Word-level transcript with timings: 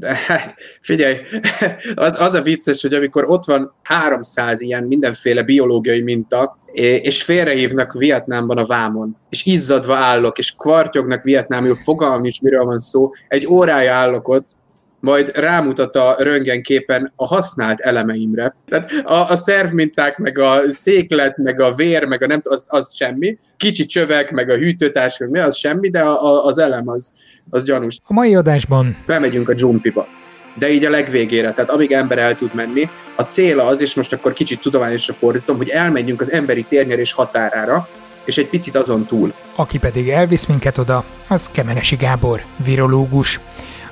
De 0.00 0.14
hát, 0.26 0.54
figyelj, 0.80 1.16
az, 1.94 2.20
az 2.20 2.34
a 2.34 2.40
vicces, 2.40 2.82
hogy 2.82 2.94
amikor 2.94 3.24
ott 3.24 3.44
van 3.44 3.74
300 3.82 4.60
ilyen 4.60 4.84
mindenféle 4.84 5.42
biológiai 5.42 6.02
minta, 6.02 6.56
és 6.72 7.22
félrehívnak 7.22 7.92
Vietnámban 7.92 8.58
a 8.58 8.66
vámon, 8.66 9.16
és 9.28 9.44
izzadva 9.44 9.96
állok, 9.96 10.38
és 10.38 10.54
kvartyognak 10.56 11.22
vietnámul, 11.22 11.74
fogalmam 11.74 12.24
is, 12.24 12.40
miről 12.40 12.64
van 12.64 12.78
szó, 12.78 13.10
egy 13.28 13.46
órája 13.46 13.94
állok 13.94 14.28
ott, 14.28 14.56
majd 15.00 15.30
rámutat 15.34 15.96
a 15.96 16.16
röntgenképen 16.18 17.12
a 17.16 17.26
használt 17.26 17.80
elemeimre. 17.80 18.54
Tehát 18.68 18.92
a, 19.04 19.28
a 19.28 19.36
szervminták, 19.36 20.18
meg 20.18 20.38
a 20.38 20.60
széklet, 20.68 21.36
meg 21.36 21.60
a 21.60 21.74
vér, 21.74 22.04
meg 22.04 22.22
a 22.22 22.26
nem 22.26 22.40
az, 22.42 22.66
az 22.68 22.94
semmi. 22.94 23.38
Kicsi 23.56 23.86
csövek, 23.86 24.30
meg 24.30 24.50
a 24.50 24.56
hűtőtárs, 24.56 25.18
meg 25.18 25.30
mi 25.30 25.38
az 25.38 25.56
semmi, 25.56 25.88
de 25.90 26.00
a, 26.00 26.24
a, 26.24 26.44
az 26.44 26.58
elem 26.58 26.88
az, 26.88 27.12
az 27.50 27.64
gyanús. 27.64 27.98
A 28.04 28.12
mai 28.12 28.34
adásban 28.34 28.96
bemegyünk 29.06 29.48
a 29.48 29.54
dzsumpiba 29.54 30.06
de 30.58 30.70
így 30.70 30.84
a 30.84 30.90
legvégére, 30.90 31.52
tehát 31.52 31.70
amíg 31.70 31.92
ember 31.92 32.18
el 32.18 32.34
tud 32.34 32.54
menni, 32.54 32.88
a 33.16 33.22
cél 33.22 33.60
az, 33.60 33.80
és 33.80 33.94
most 33.94 34.12
akkor 34.12 34.32
kicsit 34.32 34.60
tudományosra 34.60 35.12
fordítom, 35.12 35.56
hogy 35.56 35.68
elmenjünk 35.68 36.20
az 36.20 36.30
emberi 36.30 36.62
térnyerés 36.62 37.12
határára, 37.12 37.88
és 38.24 38.38
egy 38.38 38.48
picit 38.48 38.76
azon 38.76 39.04
túl. 39.04 39.32
Aki 39.54 39.78
pedig 39.78 40.08
elvisz 40.08 40.46
minket 40.46 40.78
oda, 40.78 41.04
az 41.28 41.50
Kemenesi 41.50 41.96
Gábor, 41.96 42.42
virológus. 42.64 43.40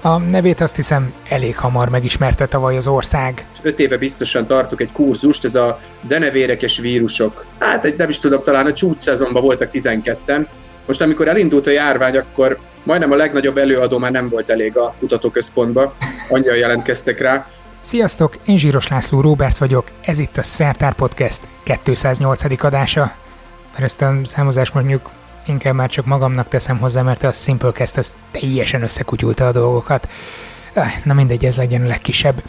A 0.01 0.19
nevét 0.19 0.61
azt 0.61 0.77
hiszem 0.77 1.12
elég 1.29 1.57
hamar 1.57 1.88
megismerte 1.88 2.47
tavaly 2.47 2.77
az 2.77 2.87
ország. 2.87 3.47
Öt 3.62 3.79
éve 3.79 3.98
biztosan 3.98 4.47
tartok 4.47 4.80
egy 4.80 4.93
kurzust, 4.93 5.45
ez 5.45 5.55
a 5.55 5.80
denevérekes 6.02 6.79
vírusok. 6.79 7.47
Hát 7.59 7.84
egy, 7.84 7.97
nem 7.97 8.09
is 8.09 8.19
tudom, 8.19 8.42
talán 8.42 8.66
a 8.66 8.73
csúcs 8.73 8.98
szezonban 8.98 9.42
voltak 9.42 9.70
12-en. 9.73 10.47
Most 10.87 11.01
amikor 11.01 11.29
elindult 11.29 11.66
a 11.66 11.70
járvány, 11.70 12.16
akkor 12.16 12.59
majdnem 12.83 13.12
a 13.12 13.16
legnagyobb 13.16 13.56
előadó 13.56 13.98
már 13.98 14.11
nem 14.11 14.29
volt 14.29 14.51
elég 14.51 14.77
a 14.77 14.95
kutatóközpontba, 14.98 15.95
annyian 16.28 16.56
jelentkeztek 16.56 17.20
rá. 17.20 17.47
Sziasztok, 17.80 18.34
én 18.47 18.56
Zsíros 18.56 18.89
László 18.89 19.20
Róbert 19.20 19.59
vagyok, 19.59 19.87
ez 20.05 20.19
itt 20.19 20.37
a 20.37 20.42
Szertár 20.42 20.94
Podcast 20.94 21.41
208. 21.83 22.65
adása. 22.65 23.12
Mert 23.72 23.84
ezt 23.84 24.03
a 24.03 24.15
számozást 24.25 24.75
mondjuk 24.75 25.11
inkább 25.48 25.74
már 25.74 25.88
csak 25.88 26.06
magamnak 26.06 26.48
teszem 26.48 26.78
hozzá, 26.78 27.02
mert 27.02 27.24
a 27.24 27.32
Simplecast 27.32 27.96
az 27.96 28.16
teljesen 28.30 28.82
összekutyulta 28.82 29.46
a 29.46 29.52
dolgokat. 29.52 30.08
Na 31.04 31.14
mindegy, 31.14 31.44
ez 31.44 31.56
legyen 31.56 31.82
a 31.82 31.86
legkisebb. 31.86 32.42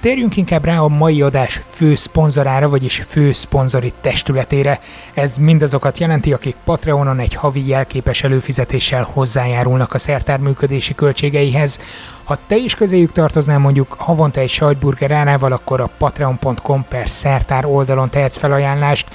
Térjünk 0.00 0.36
inkább 0.36 0.64
rá 0.64 0.78
a 0.78 0.88
mai 0.88 1.22
adás 1.22 1.60
fő 1.68 1.94
szponzorára, 1.94 2.68
vagyis 2.68 3.04
fő 3.08 3.32
szponzori 3.32 3.92
testületére. 4.00 4.80
Ez 5.14 5.36
mindazokat 5.36 5.98
jelenti, 5.98 6.32
akik 6.32 6.56
Patreonon 6.64 7.18
egy 7.18 7.34
havi 7.34 7.68
jelképes 7.68 8.22
előfizetéssel 8.22 9.08
hozzájárulnak 9.12 9.94
a 9.94 9.98
szertár 9.98 10.38
működési 10.38 10.94
költségeihez. 10.94 11.78
Ha 12.24 12.38
te 12.46 12.56
is 12.56 12.74
közéjük 12.74 13.12
tartoznál 13.12 13.58
mondjuk 13.58 13.94
havonta 13.98 14.40
egy 14.40 14.48
sajtburger 14.48 15.10
árával, 15.10 15.52
akkor 15.52 15.80
a 15.80 15.90
patreon.com 15.98 16.84
per 16.88 17.10
szertár 17.10 17.64
oldalon 17.64 18.10
tehetsz 18.10 18.36
felajánlást, 18.36 19.08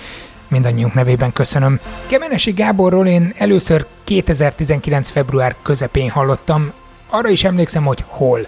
mindannyiunk 0.52 0.94
nevében 0.94 1.34
köszönöm. 1.34 1.80
Kemenesi 2.08 2.52
Gáborról 2.52 3.08
én 3.08 3.34
először 3.38 3.86
2019. 4.04 5.10
február 5.10 5.56
közepén 5.62 6.10
hallottam, 6.10 6.72
arra 7.10 7.30
is 7.30 7.44
emlékszem, 7.44 7.86
hogy 7.86 8.04
hol. 8.08 8.48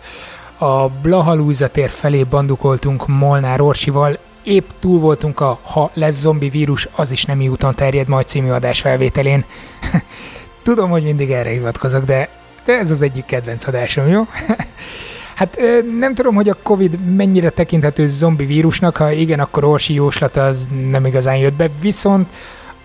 A 0.57 0.89
Blaha 0.89 1.67
tér 1.71 1.89
felé 1.89 2.23
bandukoltunk 2.23 3.07
Molnár 3.07 3.61
Orsival, 3.61 4.17
épp 4.43 4.69
túl 4.79 4.99
voltunk 4.99 5.39
a 5.39 5.59
Ha 5.63 5.91
lesz 5.93 6.19
zombi 6.19 6.49
vírus, 6.49 6.87
az 6.95 7.11
is 7.11 7.25
nem 7.25 7.41
úton 7.41 7.75
terjed 7.75 8.07
majd 8.07 8.27
című 8.27 8.49
adás 8.49 8.81
felvételén. 8.81 9.45
Tudom, 10.63 10.89
hogy 10.89 11.03
mindig 11.03 11.31
erre 11.31 11.49
hivatkozok, 11.49 12.03
de, 12.03 12.29
de 12.65 12.73
ez 12.73 12.91
az 12.91 13.01
egyik 13.01 13.25
kedvenc 13.25 13.67
adásom, 13.67 14.07
jó? 14.07 14.27
Hát 15.35 15.59
nem 15.99 16.15
tudom, 16.15 16.35
hogy 16.35 16.49
a 16.49 16.57
Covid 16.63 17.15
mennyire 17.15 17.49
tekinthető 17.49 18.07
zombi 18.07 18.45
vírusnak, 18.45 18.97
ha 18.97 19.11
igen, 19.11 19.39
akkor 19.39 19.63
Orsi 19.63 19.93
jóslata 19.93 20.45
az 20.45 20.69
nem 20.89 21.05
igazán 21.05 21.37
jött 21.37 21.53
be, 21.53 21.69
viszont 21.81 22.29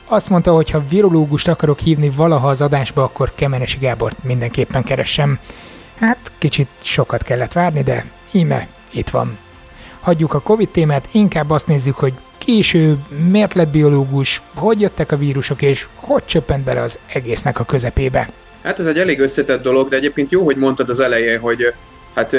azt 0.04 0.28
mondta, 0.28 0.54
hogy 0.54 0.70
ha 0.70 0.84
virológust 0.88 1.48
akarok 1.48 1.78
hívni 1.78 2.10
valaha 2.10 2.48
az 2.48 2.60
adásba, 2.60 3.02
akkor 3.02 3.32
Kemenesi 3.34 3.78
Gábort 3.78 4.24
mindenképpen 4.24 4.84
keressem. 4.84 5.38
Hát 5.98 6.32
kicsit 6.38 6.68
sokat 6.82 7.22
kellett 7.22 7.52
várni, 7.52 7.82
de 7.82 8.04
íme, 8.32 8.68
itt 8.90 9.08
van. 9.10 9.38
Hagyjuk 10.00 10.34
a 10.34 10.40
Covid 10.40 10.68
témát, 10.68 11.08
inkább 11.12 11.50
azt 11.50 11.66
nézzük, 11.66 11.94
hogy 11.94 12.12
később 12.38 12.98
miért 13.30 13.54
lett 13.54 13.68
biológus, 13.68 14.42
hogy 14.54 14.80
jöttek 14.80 15.12
a 15.12 15.16
vírusok, 15.16 15.62
és 15.62 15.88
hogy 15.94 16.24
csöppent 16.24 16.64
bele 16.64 16.82
az 16.82 16.98
egésznek 17.12 17.60
a 17.60 17.64
közepébe. 17.64 18.30
Hát 18.62 18.78
ez 18.78 18.86
egy 18.86 18.98
elég 18.98 19.20
összetett 19.20 19.62
dolog, 19.62 19.88
de 19.88 19.96
egyébként 19.96 20.30
jó, 20.30 20.44
hogy 20.44 20.56
mondtad 20.56 20.88
az 20.88 21.00
elején, 21.00 21.38
hogy 21.38 21.72
hát 22.18 22.36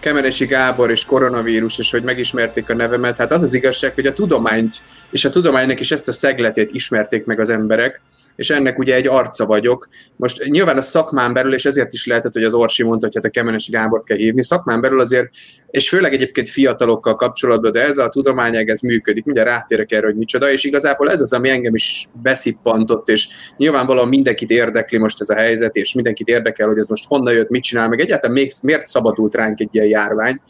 Kemenesi 0.00 0.46
Gábor 0.46 0.90
és 0.90 1.04
koronavírus, 1.04 1.78
és 1.78 1.90
hogy 1.90 2.02
megismerték 2.02 2.70
a 2.70 2.74
nevemet, 2.74 3.16
hát 3.16 3.32
az 3.32 3.42
az 3.42 3.54
igazság, 3.54 3.94
hogy 3.94 4.06
a 4.06 4.12
tudományt, 4.12 4.82
és 5.10 5.24
a 5.24 5.30
tudománynak 5.30 5.80
is 5.80 5.90
ezt 5.90 6.08
a 6.08 6.12
szegletét 6.12 6.70
ismerték 6.72 7.24
meg 7.24 7.40
az 7.40 7.50
emberek, 7.50 8.00
és 8.40 8.50
ennek 8.50 8.78
ugye 8.78 8.94
egy 8.94 9.06
arca 9.06 9.46
vagyok. 9.46 9.88
Most 10.16 10.44
nyilván 10.44 10.76
a 10.76 10.80
szakmán 10.80 11.32
belül, 11.32 11.54
és 11.54 11.64
ezért 11.64 11.92
is 11.92 12.06
lehetett, 12.06 12.32
hogy 12.32 12.44
az 12.44 12.54
Orsi 12.54 12.82
mondta, 12.82 13.06
hogy 13.06 13.14
hát 13.14 13.24
a 13.24 13.28
Kemenes 13.28 13.70
Gábor 13.70 14.02
kell 14.02 14.16
hívni, 14.16 14.42
szakmán 14.44 14.80
belül 14.80 15.00
azért, 15.00 15.28
és 15.70 15.88
főleg 15.88 16.12
egyébként 16.12 16.48
fiatalokkal 16.48 17.16
kapcsolatban, 17.16 17.72
de 17.72 17.84
ez 17.84 17.98
a 17.98 18.08
tudományág, 18.08 18.68
ez 18.68 18.80
működik, 18.80 19.24
mindjárt 19.24 19.48
rátérek 19.48 19.92
erre, 19.92 20.06
hogy 20.06 20.16
micsoda, 20.16 20.50
és 20.50 20.64
igazából 20.64 21.10
ez 21.10 21.20
az, 21.20 21.32
ami 21.32 21.48
engem 21.48 21.74
is 21.74 22.06
beszippantott, 22.22 23.08
és 23.08 23.28
nyilvánvalóan 23.56 24.08
mindenkit 24.08 24.50
érdekli 24.50 24.98
most 24.98 25.20
ez 25.20 25.28
a 25.28 25.34
helyzet, 25.34 25.76
és 25.76 25.94
mindenkit 25.94 26.28
érdekel, 26.28 26.68
hogy 26.68 26.78
ez 26.78 26.88
most 26.88 27.06
honnan 27.06 27.34
jött, 27.34 27.48
mit 27.48 27.62
csinál, 27.62 27.88
meg 27.88 28.00
egyáltalán 28.00 28.36
még, 28.36 28.52
miért 28.62 28.86
szabadult 28.86 29.34
ránk 29.34 29.60
egy 29.60 29.68
ilyen 29.72 29.86
járvány. 29.86 30.40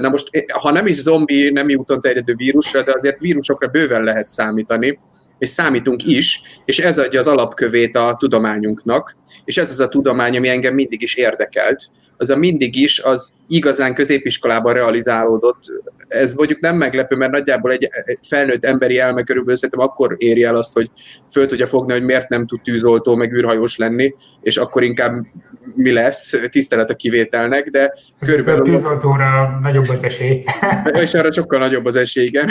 Na 0.00 0.08
most, 0.08 0.30
ha 0.60 0.70
nem 0.70 0.86
is 0.86 0.96
zombi, 1.00 1.50
nem 1.50 1.66
úton 1.76 2.00
terjedő 2.00 2.34
vírusra, 2.36 2.82
de 2.82 2.92
azért 2.96 3.20
vírusokra 3.20 3.68
bőven 3.68 4.02
lehet 4.02 4.28
számítani, 4.28 4.98
és 5.42 5.48
számítunk 5.48 6.04
is, 6.04 6.40
és 6.64 6.78
ez 6.78 6.98
adja 6.98 7.20
az 7.20 7.26
alapkövét 7.26 7.96
a 7.96 8.16
tudományunknak, 8.18 9.16
és 9.44 9.56
ez 9.56 9.70
az 9.70 9.80
a 9.80 9.88
tudomány, 9.88 10.36
ami 10.36 10.48
engem 10.48 10.74
mindig 10.74 11.02
is 11.02 11.14
érdekelt. 11.14 11.90
Az 12.16 12.30
a 12.30 12.36
mindig 12.36 12.76
is, 12.76 12.98
az 12.98 13.36
igazán 13.48 13.94
középiskolában 13.94 14.72
realizálódott. 14.72 15.62
Ez 16.08 16.34
mondjuk 16.34 16.60
nem 16.60 16.76
meglepő, 16.76 17.16
mert 17.16 17.32
nagyjából 17.32 17.72
egy 17.72 17.88
felnőtt 18.28 18.64
emberi 18.64 18.98
elme 18.98 19.22
körülbelül 19.22 19.56
szerintem 19.56 19.86
akkor 19.86 20.14
éri 20.18 20.42
el 20.42 20.56
azt, 20.56 20.72
hogy 20.72 20.90
föl 21.32 21.46
tudja 21.46 21.66
fogni, 21.66 21.92
hogy 21.92 22.02
miért 22.02 22.28
nem 22.28 22.46
tud 22.46 22.60
tűzoltó, 22.60 23.14
meg 23.14 23.32
űrhajós 23.32 23.76
lenni, 23.76 24.14
és 24.42 24.56
akkor 24.56 24.82
inkább 24.82 25.26
mi 25.74 25.92
lesz, 25.92 26.34
tisztelet 26.50 26.90
a 26.90 26.94
kivételnek, 26.94 27.68
de 27.68 27.92
körülbelül... 28.20 28.60
A 28.60 28.64
tűzoltóra 28.64 29.58
nagyobb 29.62 29.88
az 29.88 30.02
esély. 30.04 30.44
és 31.02 31.14
arra 31.14 31.32
sokkal 31.32 31.58
nagyobb 31.58 31.84
az 31.84 31.96
esély, 31.96 32.24
igen. 32.24 32.50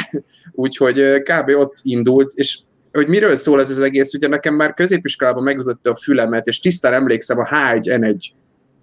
Úgyhogy 0.51 1.21
kb. 1.21 1.49
ott 1.49 1.73
indult, 1.83 2.31
és 2.35 2.57
hogy 2.91 3.07
miről 3.07 3.35
szól 3.35 3.59
ez 3.59 3.69
az 3.69 3.79
egész, 3.79 4.13
ugye 4.13 4.27
nekem 4.27 4.55
már 4.55 4.73
középiskolában 4.73 5.43
megütötte 5.43 5.89
a 5.89 5.95
fülemet, 5.95 6.47
és 6.47 6.59
tisztán 6.59 6.93
emlékszem 6.93 7.39
a 7.39 7.47
H1N1 7.47 8.29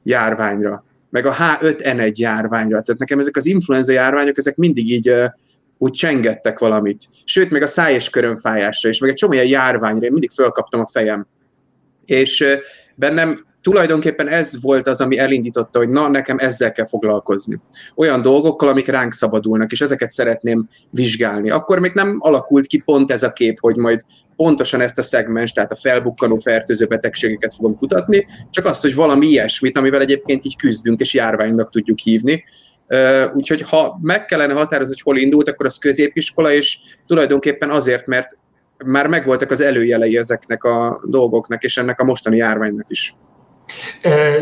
járványra, 0.03 0.85
meg 1.11 1.27
a 1.27 1.35
H5N1 1.35 2.15
járványra. 2.15 2.83
Tehát 2.83 3.01
nekem 3.01 3.19
ezek 3.19 3.37
az 3.37 3.47
influenza 3.47 3.93
járványok, 3.93 4.39
ezek 4.39 4.57
mindig 4.57 4.91
így 4.91 5.11
uh, 5.11 5.25
úgy 5.79 5.93
csengettek 5.93 6.59
valamit. 6.59 7.09
Sőt, 7.25 7.51
meg 7.51 7.63
a 7.63 7.67
száj 7.67 7.95
és 7.95 8.11
körömfájásra 8.11 8.89
is, 8.89 8.99
meg 8.99 9.11
egy 9.11 9.17
csomó 9.17 9.33
ilyen 9.33 9.47
járványra, 9.47 10.05
én 10.05 10.13
mindig 10.13 10.31
fölkaptam 10.31 10.81
a 10.81 10.87
fejem. 10.87 11.27
És 12.05 12.41
uh, 12.41 12.53
bennem 12.95 13.47
tulajdonképpen 13.69 14.29
ez 14.29 14.61
volt 14.61 14.87
az, 14.87 15.01
ami 15.01 15.19
elindította, 15.19 15.79
hogy 15.79 15.89
na, 15.89 16.09
nekem 16.09 16.37
ezzel 16.39 16.73
kell 16.73 16.87
foglalkozni. 16.87 17.61
Olyan 17.95 18.23
dolgokkal, 18.23 18.69
amik 18.69 18.87
ránk 18.87 19.12
szabadulnak, 19.12 19.73
és 19.73 19.81
ezeket 19.81 20.11
szeretném 20.11 20.69
vizsgálni. 20.91 21.51
Akkor 21.51 21.78
még 21.78 21.93
nem 21.95 22.17
alakult 22.19 22.67
ki 22.67 22.78
pont 22.78 23.11
ez 23.11 23.23
a 23.23 23.33
kép, 23.33 23.57
hogy 23.61 23.77
majd 23.77 24.01
pontosan 24.37 24.81
ezt 24.81 24.99
a 24.99 25.03
szegmens, 25.03 25.53
tehát 25.53 25.73
a 25.73 25.77
felbukkanó 25.77 26.37
fertőző 26.37 26.87
betegségeket 26.87 27.55
fogom 27.55 27.77
kutatni, 27.77 28.27
csak 28.51 28.65
azt, 28.65 28.83
hogy 28.83 28.95
valami 28.95 29.27
ilyesmit, 29.27 29.78
amivel 29.78 30.01
egyébként 30.01 30.45
így 30.45 30.57
küzdünk, 30.57 31.01
és 31.01 31.15
járványnak 31.15 31.71
tudjuk 31.71 31.99
hívni. 31.99 32.45
Úgyhogy 33.34 33.63
ha 33.63 33.98
meg 34.03 34.25
kellene 34.25 34.53
határozni, 34.53 34.95
hogy 34.95 35.13
hol 35.13 35.22
indult, 35.22 35.48
akkor 35.48 35.66
az 35.66 35.78
középiskola, 35.78 36.53
és 36.53 36.78
tulajdonképpen 37.07 37.71
azért, 37.71 38.07
mert 38.07 38.37
már 38.84 39.07
megvoltak 39.07 39.51
az 39.51 39.60
előjelei 39.60 40.16
ezeknek 40.16 40.65
a 40.65 41.03
dolgoknak, 41.04 41.63
és 41.63 41.77
ennek 41.77 42.01
a 42.01 42.04
mostani 42.04 42.37
járványnak 42.37 42.91
is. 42.91 43.15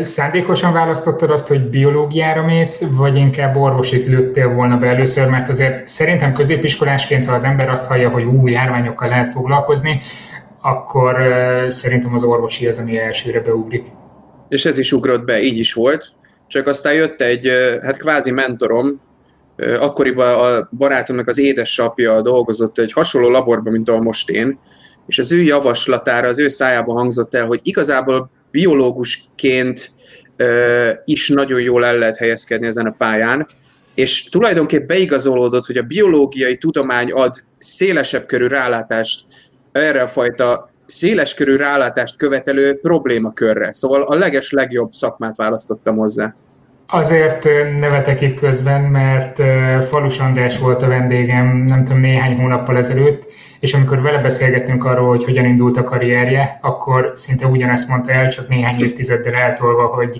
Szándékosan 0.01 0.73
választottad 0.73 1.31
azt, 1.31 1.47
hogy 1.47 1.69
biológiára 1.69 2.45
mész, 2.45 2.83
vagy 2.91 3.15
inkább 3.15 3.55
orvosit 3.55 4.05
lőttél 4.05 4.53
volna 4.53 4.77
be 4.77 4.87
először, 4.87 5.29
mert 5.29 5.49
azért 5.49 5.87
szerintem 5.87 6.33
középiskolásként, 6.33 7.25
ha 7.25 7.33
az 7.33 7.43
ember 7.43 7.69
azt 7.69 7.87
hallja, 7.87 8.09
hogy 8.09 8.23
új 8.23 8.51
járványokkal 8.51 9.07
lehet 9.07 9.31
foglalkozni, 9.31 10.01
akkor 10.61 11.17
szerintem 11.67 12.13
az 12.13 12.23
orvosi 12.23 12.67
az, 12.67 12.77
ami 12.77 12.99
elsőre 12.99 13.39
beugrik. 13.39 13.85
És 14.47 14.65
ez 14.65 14.77
is 14.77 14.91
ugrott 14.91 15.25
be, 15.25 15.41
így 15.41 15.57
is 15.57 15.73
volt. 15.73 16.11
Csak 16.47 16.67
aztán 16.67 16.93
jött 16.93 17.21
egy, 17.21 17.51
hát 17.83 17.97
kvázi 17.97 18.31
mentorom, 18.31 19.01
akkoriban 19.79 20.39
a 20.39 20.69
barátomnak 20.77 21.27
az 21.27 21.37
édesapja 21.37 22.21
dolgozott 22.21 22.77
egy 22.77 22.93
hasonló 22.93 23.29
laborban, 23.29 23.73
mint 23.73 23.89
ahol 23.89 24.01
most 24.01 24.29
én, 24.29 24.59
és 25.07 25.19
az 25.19 25.31
ő 25.31 25.41
javaslatára, 25.41 26.27
az 26.27 26.39
ő 26.39 26.47
szájában 26.47 26.95
hangzott 26.95 27.35
el, 27.35 27.45
hogy 27.45 27.59
igazából 27.63 28.31
biológusként 28.57 29.91
is 31.05 31.29
nagyon 31.29 31.61
jól 31.61 31.85
el 31.85 31.97
lehet 31.97 32.17
helyezkedni 32.17 32.67
ezen 32.67 32.85
a 32.85 32.95
pályán, 32.97 33.47
és 33.95 34.29
tulajdonképpen 34.29 34.87
beigazolódott, 34.87 35.65
hogy 35.65 35.77
a 35.77 35.81
biológiai 35.81 36.57
tudomány 36.57 37.11
ad 37.11 37.33
szélesebb 37.57 38.25
körű 38.25 38.47
rálátást 38.47 39.25
erre 39.71 40.01
a 40.01 40.07
fajta 40.07 40.71
széles 40.85 41.33
körű 41.33 41.55
rálátást 41.55 42.17
követelő 42.17 42.79
problémakörre. 42.79 43.73
Szóval 43.73 44.01
a 44.01 44.15
leges 44.15 44.51
legjobb 44.51 44.91
szakmát 44.91 45.35
választottam 45.35 45.97
hozzá. 45.97 46.35
Azért 46.89 47.43
nevetek 47.79 48.21
itt 48.21 48.39
közben, 48.39 48.81
mert 48.81 49.41
Falus 49.85 50.19
András 50.19 50.59
volt 50.59 50.81
a 50.81 50.87
vendégem, 50.87 51.47
nem 51.57 51.83
tudom, 51.83 51.99
néhány 51.99 52.35
hónappal 52.35 52.77
ezelőtt, 52.77 53.25
és 53.59 53.73
amikor 53.73 54.01
vele 54.01 54.17
beszélgettünk 54.17 54.85
arról, 54.85 55.07
hogy 55.07 55.23
hogyan 55.23 55.45
indult 55.45 55.77
a 55.77 55.83
karrierje, 55.83 56.59
akkor 56.61 57.11
szinte 57.13 57.45
ugyanezt 57.47 57.89
mondta 57.89 58.11
el, 58.11 58.29
csak 58.29 58.47
néhány 58.47 58.81
évtizeddel 58.81 59.33
eltolva, 59.33 59.85
hogy 59.85 60.19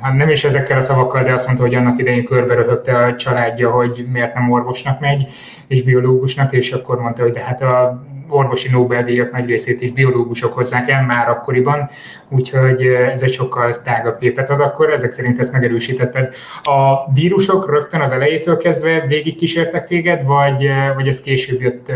hát 0.00 0.14
nem 0.14 0.28
is 0.30 0.44
ezekkel 0.44 0.76
a 0.76 0.80
szavakkal, 0.80 1.22
de 1.22 1.32
azt 1.32 1.46
mondta, 1.46 1.64
hogy 1.64 1.74
annak 1.74 1.98
idején 1.98 2.24
körbe 2.24 2.54
röhögte 2.54 2.96
a 2.96 3.16
családja, 3.16 3.70
hogy 3.70 4.06
miért 4.12 4.34
nem 4.34 4.50
orvosnak 4.50 5.00
megy, 5.00 5.30
és 5.66 5.82
biológusnak, 5.82 6.52
és 6.52 6.72
akkor 6.72 7.00
mondta, 7.00 7.22
hogy 7.22 7.32
de 7.32 7.40
hát 7.40 7.62
a 7.62 8.02
orvosi 8.28 8.68
Nobel-díjak 8.70 9.32
nagy 9.32 9.46
részét 9.46 9.80
is 9.80 9.92
biológusok 9.92 10.52
hozzák 10.52 10.88
el 10.90 11.04
már 11.06 11.28
akkoriban, 11.28 11.88
úgyhogy 12.28 12.86
ez 12.86 13.22
egy 13.22 13.32
sokkal 13.32 13.80
tágabb 13.80 14.18
képet 14.18 14.50
ad 14.50 14.60
akkor, 14.60 14.92
ezek 14.92 15.10
szerint 15.10 15.38
ezt 15.38 15.52
megerősítetted. 15.52 16.34
A 16.62 17.12
vírusok 17.12 17.70
rögtön 17.70 18.00
az 18.00 18.10
elejétől 18.10 18.56
kezdve 18.56 19.06
végig 19.06 19.36
kísértek 19.36 19.86
téged, 19.86 20.24
vagy, 20.24 20.68
vagy 20.94 21.08
ez 21.08 21.20
később 21.20 21.60
jött 21.60 21.92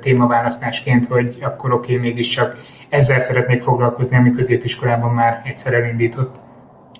témaválasztásként, 0.00 1.06
hogy 1.06 1.38
akkor 1.40 1.72
oké, 1.72 1.94
okay, 1.94 2.08
mégiscsak 2.08 2.56
ezzel 2.88 3.18
szeretnék 3.18 3.60
foglalkozni, 3.60 4.16
ami 4.16 4.30
középiskolában 4.30 5.10
már 5.10 5.42
egyszer 5.44 5.74
elindított? 5.74 6.34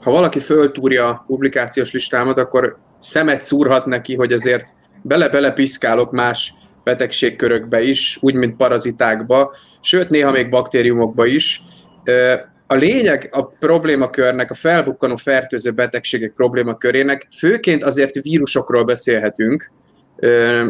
Ha 0.02 0.10
valaki 0.10 0.38
föltúrja 0.38 1.08
a 1.08 1.24
publikációs 1.26 1.92
listámat, 1.92 2.38
akkor 2.38 2.78
szemet 3.00 3.42
szúrhat 3.42 3.86
neki, 3.86 4.16
hogy 4.16 4.32
azért 4.32 4.74
bele-bele 5.02 5.52
piszkálok 5.52 6.12
más 6.12 6.54
betegségkörökbe 6.86 7.82
is, 7.82 8.18
úgy, 8.20 8.34
mint 8.34 8.56
parazitákba, 8.56 9.54
sőt, 9.80 10.10
néha 10.10 10.30
még 10.30 10.50
baktériumokba 10.50 11.26
is. 11.26 11.62
A 12.66 12.74
lényeg 12.74 13.28
a 13.32 13.44
problémakörnek, 13.46 14.50
a 14.50 14.54
felbukkanó 14.54 15.16
fertőző 15.16 15.70
betegségek 15.70 16.32
problémakörének 16.32 17.26
főként 17.38 17.84
azért 17.84 18.14
vírusokról 18.14 18.84
beszélhetünk, 18.84 19.70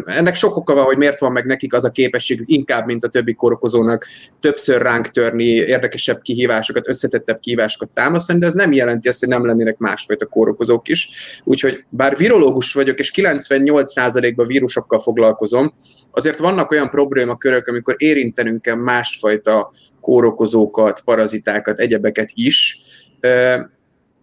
ennek 0.04 0.34
sok 0.34 0.56
oka 0.56 0.74
van, 0.74 0.84
hogy 0.84 0.96
miért 0.96 1.20
van 1.20 1.32
meg 1.32 1.44
nekik 1.44 1.74
az 1.74 1.84
a 1.84 1.90
képességük 1.90 2.50
inkább, 2.50 2.86
mint 2.86 3.04
a 3.04 3.08
többi 3.08 3.34
korokozónak 3.34 4.06
többször 4.40 4.82
ránk 4.82 5.08
törni, 5.08 5.44
érdekesebb 5.44 6.20
kihívásokat, 6.20 6.88
összetettebb 6.88 7.40
kihívásokat 7.40 7.88
támasztani, 7.94 8.38
de 8.38 8.46
ez 8.46 8.54
nem 8.54 8.72
jelenti 8.72 9.08
azt, 9.08 9.20
hogy 9.20 9.28
nem 9.28 9.46
lennének 9.46 9.78
másfajta 9.78 10.26
kórokozók 10.26 10.88
is. 10.88 11.08
Úgyhogy 11.44 11.84
bár 11.88 12.16
virológus 12.16 12.72
vagyok, 12.72 12.98
és 12.98 13.12
98%-ban 13.16 14.46
vírusokkal 14.46 14.98
foglalkozom, 14.98 15.74
azért 16.10 16.38
vannak 16.38 16.70
olyan 16.70 16.90
problémakörök, 16.90 17.66
amikor 17.66 17.94
érintenünk 17.98 18.62
kell 18.62 18.74
másfajta 18.74 19.72
kórokozókat, 20.00 21.00
parazitákat, 21.04 21.78
egyebeket 21.78 22.30
is, 22.34 22.78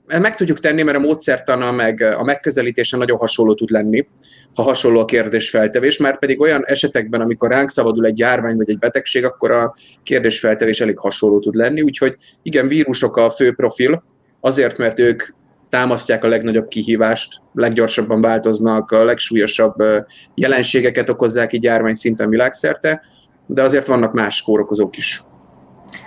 meg 0.05 0.35
tudjuk 0.35 0.59
tenni, 0.59 0.83
mert 0.83 0.97
a 0.97 1.01
módszertana 1.01 1.71
meg 1.71 2.01
a 2.01 2.23
megközelítése 2.23 2.97
nagyon 2.97 3.17
hasonló 3.17 3.53
tud 3.53 3.69
lenni, 3.69 4.07
ha 4.55 4.61
hasonló 4.61 4.99
a 4.99 5.05
kérdésfeltevés, 5.05 5.97
már 5.97 6.19
pedig 6.19 6.41
olyan 6.41 6.65
esetekben, 6.65 7.21
amikor 7.21 7.49
ránk 7.49 7.69
szabadul 7.69 8.05
egy 8.05 8.17
járvány 8.17 8.55
vagy 8.55 8.69
egy 8.69 8.79
betegség, 8.79 9.25
akkor 9.25 9.51
a 9.51 9.73
kérdésfeltevés 10.03 10.81
elég 10.81 10.97
hasonló 10.97 11.39
tud 11.39 11.55
lenni, 11.55 11.81
úgyhogy 11.81 12.15
igen, 12.41 12.67
vírusok 12.67 13.17
a 13.17 13.29
fő 13.29 13.53
profil, 13.53 14.03
azért, 14.41 14.77
mert 14.77 14.99
ők 14.99 15.23
támasztják 15.69 16.23
a 16.23 16.27
legnagyobb 16.27 16.67
kihívást, 16.67 17.41
leggyorsabban 17.53 18.21
változnak, 18.21 18.91
a 18.91 19.03
legsúlyosabb 19.03 19.75
jelenségeket 20.35 21.09
okozzák 21.09 21.53
így 21.53 21.63
járvány 21.63 21.95
szinten 21.95 22.29
világszerte, 22.29 23.01
de 23.45 23.63
azért 23.63 23.87
vannak 23.87 24.13
más 24.13 24.41
kórokozók 24.41 24.97
is 24.97 25.23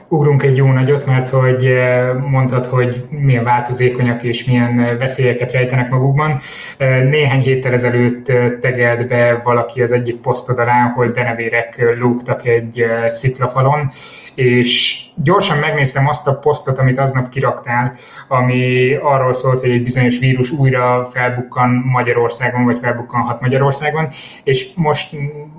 ugrunk 0.09 0.43
egy 0.43 0.57
jó 0.57 0.73
nagyot, 0.73 1.07
mert 1.07 1.29
hogy 1.29 1.67
eh, 1.67 2.15
mondtad, 2.15 2.67
hogy 2.67 3.05
milyen 3.09 3.45
változékonyak 3.45 4.23
és 4.23 4.45
milyen 4.45 4.79
eh, 4.79 4.99
veszélyeket 4.99 5.53
rejtenek 5.53 5.91
magukban. 5.91 6.41
Eh, 6.77 7.03
néhány 7.03 7.41
héttel 7.41 7.73
ezelőtt 7.73 8.33
tegelt 8.61 9.09
be 9.09 9.41
valaki 9.45 9.83
az 9.83 9.93
egyik 9.93 10.17
posztod 10.17 10.59
alá, 10.59 10.93
hogy 10.97 11.11
denevérek 11.11 11.95
lógtak 11.99 12.47
egy 12.47 12.85
sziklafalon, 13.07 13.91
és 14.37 15.03
gyorsan 15.15 15.59
megnéztem 15.59 16.09
azt 16.09 16.27
a 16.27 16.39
posztot, 16.39 16.79
amit 16.79 16.99
aznap 16.99 17.29
kiraktál, 17.29 17.95
ami 18.29 18.95
arról 19.03 19.35
szólt, 19.35 19.61
hogy 19.61 19.71
egy 19.71 19.83
bizonyos 19.83 20.19
vírus 20.19 20.51
újra 20.51 21.05
felbukkan 21.05 21.71
Magyarországon, 21.71 22.65
vagy 22.65 22.79
felbukkanhat 22.79 23.41
Magyarországon, 23.41 24.09
és 24.45 24.69
most 24.75 25.17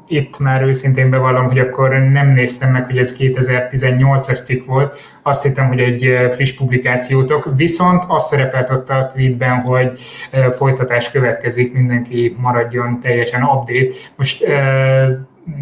itt 0.08 0.40
már 0.40 0.62
őszintén 0.62 1.10
bevallom, 1.10 1.46
hogy 1.46 1.60
akkor 1.60 1.90
nem 1.90 2.28
néztem 2.28 2.72
meg, 2.72 2.86
hogy 2.86 2.98
ez 2.98 3.16
2018-as 3.20 4.44
cikk 4.44 4.66
volt, 4.66 4.98
azt 5.24 5.44
hittem, 5.44 5.68
hogy 5.68 5.80
egy 5.80 6.32
friss 6.32 6.52
publikációtok, 6.52 7.50
viszont 7.56 8.04
azt 8.08 8.28
szerepelt 8.28 8.70
ott 8.70 8.90
a 8.90 9.08
tweetben, 9.14 9.60
hogy 9.60 10.00
folytatás 10.52 11.12
következik, 11.12 11.74
mindenki 11.74 12.36
maradjon 12.40 13.00
teljesen 13.00 13.44
update. 13.44 13.94
Most 14.16 14.46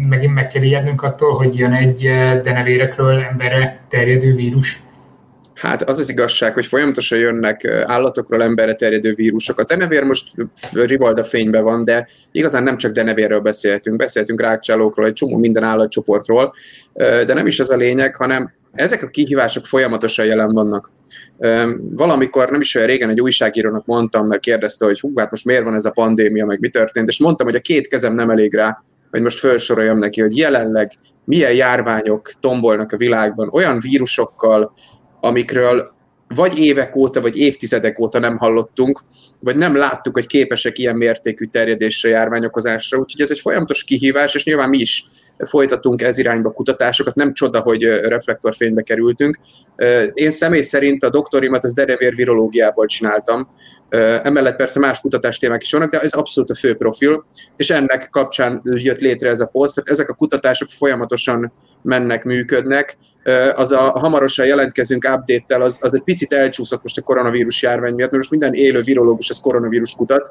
megint 0.08 0.34
meg 0.34 0.46
kell 0.46 0.62
ijednünk 0.62 1.02
attól, 1.02 1.32
hogy 1.32 1.58
jön 1.58 1.72
egy 1.72 2.00
denevérekről 2.42 3.18
emberre 3.18 3.80
terjedő 3.88 4.34
vírus? 4.34 4.84
Hát 5.54 5.82
az 5.82 5.98
az 5.98 6.10
igazság, 6.10 6.54
hogy 6.54 6.66
folyamatosan 6.66 7.18
jönnek 7.18 7.64
állatokról 7.84 8.42
emberre 8.42 8.74
terjedő 8.74 9.14
vírusok. 9.14 9.58
A 9.58 9.64
denevér 9.64 10.02
most 10.02 10.32
rivalda 10.72 11.24
fényben 11.24 11.62
van, 11.62 11.84
de 11.84 12.08
igazán 12.32 12.62
nem 12.62 12.76
csak 12.76 12.92
denevérről 12.92 13.40
beszéltünk, 13.40 13.96
beszéltünk 13.96 14.40
rákcsálókról, 14.40 15.06
egy 15.06 15.12
csomó 15.12 15.38
minden 15.38 15.62
állatcsoportról, 15.62 16.54
de 16.92 17.34
nem 17.34 17.46
is 17.46 17.60
ez 17.60 17.70
a 17.70 17.76
lényeg, 17.76 18.16
hanem 18.16 18.52
ezek 18.72 19.02
a 19.02 19.06
kihívások 19.06 19.66
folyamatosan 19.66 20.26
jelen 20.26 20.52
vannak. 20.52 20.92
Valamikor 21.90 22.50
nem 22.50 22.60
is 22.60 22.74
olyan 22.74 22.88
régen 22.88 23.10
egy 23.10 23.20
újságírónak 23.20 23.86
mondtam, 23.86 24.26
mert 24.26 24.40
kérdezte, 24.40 24.84
hogy 24.84 25.00
hú, 25.00 25.12
hát 25.16 25.30
most 25.30 25.44
miért 25.44 25.64
van 25.64 25.74
ez 25.74 25.84
a 25.84 25.90
pandémia, 25.90 26.46
meg 26.46 26.60
mi 26.60 26.68
történt, 26.68 27.08
és 27.08 27.20
mondtam, 27.20 27.46
hogy 27.46 27.56
a 27.56 27.60
két 27.60 27.88
kezem 27.88 28.14
nem 28.14 28.30
elég 28.30 28.54
rá, 28.54 28.84
hogy 29.16 29.24
most 29.24 29.38
felsoroljam 29.38 29.98
neki, 29.98 30.20
hogy 30.20 30.36
jelenleg 30.36 30.92
milyen 31.24 31.54
járványok 31.54 32.32
tombolnak 32.40 32.92
a 32.92 32.96
világban, 32.96 33.48
olyan 33.52 33.78
vírusokkal, 33.80 34.74
amikről 35.20 35.94
vagy 36.28 36.58
évek 36.58 36.96
óta, 36.96 37.20
vagy 37.20 37.36
évtizedek 37.36 37.98
óta 37.98 38.18
nem 38.18 38.36
hallottunk, 38.36 39.00
vagy 39.40 39.56
nem 39.56 39.76
láttuk, 39.76 40.14
hogy 40.14 40.26
képesek 40.26 40.78
ilyen 40.78 40.96
mértékű 40.96 41.44
terjedésre, 41.44 42.08
járványokozásra. 42.08 42.98
Úgyhogy 42.98 43.20
ez 43.20 43.30
egy 43.30 43.40
folyamatos 43.40 43.84
kihívás, 43.84 44.34
és 44.34 44.44
nyilván 44.44 44.68
mi 44.68 44.78
is 44.78 45.04
folytatunk 45.48 46.02
ez 46.02 46.18
irányba 46.18 46.50
kutatásokat, 46.50 47.14
nem 47.14 47.32
csoda, 47.32 47.60
hogy 47.60 47.82
reflektorfénybe 47.84 48.82
kerültünk. 48.82 49.38
Én 50.12 50.30
személy 50.30 50.62
szerint 50.62 51.02
a 51.02 51.10
doktorimat 51.10 51.64
az 51.64 51.72
derevér 51.72 52.14
virológiából 52.14 52.86
csináltam, 52.86 53.48
Emellett 54.22 54.56
persze 54.56 54.80
más 54.80 55.00
kutatástémák 55.00 55.62
is 55.62 55.72
vannak, 55.72 55.90
de 55.90 56.00
ez 56.00 56.12
abszolút 56.12 56.50
a 56.50 56.54
fő 56.54 56.76
profil, 56.76 57.24
és 57.56 57.70
ennek 57.70 58.08
kapcsán 58.10 58.60
jött 58.64 59.00
létre 59.00 59.30
ez 59.30 59.40
a 59.40 59.46
poszt. 59.46 59.74
Tehát 59.74 59.90
ezek 59.90 60.08
a 60.08 60.14
kutatások 60.14 60.68
folyamatosan 60.68 61.52
mennek, 61.82 62.24
működnek. 62.24 62.96
Az 63.54 63.72
a 63.72 63.80
hamarosan 63.80 64.46
jelentkezünk 64.46 65.04
update-tel, 65.04 65.62
az, 65.62 65.78
az 65.82 65.94
egy 65.94 66.02
picit 66.02 66.32
elcsúszott 66.32 66.82
most 66.82 66.98
a 66.98 67.02
koronavírus 67.02 67.62
járvány 67.62 67.94
miatt, 67.94 68.10
mert 68.10 68.12
most 68.12 68.30
minden 68.30 68.54
élő 68.54 68.80
virológus 68.80 69.30
az 69.30 69.40
koronavírus 69.40 69.94
kutat, 69.94 70.30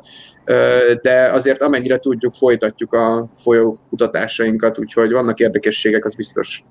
de 1.01 1.29
azért 1.31 1.61
amennyire 1.61 1.99
tudjuk, 1.99 2.33
folytatjuk 2.33 2.93
a 2.93 3.27
folyó 3.37 3.77
kutatásainkat, 3.89 4.79
úgyhogy 4.79 4.94
vannak 4.95 5.39
érdekességek, 5.39 6.05
az 6.05 6.15
biztos. 6.15 6.63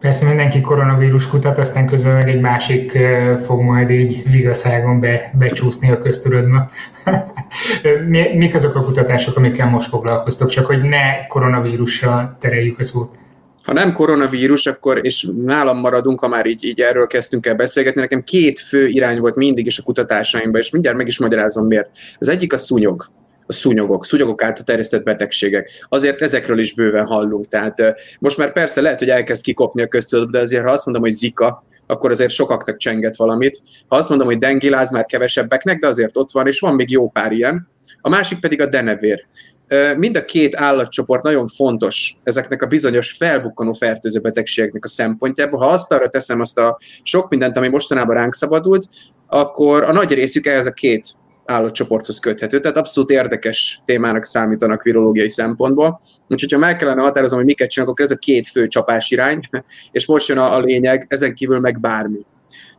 Persze 0.00 0.26
mindenki 0.26 0.60
koronavírus 0.60 1.26
kutat, 1.26 1.58
aztán 1.58 1.86
közben 1.86 2.14
meg 2.14 2.28
egy 2.28 2.40
másik 2.40 2.98
fog 3.44 3.60
majd 3.60 3.90
így 3.90 4.30
vigaszágon 4.30 5.00
be, 5.00 5.30
becsúszni 5.38 5.90
a 5.90 5.98
köztudatba. 5.98 6.70
Mik 8.34 8.54
azok 8.54 8.74
a 8.74 8.82
kutatások, 8.82 9.36
amikkel 9.36 9.68
most 9.68 9.88
foglalkoztok, 9.88 10.48
csak 10.48 10.66
hogy 10.66 10.82
ne 10.82 11.26
koronavírusra 11.26 12.36
tereljük 12.40 12.78
a 12.78 12.82
szót? 12.82 13.14
Ha 13.64 13.72
nem 13.72 13.92
koronavírus, 13.92 14.66
akkor, 14.66 14.98
és 15.02 15.28
nálam 15.44 15.78
maradunk, 15.78 16.20
ha 16.20 16.28
már 16.28 16.46
így, 16.46 16.64
így 16.64 16.80
erről 16.80 17.06
kezdtünk 17.06 17.46
el 17.46 17.54
beszélgetni, 17.54 18.00
nekem 18.00 18.22
két 18.22 18.58
fő 18.60 18.86
irány 18.86 19.20
volt 19.20 19.36
mindig 19.36 19.66
is 19.66 19.78
a 19.78 19.82
kutatásaimban, 19.82 20.60
és 20.60 20.70
mindjárt 20.70 20.96
meg 20.96 21.06
is 21.06 21.18
magyarázom 21.18 21.66
miért. 21.66 21.90
Az 22.18 22.28
egyik 22.28 22.52
a 22.52 22.56
szúnyog 22.56 23.06
a 23.46 23.52
szúnyogok, 23.52 24.04
szúnyogok 24.04 24.42
által 24.42 24.64
terjesztett 24.64 25.02
betegségek. 25.02 25.70
Azért 25.88 26.22
ezekről 26.22 26.58
is 26.58 26.74
bőven 26.74 27.06
hallunk. 27.06 27.48
Tehát 27.48 27.94
most 28.18 28.36
már 28.36 28.52
persze 28.52 28.80
lehet, 28.80 28.98
hogy 28.98 29.10
elkezd 29.10 29.42
kikopni 29.42 29.82
a 29.82 29.88
köztudat, 29.88 30.30
de 30.30 30.38
azért 30.38 30.64
ha 30.64 30.70
azt 30.70 30.84
mondom, 30.84 31.02
hogy 31.02 31.12
zika, 31.12 31.64
akkor 31.86 32.10
azért 32.10 32.30
sokaknak 32.30 32.76
csenget 32.76 33.16
valamit. 33.16 33.60
Ha 33.88 33.96
azt 33.96 34.08
mondom, 34.08 34.26
hogy 34.26 34.38
dengiláz, 34.38 34.90
már 34.90 35.06
kevesebbeknek, 35.06 35.78
de 35.78 35.86
azért 35.86 36.16
ott 36.16 36.30
van, 36.30 36.46
és 36.46 36.60
van 36.60 36.74
még 36.74 36.90
jó 36.90 37.08
pár 37.08 37.32
ilyen. 37.32 37.68
A 38.00 38.08
másik 38.08 38.40
pedig 38.40 38.60
a 38.60 38.66
denevér 38.66 39.26
mind 39.96 40.16
a 40.16 40.24
két 40.24 40.56
állatcsoport 40.56 41.22
nagyon 41.22 41.46
fontos 41.46 42.14
ezeknek 42.22 42.62
a 42.62 42.66
bizonyos 42.66 43.12
felbukkanó 43.12 43.72
fertőző 43.72 44.20
betegségeknek 44.20 44.84
a 44.84 44.88
szempontjából. 44.88 45.60
Ha 45.60 45.66
azt 45.66 45.92
arra 45.92 46.08
teszem 46.08 46.40
azt 46.40 46.58
a 46.58 46.78
sok 47.02 47.28
mindent, 47.28 47.56
ami 47.56 47.68
mostanában 47.68 48.14
ránk 48.14 48.34
szabadult, 48.34 48.86
akkor 49.26 49.82
a 49.82 49.92
nagy 49.92 50.12
részük 50.12 50.46
ehhez 50.46 50.66
a 50.66 50.72
két 50.72 51.14
állatcsoporthoz 51.46 52.18
köthető, 52.18 52.60
tehát 52.60 52.76
abszolút 52.76 53.10
érdekes 53.10 53.80
témának 53.84 54.24
számítanak 54.24 54.82
virológiai 54.82 55.30
szempontból. 55.30 56.00
Úgyhogy 56.28 56.52
ha 56.52 56.58
meg 56.58 56.76
kellene 56.76 57.02
határozom, 57.02 57.38
hogy 57.38 57.46
miket 57.46 57.70
csinálok, 57.70 57.94
akkor 57.94 58.10
ez 58.10 58.16
a 58.16 58.20
két 58.20 58.48
fő 58.48 58.66
csapás 58.66 59.10
irány, 59.10 59.40
és 59.92 60.06
most 60.06 60.28
jön 60.28 60.38
a, 60.38 60.54
a 60.54 60.60
lényeg, 60.60 61.06
ezen 61.08 61.34
kívül 61.34 61.60
meg 61.60 61.80
bármi. 61.80 62.26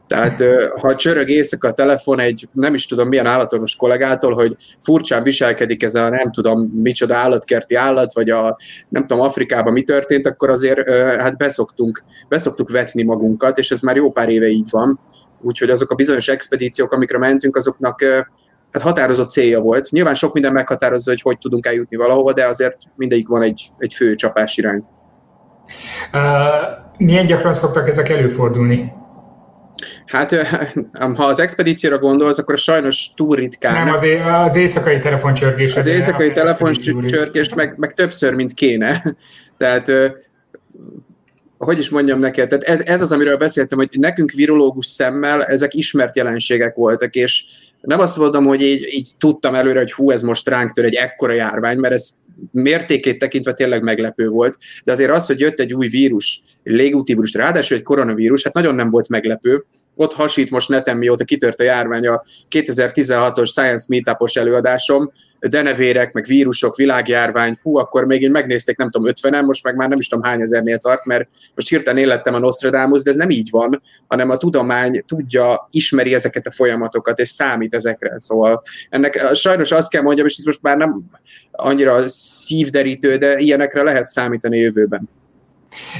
Tehát 0.08 0.44
ha 0.80 0.96
csörög 0.96 1.30
éjszaka 1.30 1.68
a 1.68 1.74
telefon 1.74 2.20
egy 2.20 2.48
nem 2.52 2.74
is 2.74 2.86
tudom 2.86 3.08
milyen 3.08 3.26
állatorvos 3.26 3.76
kollégától, 3.76 4.34
hogy 4.34 4.56
furcsán 4.80 5.24
viselkedik 5.24 5.84
ez 5.84 5.96
a 5.96 6.10
nem 6.10 6.32
tudom 6.32 6.72
micsoda 6.74 7.16
állatkerti 7.16 7.76
állat, 7.76 8.14
vagy 8.14 8.30
a 8.30 8.58
nem 8.90 9.08
tudom 9.08 9.24
Afrikában 9.24 9.74
mi 9.74 9.84
történt, 9.84 10.28
akkor 10.28 10.50
azért 10.50 10.90
hát 11.20 11.38
beszoktunk, 11.38 12.04
beszoktuk 12.30 12.72
vetni 12.72 13.04
magunkat, 13.04 13.58
és 13.58 13.72
ez 13.72 13.82
már 13.82 13.96
jó 13.96 14.12
pár 14.12 14.30
éve 14.30 14.48
így 14.48 14.70
van. 14.70 15.00
Úgyhogy 15.42 15.70
azok 15.70 15.92
a 15.92 15.96
bizonyos 15.96 16.28
expedíciók, 16.28 16.92
amikre 16.92 17.18
mentünk, 17.18 17.56
azoknak 17.56 18.04
hát 18.82 18.88
határozott 18.88 19.30
célja 19.30 19.60
volt. 19.60 19.90
Nyilván 19.92 20.14
sok 20.14 20.34
minden 20.34 20.54
meghatározza, 20.54 21.12
hogy 21.12 21.22
hogy 21.22 21.38
tudunk 21.38 21.66
eljutni 21.66 21.98
valahova, 21.98 22.34
de 22.34 22.46
azért 22.46 22.78
mindegyik 22.96 23.28
van 23.28 23.42
egy, 23.42 23.70
egy 23.78 23.94
fő 23.94 24.16
csapás 24.16 24.58
irány. 24.58 24.84
Uh, 26.14 26.22
milyen 26.98 27.26
gyakran 27.26 27.54
szoktak 27.54 27.88
ezek 27.88 28.10
előfordulni? 28.10 28.92
Hát, 30.06 30.36
ha 31.16 31.24
az 31.26 31.40
expedícióra 31.40 31.98
gondolsz, 31.98 32.38
akkor 32.38 32.58
sajnos 32.58 33.14
túl 33.16 33.36
ritkán. 33.36 33.86
Nem, 33.86 33.94
az, 33.94 34.04
é- 34.04 34.22
az 34.26 34.56
éjszakai 34.56 35.00
telefoncsörgés. 35.00 35.76
Az 35.76 35.86
éjszakai 35.86 36.32
telefoncsörgés 36.32 37.54
meg, 37.54 37.74
meg 37.78 37.94
többször, 37.94 38.34
mint 38.34 38.54
kéne. 38.54 39.04
Tehát 39.58 39.92
hogy 41.58 41.80
is 41.80 41.90
mondjam 41.90 42.20
neked, 42.20 42.48
tehát 42.48 42.64
ez, 42.64 42.82
ez 42.82 43.02
az, 43.02 43.12
amiről 43.12 43.38
beszéltem, 43.38 43.78
hogy 43.78 43.90
nekünk 43.92 44.32
virológus 44.32 44.86
szemmel 44.86 45.44
ezek 45.44 45.74
ismert 45.74 46.16
jelenségek 46.16 46.76
voltak, 46.76 47.14
és 47.14 47.44
nem 47.82 48.00
azt 48.00 48.18
mondom, 48.18 48.46
hogy 48.46 48.62
így, 48.62 48.88
így 48.94 49.12
tudtam 49.18 49.56
előre, 49.56 49.80
hogy 49.80 49.92
hú, 49.92 50.12
ez 50.12 50.22
most 50.22 50.48
ránk 50.48 50.72
tör 50.72 50.86
egy 50.86 50.96
ekkora 50.96 51.34
járvány, 51.34 51.78
mert 51.78 51.94
ez 51.94 52.10
mértékét 52.52 53.20
tekintve 53.20 53.54
tényleg 53.54 53.82
meglepő 53.82 54.28
volt, 54.30 54.58
de 54.84 54.92
azért 54.92 55.12
az, 55.12 55.26
hogy 55.26 55.40
jött 55.40 55.60
egy 55.60 55.74
új 55.74 55.88
vírus, 55.88 56.42
légúti 56.64 57.14
vírus, 57.14 57.34
ráadásul 57.34 57.78
egy 57.78 57.84
koronavírus, 57.84 58.44
hát 58.44 58.54
nagyon 58.54 58.76
nem 58.76 58.90
volt 58.90 59.10
meglepő, 59.10 59.66
ott 59.98 60.14
hasít 60.14 60.50
most 60.50 60.70
neten, 60.70 60.98
mióta 60.98 61.24
kitört 61.24 61.60
a 61.60 61.64
járvány 61.64 62.08
a 62.08 62.24
2016-os 62.50 63.48
Science 63.48 63.86
Meetupos 63.90 64.36
előadásom, 64.36 65.12
denevérek, 65.40 66.14
meg 66.14 66.26
vírusok, 66.26 66.76
világjárvány, 66.76 67.56
fú, 67.56 67.78
akkor 67.78 68.06
még 68.06 68.22
én 68.22 68.32
megnézték, 68.32 68.78
nem 68.78 68.90
tudom, 68.90 69.08
50 69.08 69.46
most 69.46 69.64
meg 69.64 69.76
már 69.76 69.90
nem 69.90 70.00
is 70.00 70.08
tudom 70.08 70.24
hány 70.24 70.42
ezernél 70.42 70.78
tart, 70.78 71.06
mert 71.06 71.30
most 71.56 71.70
hirtelen 71.70 72.04
élettem 72.04 72.34
a 72.34 72.40
Nostradamus, 72.40 73.02
de 73.02 73.10
ez 73.10 73.16
nem 73.16 73.30
így 73.30 73.50
van, 73.52 73.82
hanem 74.08 74.30
a 74.30 74.38
tudomány 74.38 75.04
tudja, 75.08 75.68
ismeri 75.72 76.14
ezeket 76.14 76.48
a 76.48 76.52
folyamatokat, 76.52 77.20
és 77.20 77.30
számít 77.30 77.76
ezekre. 77.76 78.16
Szóval 78.18 78.64
ennek 78.90 79.34
sajnos 79.34 79.72
azt 79.72 79.90
kell 79.90 80.02
mondjam, 80.02 80.28
és 80.28 80.36
ez 80.38 80.44
most 80.44 80.62
már 80.62 80.78
nem 80.78 81.04
annyira 81.52 82.08
szívderítő, 82.08 83.16
de 83.16 83.38
ilyenekre 83.38 83.84
lehet 83.84 84.08
számítani 84.08 84.60
a 84.60 84.62
jövőben. 84.62 85.10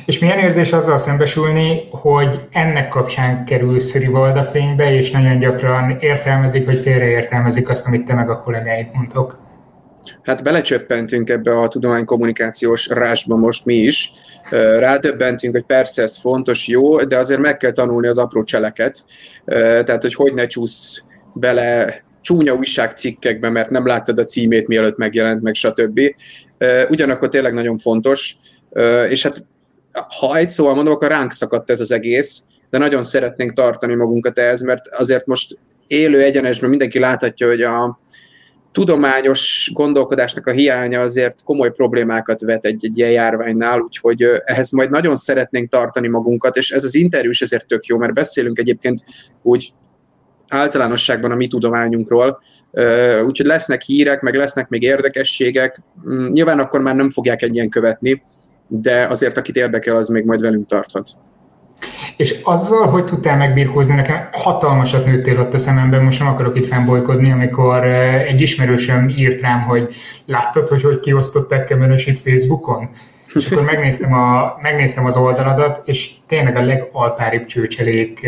És 0.06 0.20
milyen 0.20 0.40
érzés 0.40 0.72
azzal 0.72 0.98
szembesülni, 0.98 1.88
hogy 1.92 2.40
ennek 2.52 2.88
kapcsán 2.88 3.46
kerül 3.46 3.78
Rivalda 3.94 4.44
fénybe, 4.44 4.94
és 4.94 5.12
nagyon 5.12 5.40
gyakran 5.40 5.98
értelmezik, 6.00 6.66
vagy 6.66 6.80
félreértelmezik 6.80 7.70
azt, 7.70 7.88
amit 7.88 8.06
te 8.06 8.14
meg 8.14 8.30
a 8.30 8.42
kollégáid 8.42 8.88
mondtok? 8.94 9.46
Hát 10.24 10.44
belecsöppentünk 10.44 11.30
ebbe 11.30 11.60
a 11.60 11.68
tudománykommunikációs 11.68 12.88
rásba 12.88 13.36
most 13.36 13.66
mi 13.66 13.76
is. 13.76 14.12
Rádöbbentünk, 14.78 15.54
hogy 15.54 15.66
persze 15.66 16.02
ez 16.02 16.18
fontos, 16.18 16.68
jó, 16.68 17.04
de 17.04 17.18
azért 17.18 17.40
meg 17.40 17.58
kell 17.58 17.72
tanulni 17.72 18.08
az 18.08 18.18
apró 18.18 18.44
cseleket. 18.44 19.04
Tehát, 19.46 20.02
hogy 20.02 20.14
hogy 20.14 20.34
ne 20.34 20.48
csúsz 20.48 21.04
bele 21.34 22.02
csúnya 22.22 22.54
újságcikkekbe, 22.54 23.50
mert 23.50 23.70
nem 23.70 23.86
láttad 23.86 24.20
a 24.20 24.24
címét, 24.24 24.68
mielőtt 24.68 24.98
megjelent, 24.98 25.42
meg 25.42 25.54
stb. 25.54 26.00
Ugyanakkor 26.90 27.30
tényleg 27.30 27.54
nagyon 27.54 27.78
fontos, 27.78 28.36
és 29.10 29.24
hát 29.24 29.46
ha 30.20 30.38
egy 30.38 30.50
szóval 30.50 30.76
mondom, 30.76 30.94
akkor 30.94 31.08
ránk 31.08 31.32
szakadt 31.32 31.70
ez 31.70 31.80
az 31.80 31.92
egész, 31.92 32.44
de 32.70 32.78
nagyon 32.78 33.04
szeretnénk 33.04 33.54
tartani 33.54 33.94
magunkat 33.94 34.40
ehhez, 34.40 34.62
mert 34.62 34.88
azért 34.88 35.26
most 35.26 35.60
élő 35.88 36.22
egyenesben 36.22 36.70
mindenki 36.70 37.00
láthatja, 37.00 37.48
hogy 37.48 37.62
a 37.62 38.00
tudományos 38.72 39.72
gondolkodásnak 39.74 40.48
a 40.48 40.52
hiánya 40.52 41.02
azért 41.02 41.44
komoly 41.44 41.72
problémákat 41.72 42.42
vet 42.42 42.66
egy, 42.66 42.86
egy 42.86 42.98
ilyen 42.98 43.12
járványnál, 43.12 43.80
úgyhogy 43.80 44.24
ehhez 44.46 44.72
majd 44.72 44.90
nagyon 44.90 45.16
szeretnénk 45.16 45.70
tartani 45.70 46.08
magunkat, 46.08 46.58
és 46.58 46.72
ez 46.72 46.84
az 46.84 46.96
interjú 46.96 47.30
is 47.30 47.42
ezért 47.42 47.68
tök 47.68 47.86
jó, 47.86 47.98
mert 47.98 48.14
beszélünk 48.14 48.60
egyébként 48.60 49.04
úgy 49.42 49.74
általánosságban 50.48 51.32
a 51.32 51.36
mi 51.36 51.48
tudományunkról, 51.48 52.42
úgyhogy 53.26 53.46
lesznek 53.46 53.82
hírek, 53.82 54.22
meg 54.22 54.36
lesznek 54.36 54.70
még 54.70 54.82
érdekességek, 54.82 55.82
mm, 56.10 56.28
nyilván 56.28 56.60
akkor 56.60 56.82
már 56.82 56.96
nem 56.96 57.10
fogják 57.10 57.42
ennyien 57.42 57.70
követni, 57.70 58.24
de 58.68 59.08
azért 59.08 59.38
akit 59.38 59.56
érdekel, 59.56 59.96
az 59.96 60.08
még 60.08 60.26
majd 60.26 60.42
velünk 60.42 60.66
tarthat. 60.66 61.10
És 62.18 62.42
azzal, 62.44 62.88
hogy 62.88 63.04
tudtál 63.04 63.38
megbírkózni, 63.38 63.96
nekem 63.96 64.28
hatalmasat 64.32 65.06
nőttél 65.06 65.40
ott 65.40 65.54
a 65.54 65.58
szememben, 65.58 66.04
most 66.04 66.20
nem 66.20 66.28
akarok 66.28 66.58
itt 66.58 66.66
fennbolykodni, 66.66 67.32
amikor 67.32 67.86
egy 68.28 68.42
ismerősöm 68.42 69.10
írt 69.10 69.42
rám, 69.42 69.62
hogy 69.62 69.96
láttad, 70.26 70.68
hogy 70.68 70.84
hogy 70.84 71.00
kiosztották 71.00 71.64
Kemenesit 71.64 72.20
Facebookon? 72.20 72.90
És 73.34 73.52
akkor 73.52 73.64
megnéztem, 73.74 74.14
a, 74.14 74.58
megnéztem 74.62 75.06
az 75.06 75.18
oldaladat, 75.18 75.82
és 75.86 76.12
tényleg 76.28 76.56
a 76.56 76.62
legalpáribb 76.62 77.46
csőcselék 77.46 78.28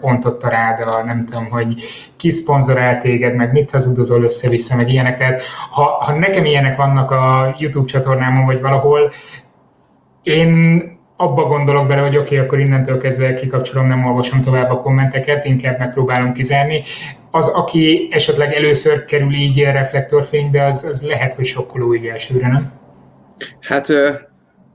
ontotta 0.00 0.48
rád 0.48 0.80
a 0.80 1.04
nem 1.04 1.24
tudom, 1.24 1.50
hogy 1.50 1.82
ki 2.16 2.30
szponzorál 2.30 2.98
téged, 2.98 3.34
meg 3.34 3.52
mit 3.52 3.70
hazudozol 3.70 4.22
össze-vissza, 4.22 4.76
meg 4.76 4.90
ilyenek. 4.90 5.18
Tehát 5.18 5.42
ha, 5.70 5.82
ha 5.82 6.12
nekem 6.12 6.44
ilyenek 6.44 6.76
vannak 6.76 7.10
a 7.10 7.54
YouTube 7.58 7.86
csatornámon, 7.86 8.46
vagy 8.46 8.60
valahol, 8.60 9.10
én 10.28 10.82
abba 11.16 11.42
gondolok 11.44 11.86
bele, 11.86 12.00
hogy 12.00 12.16
oké, 12.16 12.34
okay, 12.34 12.38
akkor 12.38 12.60
innentől 12.60 12.98
kezdve 12.98 13.34
kikapcsolom, 13.34 13.86
nem 13.86 14.04
olvasom 14.04 14.40
tovább 14.40 14.70
a 14.70 14.80
kommenteket, 14.80 15.44
inkább 15.44 15.78
megpróbálom 15.78 16.32
kizárni. 16.32 16.82
Az, 17.30 17.48
aki 17.48 18.08
esetleg 18.10 18.52
először 18.52 19.04
kerül 19.04 19.32
így 19.32 19.60
a 19.60 19.72
reflektorfénybe, 19.72 20.64
az, 20.64 20.84
az 20.84 21.02
lehet, 21.02 21.34
hogy 21.34 21.44
sokkoló 21.44 21.94
így 21.94 22.06
elsőre, 22.06 22.48
nem? 22.48 22.72
Hát 23.60 23.88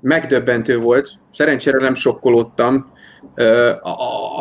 megdöbbentő 0.01 0.79
volt. 0.79 1.09
Szerencsére 1.31 1.77
nem 1.77 1.93
sokkolódtam. 1.93 2.91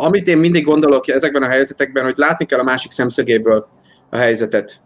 Amit 0.03 0.27
én 0.27 0.39
mindig 0.39 0.65
gondolok 0.65 1.09
ezekben 1.09 1.43
a 1.43 1.49
helyzetekben, 1.49 2.05
hogy 2.05 2.17
látni 2.17 2.47
kell 2.47 2.59
a 2.59 2.63
másik 2.63 2.91
szemszögéből 2.91 3.67
a 4.11 4.17
helyzetet. 4.17 4.81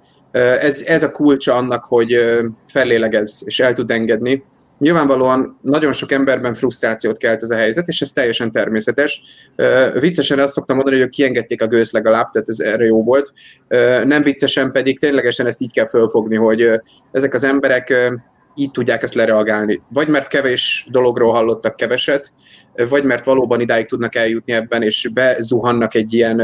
Ez, 0.61 0.83
ez 0.87 1.03
a 1.03 1.11
kulcsa 1.11 1.55
annak, 1.55 1.85
hogy 1.85 2.19
fellélegez 2.73 3.43
és 3.47 3.61
el 3.61 3.73
tud 3.73 3.91
engedni 3.91 4.45
Nyilvánvalóan 4.79 5.59
nagyon 5.63 5.93
sok 5.93 6.13
emberben 6.13 6.55
frusztrációt 6.55 7.17
kelt 7.17 7.43
ez 7.43 7.51
a 7.51 7.57
helyzet, 7.57 7.89
és 7.89 8.01
ez 8.01 8.13
teljesen 8.13 8.53
természetes. 8.53 9.23
Viccesen 9.99 10.39
azt 10.39 10.53
szoktam 10.53 10.77
mondani, 10.77 11.01
hogy 11.01 11.09
kiengedték 11.09 11.63
a 11.63 11.67
gőzt 11.67 11.93
legalább, 11.93 12.31
tehát 12.31 12.49
ez 12.49 12.59
erre 12.59 12.85
jó 12.85 13.03
volt. 13.03 13.33
Nem 14.05 14.23
viccesen 14.23 14.73
pedig 14.73 14.99
ténylegesen 14.99 15.47
ezt 15.47 15.61
így 15.61 15.73
kell 15.73 15.87
fölfogni, 15.87 16.37
hogy 16.37 16.71
ezek 17.13 17.35
az 17.35 17.45
emberek 17.45 18.13
így 18.55 18.71
tudják 18.71 19.03
ezt 19.03 19.15
lereagálni. 19.15 19.83
Vagy 19.89 20.09
mert 20.09 20.29
kevés 20.29 20.89
dologról 20.91 21.33
hallottak 21.33 21.77
keveset, 21.77 22.33
vagy 22.89 23.05
mert 23.05 23.25
valóban 23.25 23.61
idáig 23.61 23.87
tudnak 23.87 24.15
eljutni 24.15 24.53
ebben, 24.53 24.83
és 24.83 25.09
bezuhannak 25.15 25.95
egy 25.95 26.13
ilyen 26.13 26.43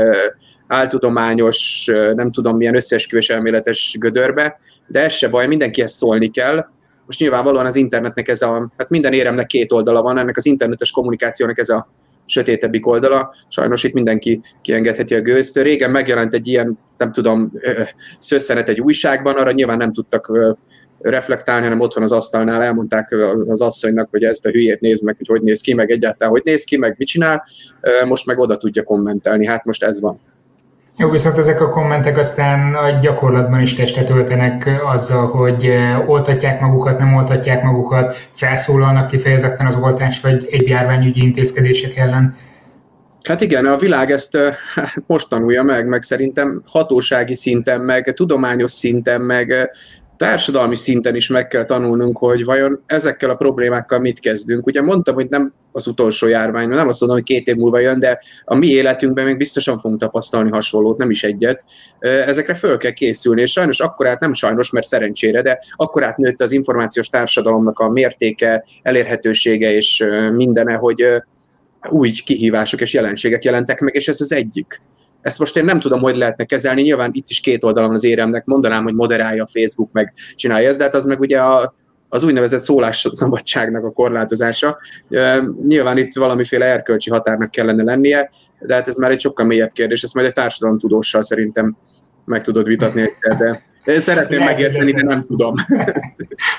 áltudományos, 0.66 1.90
nem 2.14 2.30
tudom 2.30 2.56
milyen 2.56 2.76
összeesküvés 2.76 3.30
elméletes 3.30 3.96
gödörbe, 4.00 4.56
de 4.86 5.00
ez 5.00 5.12
se 5.12 5.28
baj, 5.28 5.46
mindenkihez 5.46 5.92
szólni 5.92 6.30
kell, 6.30 6.66
most 7.06 7.20
nyilvánvalóan 7.20 7.66
az 7.66 7.76
internetnek 7.76 8.28
ez 8.28 8.42
a, 8.42 8.72
hát 8.76 8.90
minden 8.90 9.12
éremnek 9.12 9.46
két 9.46 9.72
oldala 9.72 10.02
van, 10.02 10.18
ennek 10.18 10.36
az 10.36 10.46
internetes 10.46 10.90
kommunikációnak 10.90 11.58
ez 11.58 11.68
a 11.68 11.88
sötétebbik 12.26 12.86
oldala. 12.86 13.34
Sajnos 13.48 13.84
itt 13.84 13.92
mindenki 13.92 14.40
kiengedheti 14.62 15.14
a 15.14 15.20
gőzt. 15.20 15.56
Régen 15.56 15.90
megjelent 15.90 16.34
egy 16.34 16.46
ilyen, 16.46 16.78
nem 16.98 17.12
tudom, 17.12 17.52
szösszenet 18.18 18.68
egy 18.68 18.80
újságban, 18.80 19.36
arra 19.36 19.52
nyilván 19.52 19.76
nem 19.76 19.92
tudtak 19.92 20.30
reflektálni, 20.98 21.62
hanem 21.62 21.80
ott 21.80 21.94
van 21.94 22.02
az 22.02 22.12
asztalnál, 22.12 22.62
elmondták 22.62 23.14
az 23.46 23.60
asszonynak, 23.60 24.08
hogy 24.10 24.22
ezt 24.24 24.46
a 24.46 24.50
hülyét 24.50 24.80
nézd 24.80 25.04
meg, 25.04 25.16
hogy 25.16 25.28
hogy 25.28 25.42
néz 25.42 25.60
ki, 25.60 25.74
meg 25.74 25.90
egyáltalán 25.90 26.32
hogy 26.32 26.42
néz 26.44 26.64
ki, 26.64 26.76
meg 26.76 26.94
mit 26.98 27.08
csinál, 27.08 27.44
most 28.04 28.26
meg 28.26 28.38
oda 28.38 28.56
tudja 28.56 28.82
kommentelni. 28.82 29.46
Hát 29.46 29.64
most 29.64 29.82
ez 29.84 30.00
van. 30.00 30.20
Jó, 30.96 31.10
viszont 31.10 31.38
ezek 31.38 31.60
a 31.60 31.68
kommentek 31.68 32.18
aztán 32.18 32.74
a 32.74 32.90
gyakorlatban 33.00 33.60
is 33.60 33.74
testet 33.74 34.10
öltenek 34.10 34.70
azzal, 34.84 35.26
hogy 35.26 35.64
eh, 35.64 36.08
oltatják 36.08 36.60
magukat, 36.60 36.98
nem 36.98 37.14
oltatják 37.14 37.62
magukat, 37.62 38.16
felszólalnak 38.30 39.06
kifejezetten 39.06 39.66
az 39.66 39.76
oltás 39.76 40.20
vagy 40.20 40.46
egy 40.50 40.68
járványügyi 40.68 41.22
intézkedések 41.22 41.96
ellen. 41.96 42.36
Hát 43.22 43.40
igen, 43.40 43.66
a 43.66 43.76
világ 43.76 44.10
ezt 44.10 44.34
eh, 44.34 44.54
most 45.06 45.28
tanulja 45.28 45.62
meg, 45.62 45.86
meg 45.86 46.02
szerintem 46.02 46.62
hatósági 46.66 47.34
szinten, 47.34 47.80
meg 47.80 48.12
tudományos 48.14 48.70
szinten, 48.70 49.20
meg 49.20 49.50
eh, 49.50 49.64
társadalmi 50.22 50.76
szinten 50.76 51.14
is 51.14 51.28
meg 51.28 51.48
kell 51.48 51.64
tanulnunk, 51.64 52.18
hogy 52.18 52.44
vajon 52.44 52.82
ezekkel 52.86 53.30
a 53.30 53.34
problémákkal 53.34 53.98
mit 53.98 54.20
kezdünk. 54.20 54.66
Ugye 54.66 54.82
mondtam, 54.82 55.14
hogy 55.14 55.28
nem 55.28 55.52
az 55.72 55.86
utolsó 55.86 56.26
járvány, 56.26 56.68
nem 56.68 56.88
azt 56.88 57.00
mondom, 57.00 57.18
hogy 57.18 57.26
két 57.26 57.46
év 57.46 57.56
múlva 57.56 57.78
jön, 57.78 57.98
de 57.98 58.20
a 58.44 58.54
mi 58.54 58.66
életünkben 58.66 59.24
még 59.24 59.36
biztosan 59.36 59.78
fogunk 59.78 60.00
tapasztalni 60.00 60.50
hasonlót, 60.50 60.98
nem 60.98 61.10
is 61.10 61.24
egyet. 61.24 61.64
Ezekre 62.00 62.54
föl 62.54 62.76
kell 62.76 62.90
készülni, 62.90 63.40
és 63.40 63.50
sajnos 63.50 63.80
akkor 63.80 64.06
át, 64.06 64.20
nem 64.20 64.32
sajnos, 64.32 64.70
mert 64.70 64.86
szerencsére, 64.86 65.42
de 65.42 65.58
akkor 65.72 66.04
átnőtt 66.04 66.40
az 66.40 66.52
információs 66.52 67.08
társadalomnak 67.08 67.78
a 67.78 67.88
mértéke, 67.88 68.64
elérhetősége 68.82 69.74
és 69.74 70.04
mindene, 70.32 70.74
hogy 70.74 71.22
új 71.90 72.10
kihívások 72.10 72.80
és 72.80 72.92
jelenségek 72.92 73.44
jelentek 73.44 73.80
meg, 73.80 73.94
és 73.94 74.08
ez 74.08 74.20
az 74.20 74.32
egyik. 74.32 74.80
Ezt 75.22 75.38
most 75.38 75.56
én 75.56 75.64
nem 75.64 75.80
tudom, 75.80 76.00
hogy 76.00 76.16
lehetne 76.16 76.44
kezelni, 76.44 76.82
nyilván 76.82 77.10
itt 77.12 77.28
is 77.28 77.40
két 77.40 77.64
oldalon 77.64 77.90
az 77.90 78.04
éremnek, 78.04 78.44
mondanám, 78.44 78.82
hogy 78.82 78.94
moderálja 78.94 79.42
a 79.42 79.48
Facebook, 79.52 79.92
meg 79.92 80.12
csinálja 80.34 80.68
ezt, 80.68 80.78
de 80.78 80.84
hát 80.84 80.94
az 80.94 81.04
meg 81.04 81.20
ugye 81.20 81.40
a, 81.40 81.74
az 82.08 82.24
úgynevezett 82.24 82.60
szólásszabadságnak 82.60 83.84
a 83.84 83.92
korlátozása. 83.92 84.78
Nyilván 85.66 85.98
itt 85.98 86.14
valamiféle 86.14 86.64
erkölcsi 86.64 87.10
határnak 87.10 87.50
kellene 87.50 87.82
lennie, 87.82 88.30
de 88.60 88.74
hát 88.74 88.88
ez 88.88 88.96
már 88.96 89.10
egy 89.10 89.20
sokkal 89.20 89.46
mélyebb 89.46 89.72
kérdés, 89.72 90.02
ezt 90.02 90.14
majd 90.14 90.26
egy 90.26 90.32
társadalom 90.32 90.78
tudóssal 90.78 91.22
szerintem 91.22 91.76
meg 92.24 92.42
tudod 92.42 92.66
vitatni 92.66 93.00
egyszer, 93.00 93.36
de 93.36 93.62
szeretném 93.84 94.38
Lehet, 94.38 94.54
megérteni, 94.54 94.92
de 94.92 95.02
nem 95.02 95.20
tudom. 95.20 95.54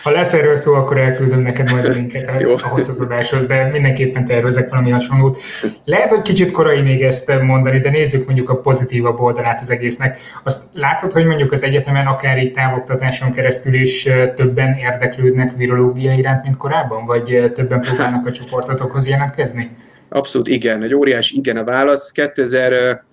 Ha 0.03 0.11
lesz 0.11 0.33
erről 0.33 0.55
szó, 0.55 0.73
akkor 0.73 0.97
elküldöm 0.97 1.41
neked 1.41 1.71
majd 1.71 1.85
a 1.85 1.89
linket 1.89 2.43
ahhoz 2.61 2.89
az 2.89 2.99
adáshoz, 2.99 3.45
de 3.45 3.69
mindenképpen 3.71 4.25
tervezek 4.25 4.69
valami 4.69 4.89
hasonlót. 4.89 5.41
Lehet, 5.85 6.09
hogy 6.09 6.21
kicsit 6.21 6.51
korai 6.51 6.81
még 6.81 7.03
ezt 7.03 7.41
mondani, 7.41 7.79
de 7.79 7.89
nézzük 7.89 8.25
mondjuk 8.25 8.49
a 8.49 8.55
pozitívabb 8.55 9.19
oldalát 9.19 9.59
az 9.61 9.69
egésznek. 9.69 10.19
Azt 10.43 10.63
látod, 10.73 11.11
hogy 11.11 11.25
mondjuk 11.25 11.51
az 11.51 11.63
egyetemen 11.63 12.05
akár 12.05 12.37
így 12.37 12.51
távoktatáson 12.51 13.31
keresztül 13.31 13.73
is 13.73 14.07
többen 14.35 14.77
érdeklődnek 14.77 15.51
virológia 15.55 16.13
iránt, 16.13 16.43
mint 16.43 16.57
korábban, 16.57 17.05
vagy 17.05 17.51
többen 17.53 17.79
próbálnak 17.79 18.25
a 18.25 18.31
csoportotokhoz 18.31 19.07
jelentkezni? 19.07 19.69
Abszolút 20.09 20.47
igen, 20.47 20.83
egy 20.83 20.93
óriás 20.93 21.31
igen 21.31 21.57
a 21.57 21.63
válasz. 21.63 22.11
2000 22.11 23.03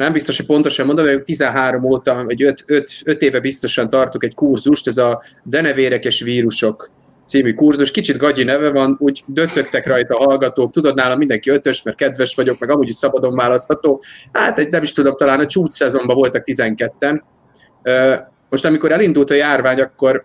nem 0.00 0.12
biztos, 0.12 0.36
hogy 0.36 0.46
pontosan 0.46 0.86
mondom, 0.86 1.06
hogy 1.06 1.22
13 1.22 1.84
óta, 1.84 2.24
vagy 2.24 2.42
5, 2.42 2.64
5, 2.66 2.90
5 3.04 3.22
éve 3.22 3.40
biztosan 3.40 3.88
tartok 3.88 4.24
egy 4.24 4.34
kurzust, 4.34 4.86
ez 4.86 4.96
a 4.96 5.22
denevérekes 5.44 6.20
vírusok 6.20 6.90
című 7.26 7.54
kurzus. 7.54 7.90
Kicsit 7.90 8.16
gagyi 8.16 8.44
neve 8.44 8.70
van, 8.70 8.96
úgy 8.98 9.22
döcögtek 9.26 9.86
rajta 9.86 10.16
a 10.16 10.24
hallgatók, 10.24 10.72
tudod, 10.72 10.94
nálam 10.94 11.18
mindenki 11.18 11.50
ötös, 11.50 11.82
mert 11.82 11.96
kedves 11.96 12.34
vagyok, 12.34 12.58
meg 12.58 12.70
amúgy 12.70 12.88
is 12.88 12.94
szabadon 12.94 13.34
választható. 13.34 14.02
Hát 14.32 14.58
egy, 14.58 14.68
nem 14.68 14.82
is 14.82 14.92
tudom, 14.92 15.16
talán 15.16 15.40
a 15.40 15.46
csúcs 15.46 15.72
szezonban 15.72 16.16
voltak 16.16 16.42
12-en. 16.46 17.20
Most 18.48 18.64
amikor 18.64 18.92
elindult 18.92 19.30
a 19.30 19.34
járvány, 19.34 19.80
akkor 19.80 20.24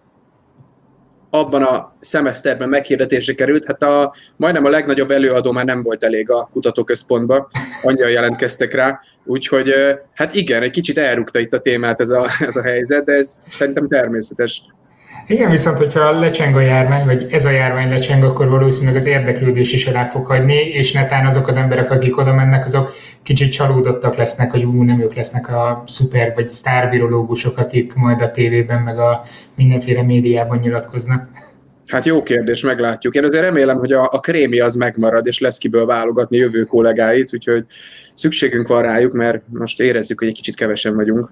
abban 1.40 1.64
a 1.64 1.96
szemeszterben 2.00 2.70
meghirdetésre 2.70 3.34
került, 3.34 3.66
hát 3.66 3.84
a, 3.84 4.14
majdnem 4.36 4.66
a 4.66 4.70
legnagyobb 4.70 5.12
előadó 5.12 5.52
már 5.52 5.66
nem 5.66 5.84
volt 5.84 6.04
elég 6.04 6.30
a 6.30 6.50
kutatóközpontba, 6.52 7.50
annyian 7.82 8.10
jelentkeztek 8.10 8.74
rá, 8.74 9.00
úgyhogy 9.26 9.74
hát 10.14 10.36
igen, 10.36 10.64
egy 10.64 10.72
kicsit 10.72 10.98
elrúgta 10.98 11.40
itt 11.40 11.54
a 11.54 11.60
témát 11.60 12.00
ez 12.00 12.10
a, 12.10 12.28
ez 12.40 12.56
a 12.56 12.62
helyzet, 12.62 13.06
de 13.06 13.14
ez 13.14 13.44
szerintem 13.50 13.88
természetes. 13.88 14.64
Igen, 15.28 15.50
viszont 15.50 15.78
hogyha 15.78 16.20
lecseng 16.20 16.56
a 16.56 16.60
járvány, 16.60 17.06
vagy 17.06 17.26
ez 17.30 17.46
a 17.46 17.50
járvány 17.50 17.90
lecseng, 17.90 18.24
akkor 18.24 18.50
valószínűleg 18.50 18.96
az 18.96 19.06
érdeklődés 19.06 19.74
is 19.74 19.88
el 19.88 20.10
fog 20.10 20.26
hagyni, 20.26 20.54
és 20.54 20.92
netán 20.92 21.26
azok 21.26 21.48
az 21.48 21.56
emberek, 21.56 21.92
akik 21.92 22.18
oda 22.18 22.34
mennek, 22.34 22.66
azok 22.66 22.92
kicsit 23.24 23.52
csalódottak 23.52 24.16
lesznek, 24.16 24.52
hogy 24.52 24.64
ú, 24.64 24.84
nem 24.84 25.02
ők 25.02 25.14
lesznek 25.14 25.50
a 25.50 25.84
szuper 25.86 26.32
vagy 26.36 26.50
sztárvirológusok, 26.50 27.58
akik 27.58 27.94
majd 27.94 28.22
a 28.22 28.32
tévében, 28.32 28.82
meg 28.82 29.00
a 29.00 29.22
mindenféle 29.56 30.02
médiában 30.02 30.58
nyilatkoznak. 30.58 31.28
Hát 31.88 32.06
jó 32.06 32.24
kérdés, 32.24 32.64
meglátjuk. 32.64 33.16
Én 33.16 33.24
azért 33.24 33.44
remélem, 33.44 33.78
hogy 33.78 33.92
a, 33.92 34.10
a 34.12 34.20
krémi 34.20 34.60
az 34.60 34.76
megmarad, 34.76 35.28
és 35.28 35.40
lesz 35.40 35.58
kiből 35.58 35.86
válogatni 35.86 36.38
jövő 36.38 36.64
kollégáit, 36.64 37.34
úgyhogy 37.34 37.66
szükségünk 38.14 38.68
van 38.68 38.82
rájuk, 38.82 39.14
mert 39.14 39.44
most 39.48 39.82
érezzük, 39.82 40.20
hogy 40.20 40.28
egy 40.28 40.34
kicsit 40.34 40.56
kevesen 40.56 40.96
vagyunk. 40.96 41.32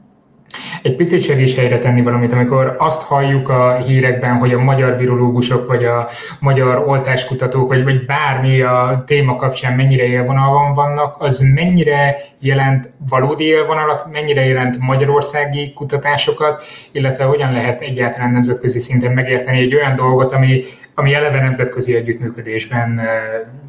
Egy 0.82 0.96
picit 0.96 1.24
segíts 1.24 1.56
helyre 1.56 1.80
tenni 1.80 2.02
valamit, 2.02 2.32
amikor 2.32 2.76
azt 2.78 3.02
halljuk 3.02 3.50
a 3.50 3.76
hírekben, 3.76 4.36
hogy 4.36 4.54
a 4.54 4.60
magyar 4.60 4.98
virológusok, 4.98 5.68
vagy 5.68 5.86
a 5.86 6.10
magyar 6.40 6.84
oltáskutatók, 6.88 7.68
vagy, 7.68 7.84
vagy 7.84 8.06
bármi 8.06 8.62
a 8.62 9.04
téma 9.08 9.36
kapcsán 9.36 9.74
mennyire 9.74 10.04
élvonalban 10.04 10.74
vannak, 10.74 11.16
az 11.20 11.40
mennyire 11.54 12.16
jelent 12.40 12.90
valódi 13.10 13.44
élvonalat, 13.44 14.12
mennyire 14.12 14.46
jelent 14.46 14.78
magyarországi 14.80 15.74
kutatásokat, 15.74 16.64
illetve 16.92 17.24
hogyan 17.24 17.52
lehet 17.52 17.82
egyáltalán 17.82 18.32
nemzetközi 18.32 18.80
szinten 18.80 19.12
megérteni 19.12 19.60
egy 19.60 19.76
olyan 19.76 19.96
dolgot, 19.96 20.32
ami, 20.32 20.62
ami 20.96 21.14
eleve 21.14 21.42
nemzetközi 21.42 21.96
együttműködésben 21.96 23.02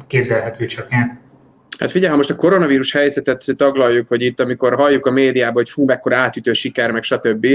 képzelhető 0.07 0.65
csak 0.65 0.87
el. 0.89 1.24
Hát 1.79 1.91
figyelj, 1.91 2.11
ha 2.11 2.17
most 2.17 2.29
a 2.29 2.35
koronavírus 2.35 2.91
helyzetet 2.91 3.45
taglaljuk, 3.57 4.07
hogy 4.07 4.21
itt, 4.21 4.39
amikor 4.39 4.75
halljuk 4.75 5.05
a 5.05 5.11
médiában, 5.11 5.53
hogy 5.53 5.69
fú, 5.69 5.85
mekkora 5.85 6.17
átütő 6.17 6.53
siker, 6.53 6.91
meg 6.91 7.03
stb., 7.03 7.47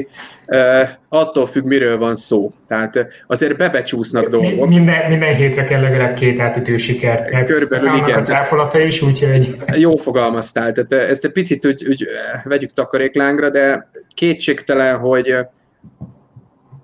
attól 1.08 1.46
függ, 1.46 1.64
miről 1.64 1.98
van 1.98 2.16
szó. 2.16 2.52
Tehát 2.66 3.06
azért 3.26 3.56
bebecsúsznak 3.56 4.28
dolgok. 4.28 4.68
Minden, 4.68 5.08
minden 5.08 5.34
hétre 5.34 5.64
kell 5.64 5.80
legalább 5.80 6.14
két 6.14 6.40
átütő 6.40 6.76
sikert. 6.76 7.44
Körülbelül 7.44 7.96
igen. 7.96 8.18
a 8.18 8.22
cáfolata 8.22 8.78
is, 8.78 9.02
úgyhogy... 9.02 9.56
Jó 9.74 9.96
fogalmaztál. 9.96 10.72
Tehát 10.72 10.92
ezt 11.10 11.24
egy 11.24 11.32
picit 11.32 11.66
úgy, 11.66 11.86
úgy 11.88 12.06
vegyük 12.44 12.72
takaréklángra, 12.72 13.50
de 13.50 13.90
kétségtelen, 14.14 14.98
hogy 14.98 15.34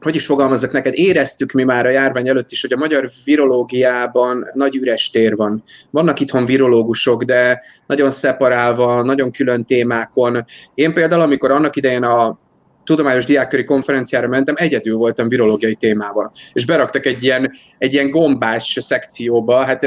hogy 0.01 0.15
is 0.15 0.27
fogalmazzak 0.27 0.73
neked, 0.73 0.95
éreztük 0.95 1.53
mi 1.53 1.65
már 1.65 1.87
a 1.87 1.91
járvány 1.91 2.29
előtt 2.29 2.51
is, 2.51 2.61
hogy 2.61 2.73
a 2.73 2.77
magyar 2.77 3.09
virológiában 3.25 4.51
nagy 4.55 4.77
üres 4.77 5.11
tér 5.11 5.37
van. 5.37 5.63
Vannak 5.91 6.21
itthon 6.21 6.45
virológusok, 6.45 7.23
de 7.23 7.63
nagyon 7.87 8.11
szeparálva, 8.11 9.03
nagyon 9.03 9.31
külön 9.31 9.65
témákon. 9.65 10.45
Én 10.75 10.93
például, 10.93 11.21
amikor 11.21 11.51
annak 11.51 11.77
idején 11.77 12.03
a 12.03 12.39
tudományos 12.85 13.25
diákköri 13.25 13.65
konferenciára 13.65 14.29
mentem, 14.29 14.55
egyedül 14.59 14.97
voltam 14.97 15.29
virológiai 15.29 15.75
témával. 15.75 16.31
És 16.53 16.67
beraktak 16.67 17.07
egy 17.07 17.23
ilyen, 17.23 17.53
egy 17.79 17.93
ilyen 17.93 18.11
gombás 18.11 18.79
szekcióba, 18.81 19.65
hát 19.65 19.87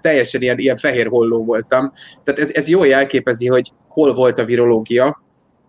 teljesen 0.00 0.42
ilyen, 0.42 0.58
ilyen 0.58 0.76
fehér 0.76 1.06
holló 1.06 1.44
voltam. 1.44 1.92
Tehát 2.24 2.40
ez, 2.40 2.50
ez 2.54 2.68
jól 2.68 2.86
jelképezi, 2.86 3.46
hogy 3.46 3.72
hol 3.88 4.14
volt 4.14 4.38
a 4.38 4.44
virológia. 4.44 5.22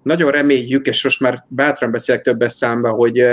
Nagyon 0.03 0.31
reméljük, 0.31 0.87
és 0.87 1.03
most 1.03 1.19
már 1.19 1.45
bátran 1.47 1.91
beszélek 1.91 2.21
többes 2.21 2.53
számba, 2.53 2.89
hogy 2.89 3.25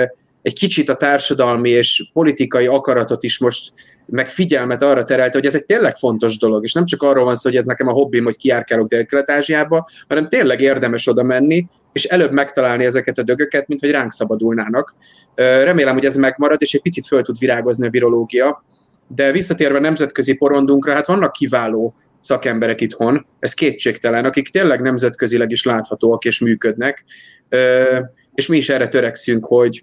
egy 0.43 0.55
kicsit 0.55 0.89
a 0.89 0.97
társadalmi 0.97 1.71
és 1.71 2.11
politikai 2.13 2.67
akaratot 2.67 3.23
is 3.23 3.39
most 3.39 3.73
meg 4.07 4.29
figyelmet 4.29 4.83
arra 4.83 5.05
terelte, 5.05 5.39
hogy 5.39 5.47
ez 5.47 5.55
egy 5.55 5.65
tényleg 5.65 5.97
fontos 5.97 6.39
dolog, 6.39 6.65
és 6.65 6.73
nem 6.73 6.85
csak 6.85 7.03
arról 7.03 7.25
van 7.25 7.37
szó, 7.37 7.49
hogy 7.49 7.59
ez 7.59 7.67
nekem 7.67 7.89
a 7.89 7.93
hobbim, 7.93 8.25
hogy 8.25 8.37
kiárkálok 8.37 8.89
Dél-Kelet-Ázsiába, 8.89 9.89
hanem 10.09 10.29
tényleg 10.29 10.61
érdemes 10.61 11.07
oda 11.07 11.23
menni, 11.23 11.67
és 11.93 12.05
előbb 12.05 12.33
megtalálni 12.33 12.85
ezeket 12.85 13.19
a 13.19 13.23
dögöket, 13.23 13.69
mint 13.69 13.81
hogy 13.81 13.91
ránk 13.91 14.13
szabadulnának. 14.13 14.95
Remélem, 15.35 15.95
hogy 15.95 16.05
ez 16.05 16.17
megmarad, 16.17 16.63
és 16.63 16.75
egy 16.75 16.83
picit 16.83 17.07
föl 17.07 17.23
tud 17.23 17.39
virágozni 17.39 17.87
a 17.87 17.91
virológia, 17.91 18.65
de 19.07 19.33
visszatérve 19.33 19.79
nemzetközi 19.79 20.35
porondunkra, 20.35 20.93
hát 20.93 21.07
vannak 21.07 21.33
kiváló 21.33 21.95
szakemberek 22.21 22.81
itthon, 22.81 23.27
ez 23.39 23.55
kétségtelen, 23.55 24.25
akik 24.25 24.49
tényleg 24.49 24.81
nemzetközileg 24.81 25.51
is 25.51 25.65
láthatóak 25.65 26.25
és 26.25 26.41
működnek, 26.41 27.05
és 28.35 28.47
mi 28.47 28.57
is 28.57 28.69
erre 28.69 28.89
törekszünk, 28.89 29.45
hogy 29.47 29.83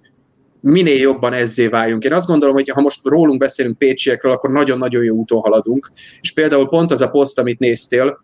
minél 0.66 1.00
jobban 1.00 1.34
ezzé 1.34 1.68
váljunk. 1.68 2.04
Én 2.04 2.14
azt 2.14 2.28
gondolom, 2.28 2.56
hogy 2.56 2.70
ha 2.70 2.82
most 2.82 3.00
rólunk 3.04 3.40
beszélünk 3.40 3.78
pécsiekről, 3.78 4.32
akkor 4.32 4.52
nagyon-nagyon 4.52 5.04
jó 5.04 5.16
úton 5.16 5.40
haladunk. 5.40 5.92
És 6.22 6.34
például 6.34 6.70
pont 6.70 6.92
az 6.92 7.02
a 7.02 7.10
poszt, 7.10 7.40
amit 7.40 7.60
néztél, 7.60 8.20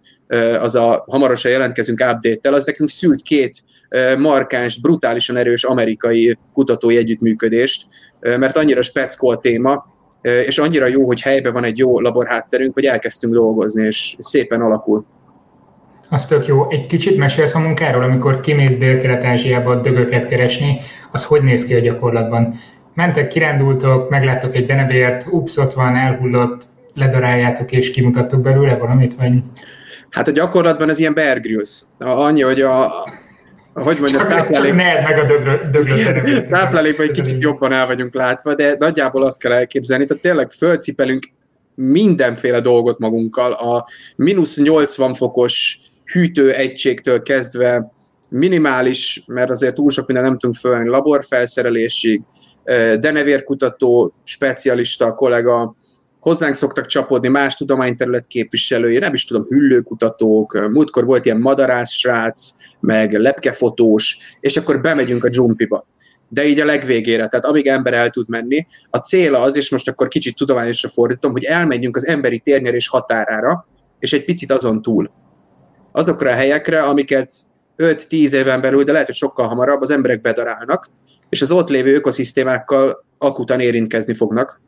az 0.59 0.75
a 0.75 1.03
hamarosan 1.07 1.51
jelentkezünk 1.51 1.99
update-tel, 1.99 2.53
az 2.53 2.65
nekünk 2.65 2.89
szült 2.89 3.21
két 3.21 3.63
markáns, 4.17 4.81
brutálisan 4.81 5.35
erős 5.37 5.63
amerikai 5.63 6.37
kutatói 6.53 6.97
együttműködést, 6.97 7.85
mert 8.19 8.57
annyira 8.57 8.81
speckó 8.81 9.29
a 9.29 9.39
téma, 9.39 9.85
és 10.21 10.57
annyira 10.57 10.87
jó, 10.87 11.05
hogy 11.05 11.21
helyben 11.21 11.53
van 11.53 11.63
egy 11.63 11.77
jó 11.77 11.99
laborhátterünk, 11.99 12.73
hogy 12.73 12.85
elkezdtünk 12.85 13.33
dolgozni, 13.33 13.85
és 13.85 14.15
szépen 14.19 14.61
alakul. 14.61 15.05
Az 16.13 16.25
tök 16.25 16.45
jó. 16.45 16.69
Egy 16.69 16.85
kicsit 16.85 17.17
mesélsz 17.17 17.55
a 17.55 17.59
munkáról, 17.59 18.03
amikor 18.03 18.39
kimész 18.39 18.77
Dél-Kelet-Ázsiába 18.77 19.75
dögöket 19.75 20.25
keresni, 20.25 20.79
az 21.11 21.25
hogy 21.25 21.41
néz 21.41 21.65
ki 21.65 21.73
a 21.73 21.79
gyakorlatban? 21.79 22.53
Mentek, 22.93 23.27
kirándultok, 23.27 24.09
megláttok 24.09 24.55
egy 24.55 24.65
denevért, 24.65 25.25
ups, 25.29 25.57
ott 25.57 25.73
van, 25.73 25.95
elhullott, 25.95 26.61
ledaráljátok 26.93 27.71
és 27.71 27.91
kimutattok 27.91 28.41
belőle 28.41 28.75
valamit, 28.75 29.15
vagy... 29.15 29.33
Hát 30.09 30.27
a 30.27 30.31
gyakorlatban 30.31 30.89
ez 30.89 30.99
ilyen 30.99 31.13
Bear 31.13 31.39
Grylls. 31.39 31.81
Annyi, 31.97 32.41
hogy 32.41 32.61
a, 32.61 32.91
hogy 33.73 33.97
mondjam, 33.99 34.21
csak, 34.21 34.29
táplálék... 34.29 34.75
csak 34.75 35.03
meg 35.03 35.17
a 35.19 35.25
döglött 35.71 36.47
Táplálékban 36.49 37.05
egy 37.05 37.21
kicsit 37.21 37.41
jobban 37.41 37.73
el 37.73 37.87
vagyunk 37.87 38.13
látva, 38.13 38.55
de 38.55 38.75
nagyjából 38.79 39.23
azt 39.23 39.39
kell 39.39 39.51
elképzelni, 39.51 40.05
tehát 40.05 40.23
tényleg 40.23 40.51
fölcipelünk 40.51 41.27
mindenféle 41.75 42.59
dolgot 42.59 42.99
magunkkal, 42.99 43.51
a 43.51 43.87
mínusz 44.15 44.57
80 44.57 45.13
fokos 45.13 45.79
hűtőegységtől 46.11 47.21
kezdve 47.21 47.91
minimális, 48.29 49.23
mert 49.27 49.49
azért 49.49 49.73
túl 49.73 49.89
sok 49.89 50.07
minden 50.07 50.25
nem 50.25 50.37
tudunk 50.37 50.59
fölni, 50.59 50.89
laborfelszerelésig, 50.89 52.21
denevérkutató, 52.99 54.13
specialista 54.23 55.13
kollega, 55.13 55.75
hozzánk 56.19 56.55
szoktak 56.55 56.85
csapódni 56.85 57.27
más 57.27 57.55
tudományterület 57.55 58.27
képviselői, 58.27 58.97
nem 58.97 59.13
is 59.13 59.25
tudom, 59.25 59.45
hüllőkutatók, 59.49 60.69
múltkor 60.71 61.05
volt 61.05 61.25
ilyen 61.25 61.39
madarász 61.39 61.91
srác, 61.91 62.49
meg 62.79 63.13
lepkefotós, 63.13 64.17
és 64.39 64.57
akkor 64.57 64.81
bemegyünk 64.81 65.23
a 65.23 65.29
dzsumpiba. 65.29 65.87
De 66.29 66.45
így 66.45 66.59
a 66.59 66.65
legvégére, 66.65 67.27
tehát 67.27 67.45
amíg 67.45 67.67
ember 67.67 67.93
el 67.93 68.09
tud 68.09 68.29
menni, 68.29 68.67
a 68.89 68.97
cél 68.97 69.35
az, 69.35 69.55
és 69.55 69.69
most 69.69 69.87
akkor 69.87 70.07
kicsit 70.07 70.35
tudományosra 70.35 70.89
fordítom, 70.89 71.31
hogy 71.31 71.43
elmenjünk 71.43 71.95
az 71.95 72.07
emberi 72.07 72.39
térnyerés 72.39 72.87
határára, 72.87 73.67
és 73.99 74.13
egy 74.13 74.25
picit 74.25 74.51
azon 74.51 74.81
túl. 74.81 75.11
Azokra 75.91 76.29
a 76.29 76.33
helyekre, 76.33 76.81
amiket 76.81 77.31
5-10 77.77 78.31
éven 78.31 78.61
belül, 78.61 78.83
de 78.83 78.91
lehet, 78.91 79.07
hogy 79.07 79.15
sokkal 79.15 79.47
hamarabb 79.47 79.81
az 79.81 79.91
emberek 79.91 80.21
bedarálnak, 80.21 80.89
és 81.29 81.41
az 81.41 81.51
ott 81.51 81.69
lévő 81.69 81.93
ökoszisztémákkal 81.95 83.05
akutan 83.17 83.59
érintkezni 83.59 84.13
fognak, 84.13 84.61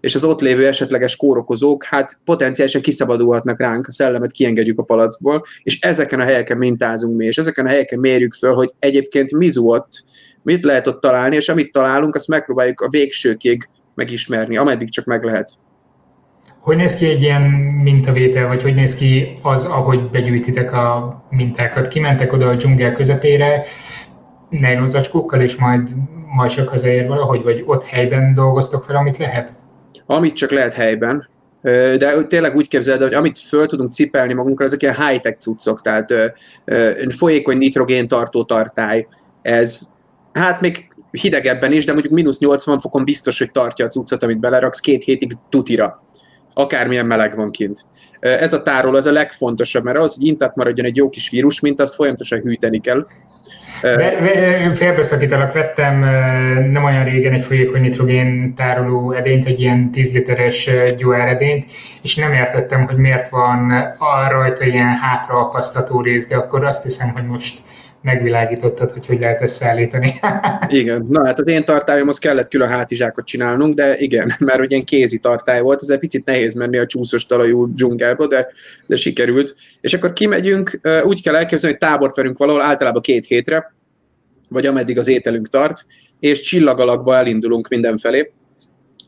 és 0.00 0.14
az 0.14 0.24
ott 0.24 0.40
lévő 0.40 0.66
esetleges 0.66 1.16
kórokozók, 1.16 1.84
hát 1.84 2.20
potenciálisan 2.24 2.80
kiszabadulhatnak 2.80 3.60
ránk, 3.60 3.86
a 3.86 3.92
szellemet 3.92 4.30
kiengedjük 4.30 4.78
a 4.78 4.82
palackból, 4.82 5.44
és 5.62 5.80
ezeken 5.80 6.20
a 6.20 6.24
helyeken 6.24 6.56
mintázunk 6.56 7.16
mi, 7.16 7.26
és 7.26 7.38
ezeken 7.38 7.66
a 7.66 7.68
helyeken 7.68 7.98
mérjük 7.98 8.34
föl, 8.34 8.54
hogy 8.54 8.72
egyébként 8.78 9.32
mi 9.32 9.48
zuott, 9.48 10.02
mit 10.42 10.64
lehet 10.64 10.86
ott 10.86 11.00
találni, 11.00 11.36
és 11.36 11.48
amit 11.48 11.72
találunk, 11.72 12.14
azt 12.14 12.28
megpróbáljuk 12.28 12.80
a 12.80 12.88
végsőkig 12.88 13.68
megismerni, 13.94 14.56
ameddig 14.56 14.90
csak 14.90 15.04
meg 15.04 15.24
lehet. 15.24 15.50
Hogy 16.68 16.76
néz 16.76 16.94
ki 16.94 17.06
egy 17.06 17.22
ilyen 17.22 17.42
mintavétel, 17.82 18.46
vagy 18.46 18.62
hogy 18.62 18.74
néz 18.74 18.94
ki 18.94 19.38
az, 19.42 19.64
ahogy 19.64 20.10
begyűjtitek 20.10 20.72
a 20.72 21.22
mintákat? 21.30 21.88
Kimentek 21.88 22.32
oda 22.32 22.48
a 22.48 22.54
dzsungel 22.54 22.92
közepére, 22.92 23.64
nejlonzacskókkal, 24.48 25.40
és 25.40 25.56
majd, 25.56 25.88
majd 26.36 26.50
csak 26.50 26.68
hazaér 26.68 27.06
valahogy, 27.06 27.42
vagy 27.42 27.62
ott 27.66 27.84
helyben 27.84 28.34
dolgoztok 28.34 28.84
fel, 28.84 28.96
amit 28.96 29.18
lehet? 29.18 29.54
Amit 30.06 30.34
csak 30.34 30.50
lehet 30.50 30.72
helyben, 30.72 31.28
de 31.98 32.26
tényleg 32.26 32.56
úgy 32.56 32.68
képzeld, 32.68 33.02
hogy 33.02 33.14
amit 33.14 33.38
föl 33.38 33.66
tudunk 33.66 33.92
cipelni 33.92 34.34
magunkra, 34.34 34.64
ezek 34.64 34.82
ilyen 34.82 35.06
high-tech 35.06 35.38
cuccok, 35.38 35.82
tehát 35.82 36.14
folyékony 37.08 37.58
nitrogén 37.58 38.08
tartó 38.08 38.44
tartály, 38.44 39.06
ez 39.42 39.88
hát 40.32 40.60
még 40.60 40.88
hidegebben 41.10 41.72
is, 41.72 41.84
de 41.84 41.92
mondjuk 41.92 42.14
mínusz 42.14 42.38
80 42.38 42.78
fokon 42.78 43.04
biztos, 43.04 43.38
hogy 43.38 43.50
tartja 43.50 43.84
a 43.84 43.88
cuccot, 43.88 44.22
amit 44.22 44.40
beleraksz 44.40 44.80
két 44.80 45.04
hétig 45.04 45.36
tutira 45.48 46.02
akármilyen 46.58 47.06
meleg 47.06 47.36
van 47.36 47.50
kint. 47.50 47.84
Ez 48.20 48.52
a 48.52 48.62
tárol 48.62 48.94
az 48.94 49.06
a 49.06 49.12
legfontosabb, 49.12 49.84
mert 49.84 49.98
az, 49.98 50.14
hogy 50.14 50.26
intat 50.26 50.56
maradjon 50.56 50.86
egy 50.86 50.96
jó 50.96 51.10
kis 51.10 51.30
vírus, 51.30 51.60
mint 51.60 51.80
azt 51.80 51.94
folyamatosan 51.94 52.40
hűteni 52.40 52.80
kell. 52.80 53.06
Félbeszakítalak, 54.72 55.52
vettem 55.52 55.98
nem 56.70 56.84
olyan 56.84 57.04
régen 57.04 57.32
egy 57.32 57.42
folyékony 57.42 57.80
nitrogén 57.80 58.54
tároló 58.54 59.12
edényt, 59.12 59.46
egy 59.46 59.60
ilyen 59.60 59.90
10 59.90 60.12
literes 60.12 60.70
gyóár 60.96 61.28
edényt, 61.28 61.70
és 62.02 62.16
nem 62.16 62.32
értettem, 62.32 62.86
hogy 62.86 62.96
miért 62.96 63.28
van 63.28 63.72
rajta 64.28 64.64
ilyen 64.64 64.94
hátraakasztató 64.94 66.00
rész, 66.00 66.26
de 66.26 66.36
akkor 66.36 66.64
azt 66.64 66.82
hiszem, 66.82 67.12
hogy 67.12 67.24
most 67.24 67.58
megvilágítottad, 68.08 68.90
hogy 68.90 69.06
hogy 69.06 69.20
lehet 69.20 69.40
ezt 69.40 69.56
szállítani. 69.56 70.14
igen, 70.68 71.06
na 71.08 71.26
hát 71.26 71.38
az 71.38 71.48
én 71.48 71.64
tartályomhoz 71.64 72.18
kellett 72.18 72.48
külön 72.48 72.68
hátizsákot 72.68 73.26
csinálnunk, 73.26 73.74
de 73.74 73.98
igen, 73.98 74.34
mert 74.38 74.60
ugye 74.60 74.80
kézi 74.80 75.18
tartály 75.18 75.60
volt, 75.60 75.82
ez 75.82 75.88
egy 75.88 75.98
picit 75.98 76.24
nehéz 76.24 76.54
menni 76.54 76.78
a 76.78 76.86
csúszos 76.86 77.26
talajú 77.26 77.74
dzsungelbe, 77.74 78.26
de, 78.26 78.46
de 78.86 78.96
sikerült. 78.96 79.54
És 79.80 79.94
akkor 79.94 80.12
kimegyünk, 80.12 80.80
úgy 81.04 81.22
kell 81.22 81.36
elképzelni, 81.36 81.76
hogy 81.78 81.88
tábort 81.88 82.16
verünk 82.16 82.38
valahol 82.38 82.62
általában 82.62 83.02
két 83.02 83.26
hétre, 83.26 83.74
vagy 84.48 84.66
ameddig 84.66 84.98
az 84.98 85.08
ételünk 85.08 85.48
tart, 85.48 85.86
és 86.20 86.40
csillagalakba 86.40 87.16
elindulunk 87.16 87.68
mindenfelé. 87.68 88.32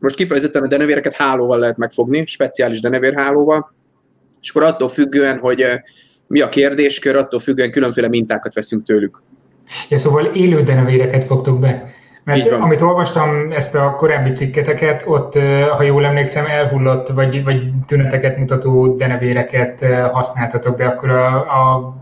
Most 0.00 0.16
kifejezetten 0.16 0.62
a 0.62 0.66
denevéreket 0.66 1.14
hálóval 1.14 1.58
lehet 1.58 1.76
megfogni, 1.76 2.26
speciális 2.26 2.80
denevérhálóval, 2.80 3.74
és 4.42 4.50
akkor 4.50 4.62
attól 4.62 4.88
függően, 4.88 5.38
hogy 5.38 5.64
mi 6.30 6.40
a 6.40 6.48
kérdéskör, 6.48 7.16
attól 7.16 7.40
függően 7.40 7.70
különféle 7.70 8.08
mintákat 8.08 8.54
veszünk 8.54 8.82
tőlük. 8.82 9.22
Ja, 9.88 9.98
szóval 9.98 10.24
élő 10.24 10.62
denevéreket 10.62 11.24
fogtok 11.24 11.60
be. 11.60 11.92
Mert 12.24 12.50
amit 12.50 12.80
olvastam, 12.80 13.50
ezt 13.50 13.74
a 13.74 13.94
korábbi 13.96 14.30
cikketeket, 14.30 15.02
ott, 15.06 15.38
ha 15.76 15.82
jól 15.82 16.04
emlékszem, 16.04 16.44
elhullott, 16.46 17.08
vagy, 17.08 17.44
vagy 17.44 17.62
tüneteket 17.86 18.36
mutató 18.36 18.94
denevéreket 18.96 19.84
használtatok, 20.12 20.76
de 20.76 20.84
akkor 20.84 21.10
a, 21.10 21.36
a 21.36 21.94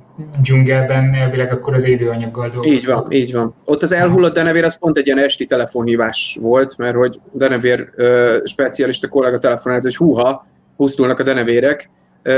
dzsungelben 0.43 1.15
elvileg 1.15 1.53
akkor 1.53 1.75
az 1.75 1.85
élőanyaggal 1.85 2.49
dolgoztok. 2.49 2.77
Így 2.77 2.87
van, 2.87 3.07
így 3.11 3.33
van. 3.33 3.55
Ott 3.65 3.83
az 3.83 3.93
elhullott 3.93 4.35
denevér 4.35 4.65
az 4.65 4.79
pont 4.79 4.99
egy 4.99 5.07
ilyen 5.07 5.19
esti 5.19 5.47
telefonhívás 5.47 6.39
volt, 6.41 6.77
mert 6.77 6.97
hogy 6.97 7.21
denevér 7.33 7.89
ö, 7.95 8.37
specialista 8.45 9.09
kollega 9.09 9.39
telefonált, 9.39 9.83
hogy 9.83 9.97
húha, 9.97 10.47
pusztulnak 10.77 11.19
a 11.19 11.23
denevérek, 11.23 11.91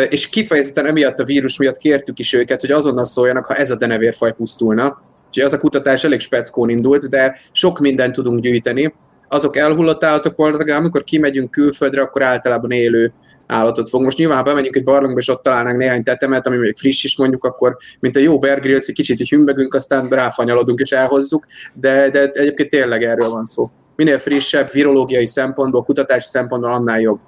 és 0.09 0.29
kifejezetten 0.29 0.87
emiatt 0.87 1.19
a 1.19 1.25
vírus 1.25 1.59
miatt 1.59 1.77
kértük 1.77 2.19
is 2.19 2.33
őket, 2.33 2.61
hogy 2.61 2.71
azonnal 2.71 3.05
szóljanak, 3.05 3.47
ha 3.47 3.55
ez 3.55 3.71
a 3.71 3.77
denevérfaj 3.77 4.33
pusztulna. 4.33 5.03
Úgyhogy 5.27 5.45
az 5.45 5.53
a 5.53 5.59
kutatás 5.59 6.05
elég 6.05 6.21
speckón 6.21 6.69
indult, 6.69 7.09
de 7.09 7.41
sok 7.53 7.79
mindent 7.79 8.15
tudunk 8.15 8.41
gyűjteni. 8.41 8.95
Azok 9.29 9.57
elhullott 9.57 10.05
állatok 10.05 10.37
voltak, 10.37 10.69
amikor 10.69 11.05
kimegyünk 11.05 11.51
külföldre, 11.51 12.01
akkor 12.01 12.23
általában 12.23 12.71
élő 12.71 13.13
állatot 13.47 13.89
fog. 13.89 14.03
Most 14.03 14.19
nyilván, 14.19 14.37
ha 14.37 14.43
bemegyünk 14.43 14.77
egy 14.77 14.85
barlangba, 14.85 15.19
és 15.19 15.29
ott 15.29 15.43
találnánk 15.43 15.79
néhány 15.79 16.03
tetemet, 16.03 16.47
ami 16.47 16.57
még 16.57 16.77
friss 16.77 17.05
is 17.05 17.17
mondjuk, 17.17 17.45
akkor 17.45 17.77
mint 18.01 18.17
a 18.17 18.21
jó 18.21 18.39
Bear 18.39 18.65
egy 18.65 18.93
kicsit 18.93 19.21
így 19.21 19.29
hümbegünk, 19.29 19.75
aztán 19.75 20.09
ráfanyalodunk 20.09 20.81
és 20.81 20.91
elhozzuk, 20.91 21.47
de, 21.75 22.11
de 22.11 22.31
egyébként 22.33 22.71
tényleg 22.71 23.03
erről 23.03 23.29
van 23.29 23.45
szó. 23.45 23.71
Minél 23.97 24.19
frissebb, 24.19 24.71
virológiai 24.73 25.27
szempontból, 25.27 25.83
kutatási 25.83 26.29
szempontból, 26.29 26.73
annál 26.73 27.01
jobb. 27.01 27.21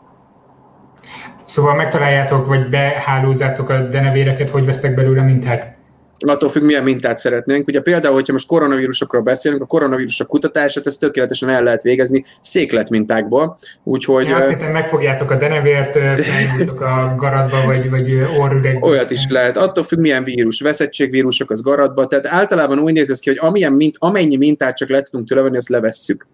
Szóval 1.45 1.75
megtaláljátok, 1.75 2.47
vagy 2.47 2.69
behálózátok 2.69 3.69
a 3.69 3.81
denevéreket, 3.81 4.51
hogy 4.51 4.65
vesztek 4.65 4.95
belőle 4.95 5.23
mintát? 5.23 5.81
attól 6.29 6.49
függ, 6.49 6.63
milyen 6.63 6.83
mintát 6.83 7.17
szeretnénk. 7.17 7.69
Ugye 7.69 7.81
például, 7.81 8.15
hogyha 8.15 8.33
most 8.33 8.47
koronavírusokról 8.47 9.23
beszélünk, 9.23 9.63
a 9.63 9.67
koronavírusok 9.67 10.27
kutatását 10.29 10.87
ezt 10.87 11.01
tökéletesen 11.01 11.49
el 11.49 11.63
lehet 11.63 11.83
végezni 11.83 12.25
székletmintákból. 12.41 13.57
Úgyhogy... 13.83 14.29
Ja, 14.29 14.37
azt 14.37 14.49
hittem, 14.49 14.73
megfogjátok 14.73 15.31
a 15.31 15.37
denevért, 15.37 15.97
felnyújtok 15.97 16.81
a 16.81 17.15
garatba, 17.17 17.63
vagy, 17.65 17.91
vagy 17.91 18.13
orrüregbe. 18.39 18.87
Olyat 18.87 19.11
is 19.11 19.27
lehet. 19.29 19.57
Attól 19.57 19.85
függ, 19.85 19.99
milyen 19.99 20.25
vírus. 20.25 20.61
Veszettségvírusok 20.61 21.51
az 21.51 21.63
garatba. 21.63 22.07
Tehát 22.07 22.27
általában 22.27 22.79
úgy 22.79 22.93
néz 22.93 23.11
ez 23.11 23.19
ki, 23.19 23.29
hogy 23.29 23.39
amilyen 23.49 23.73
mint, 23.73 23.97
amennyi 23.99 24.37
mintát 24.37 24.77
csak 24.77 24.89
le 24.89 25.03
tudunk 25.03 25.29
tőle 25.29 25.43
venni, 25.43 25.57
azt 25.57 25.69
levesszük 25.69 26.27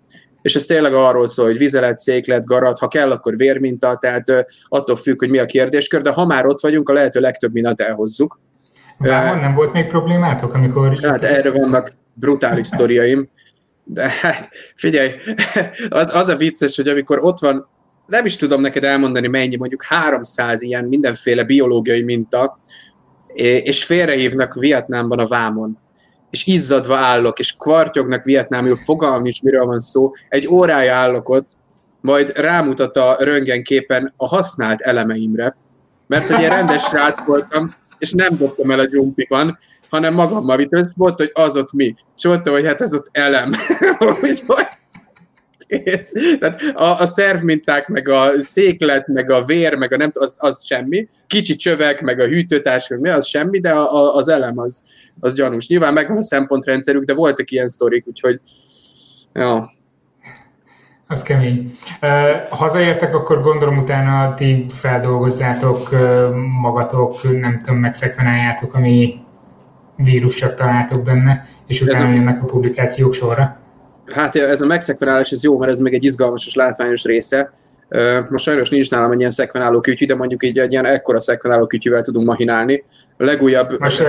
és 0.48 0.54
ez 0.54 0.64
tényleg 0.64 0.94
arról 0.94 1.28
szól, 1.28 1.46
hogy 1.46 1.58
vizelet, 1.58 1.98
széklet, 1.98 2.44
garat, 2.44 2.78
ha 2.78 2.88
kell, 2.88 3.10
akkor 3.10 3.36
vérminta, 3.36 3.96
tehát 4.00 4.46
attól 4.68 4.96
függ, 4.96 5.18
hogy 5.18 5.30
mi 5.30 5.38
a 5.38 5.46
kérdéskör, 5.46 6.02
de 6.02 6.10
ha 6.10 6.26
már 6.26 6.46
ott 6.46 6.60
vagyunk, 6.60 6.88
a 6.88 6.92
lehető 6.92 7.20
legtöbb 7.20 7.52
mindent 7.52 7.80
elhozzuk. 7.80 8.40
Vámon 8.98 9.38
nem 9.38 9.54
volt 9.54 9.72
még 9.72 9.86
problémátok, 9.86 10.54
amikor... 10.54 10.98
Hát 11.02 11.22
erre 11.22 11.50
vannak 11.50 11.92
brutális 12.12 12.66
sztoriaim, 12.66 13.28
de 13.84 14.08
hát 14.20 14.48
figyelj, 14.74 15.10
az, 15.88 16.14
az 16.14 16.28
a 16.28 16.36
vicces, 16.36 16.76
hogy 16.76 16.88
amikor 16.88 17.18
ott 17.24 17.38
van, 17.38 17.68
nem 18.06 18.24
is 18.24 18.36
tudom 18.36 18.60
neked 18.60 18.84
elmondani 18.84 19.28
mennyi, 19.28 19.56
mondjuk 19.56 19.82
300 19.82 20.62
ilyen 20.62 20.84
mindenféle 20.84 21.44
biológiai 21.44 22.02
minta, 22.02 22.58
és 23.62 23.84
félrehívnak 23.84 24.54
Vietnámban 24.54 25.18
a 25.18 25.26
vámon 25.26 25.78
és 26.30 26.46
izzadva 26.46 26.96
állok, 26.96 27.38
és 27.38 27.56
kvartyognak 27.56 28.24
vietnámul, 28.24 28.76
fogalm 28.76 29.26
is, 29.26 29.40
miről 29.40 29.64
van 29.64 29.80
szó, 29.80 30.10
egy 30.28 30.48
órája 30.48 30.94
állok 30.94 31.28
ott, 31.28 31.48
majd 32.00 32.32
rámutat 32.36 32.96
a 32.96 33.16
röntgenképen 33.18 34.12
a 34.16 34.28
használt 34.28 34.80
elemeimre, 34.80 35.56
mert 36.06 36.30
hogy 36.30 36.42
én 36.42 36.48
rendes 36.48 36.82
srác 36.88 37.24
voltam, 37.26 37.74
és 37.98 38.12
nem 38.12 38.36
dobtam 38.36 38.70
el 38.70 38.78
a 38.78 38.86
gyumpiban, 38.86 39.58
hanem 39.88 40.14
magammal 40.14 40.56
vittem, 40.56 40.82
és 40.84 40.90
volt, 40.96 41.18
hogy 41.18 41.30
az 41.34 41.56
ott 41.56 41.72
mi. 41.72 41.94
És 42.16 42.24
mondtam, 42.24 42.52
hogy 42.52 42.66
hát 42.66 42.80
ez 42.80 42.94
ott 42.94 43.08
elem. 43.12 43.52
Úgyhogy 44.22 44.68
kész. 45.68 46.12
Tehát 46.38 46.60
a, 46.74 46.98
a 47.00 47.06
szervminták, 47.06 47.88
meg 47.88 48.08
a 48.08 48.30
széklet, 48.38 49.06
meg 49.06 49.30
a 49.30 49.44
vér, 49.44 49.74
meg 49.74 49.92
a 49.92 49.96
nem 49.96 50.10
az, 50.12 50.36
az 50.38 50.64
semmi. 50.64 51.08
Kicsi 51.26 51.56
csövek, 51.56 52.00
meg 52.00 52.20
a 52.20 52.26
hűtőtárs, 52.26 52.88
meg 52.88 53.00
mi, 53.00 53.08
az 53.08 53.26
semmi, 53.26 53.60
de 53.60 53.70
a, 53.70 53.94
a, 53.94 54.14
az 54.14 54.28
elem 54.28 54.58
az, 54.58 54.82
az 55.20 55.34
gyanús. 55.34 55.68
Nyilván 55.68 55.92
megvan 55.92 56.16
a 56.16 56.22
szempontrendszerük, 56.22 57.04
de 57.04 57.14
voltak 57.14 57.50
ilyen 57.50 57.68
sztorik, 57.68 58.06
úgyhogy 58.06 58.40
ja. 59.32 59.70
Az 61.10 61.22
kemény. 61.22 61.76
Uh, 62.02 62.48
hazaértek, 62.50 63.14
akkor 63.14 63.42
gondolom 63.42 63.78
utána 63.78 64.34
ti 64.34 64.66
feldolgozzátok 64.68 65.90
magatok, 66.60 67.40
nem 67.40 67.60
tudom, 67.62 67.78
megszekvenáljátok, 67.78 68.74
ami 68.74 69.20
vírus 69.96 70.34
csak 70.34 70.54
találtok 70.54 71.02
benne, 71.02 71.44
és 71.66 71.80
utána 71.80 72.14
jönnek 72.14 72.42
a 72.42 72.46
publikációk 72.46 73.12
sorra. 73.12 73.57
Hát 74.10 74.36
ez 74.36 74.60
a 74.60 74.66
megszekvenálás 74.66 75.30
ez 75.30 75.42
jó, 75.42 75.58
mert 75.58 75.70
ez 75.70 75.78
még 75.78 75.94
egy 75.94 76.04
izgalmas 76.04 76.46
és 76.46 76.54
látványos 76.54 77.04
része. 77.04 77.52
Most 78.28 78.44
sajnos 78.44 78.70
nincs 78.70 78.90
nálam 78.90 79.12
egy 79.12 79.18
ilyen 79.18 79.30
szekvenáló 79.30 79.80
kütyű, 79.80 80.06
de 80.06 80.14
mondjuk 80.14 80.44
így 80.44 80.58
egy 80.58 80.72
ilyen 80.72 80.86
ekkora 80.86 81.20
szekvenáló 81.20 81.66
kütyűvel 81.66 82.02
tudunk 82.02 82.26
mahinálni. 82.26 82.84
A 83.16 83.24
legújabb... 83.24 83.78
Most 83.78 84.02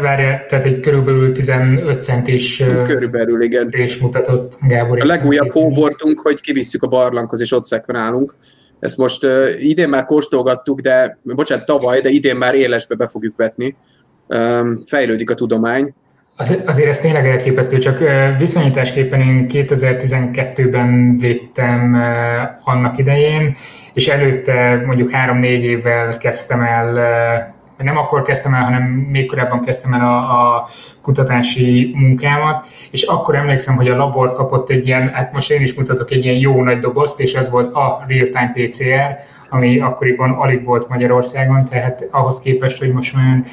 várja, 0.00 0.44
tehát 0.48 0.64
egy 0.64 0.80
körülbelül 0.80 1.32
15 1.32 2.02
centis 2.02 2.62
körülbelül, 2.84 3.42
igen. 3.42 3.68
és 3.70 3.98
mutatott 3.98 4.58
Gábor. 4.68 5.00
A 5.02 5.06
legújabb 5.06 5.50
hóbortunk, 5.50 6.20
hogy 6.20 6.40
kivisszük 6.40 6.82
a 6.82 6.86
barlanghoz, 6.86 7.40
és 7.40 7.52
ott 7.52 7.64
szekvenálunk. 7.64 8.36
Ezt 8.80 8.96
most 8.96 9.24
uh, 9.24 9.50
idén 9.58 9.88
már 9.88 10.04
kóstolgattuk, 10.04 10.80
de, 10.80 11.18
bocsánat, 11.22 11.64
tavaly, 11.64 12.00
de 12.00 12.08
idén 12.08 12.36
már 12.36 12.54
élesbe 12.54 12.94
be 12.94 13.06
fogjuk 13.06 13.36
vetni. 13.36 13.76
Um, 14.28 14.82
fejlődik 14.84 15.30
a 15.30 15.34
tudomány, 15.34 15.94
az, 16.36 16.62
azért 16.66 16.88
ez 16.88 17.00
tényleg 17.00 17.28
elképesztő, 17.28 17.78
csak 17.78 17.98
viszonyításképpen 18.38 19.20
én 19.20 19.46
2012-ben 19.48 21.16
védtem 21.18 22.02
annak 22.64 22.98
idején, 22.98 23.56
és 23.92 24.06
előtte 24.06 24.82
mondjuk 24.86 25.10
3-4 25.12 25.44
évvel 25.44 26.18
kezdtem 26.18 26.60
el, 26.60 27.54
nem 27.78 27.96
akkor 27.96 28.22
kezdtem 28.22 28.54
el, 28.54 28.62
hanem 28.62 28.82
még 28.82 29.26
korábban 29.26 29.60
kezdtem 29.60 29.92
el 29.92 30.00
a, 30.00 30.16
a 30.16 30.68
kutatási 31.02 31.92
munkámat, 31.94 32.66
és 32.90 33.02
akkor 33.02 33.34
emlékszem, 33.34 33.76
hogy 33.76 33.88
a 33.88 33.96
labor 33.96 34.32
kapott 34.32 34.70
egy 34.70 34.86
ilyen, 34.86 35.08
hát 35.08 35.32
most 35.32 35.50
én 35.50 35.62
is 35.62 35.74
mutatok 35.74 36.10
egy 36.10 36.24
ilyen 36.24 36.38
jó 36.38 36.62
nagy 36.62 36.78
dobozt, 36.78 37.20
és 37.20 37.34
ez 37.34 37.50
volt 37.50 37.74
a 37.74 38.04
real-time 38.08 38.52
PCR, 38.54 39.16
ami 39.50 39.80
akkoriban 39.80 40.30
alig 40.30 40.64
volt 40.64 40.88
Magyarországon, 40.88 41.64
tehát 41.64 42.06
ahhoz 42.10 42.40
képest, 42.40 42.78
hogy 42.78 42.92
most 42.92 43.14
már 43.14 43.44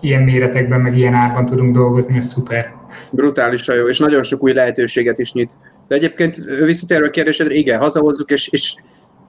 ilyen 0.00 0.22
méretekben, 0.22 0.80
meg 0.80 0.96
ilyen 0.96 1.14
árban 1.14 1.46
tudunk 1.46 1.74
dolgozni, 1.74 2.16
ez 2.16 2.26
szuper. 2.26 2.74
Brutálisan 3.10 3.76
jó, 3.76 3.88
és 3.88 3.98
nagyon 3.98 4.22
sok 4.22 4.42
új 4.42 4.52
lehetőséget 4.52 5.18
is 5.18 5.32
nyit. 5.32 5.56
De 5.88 5.94
egyébként 5.94 6.36
visszatérve 6.64 7.06
a 7.06 7.10
kérdésedre, 7.10 7.54
igen, 7.54 7.78
hazahozzuk, 7.78 8.30
és, 8.30 8.48
és 8.48 8.74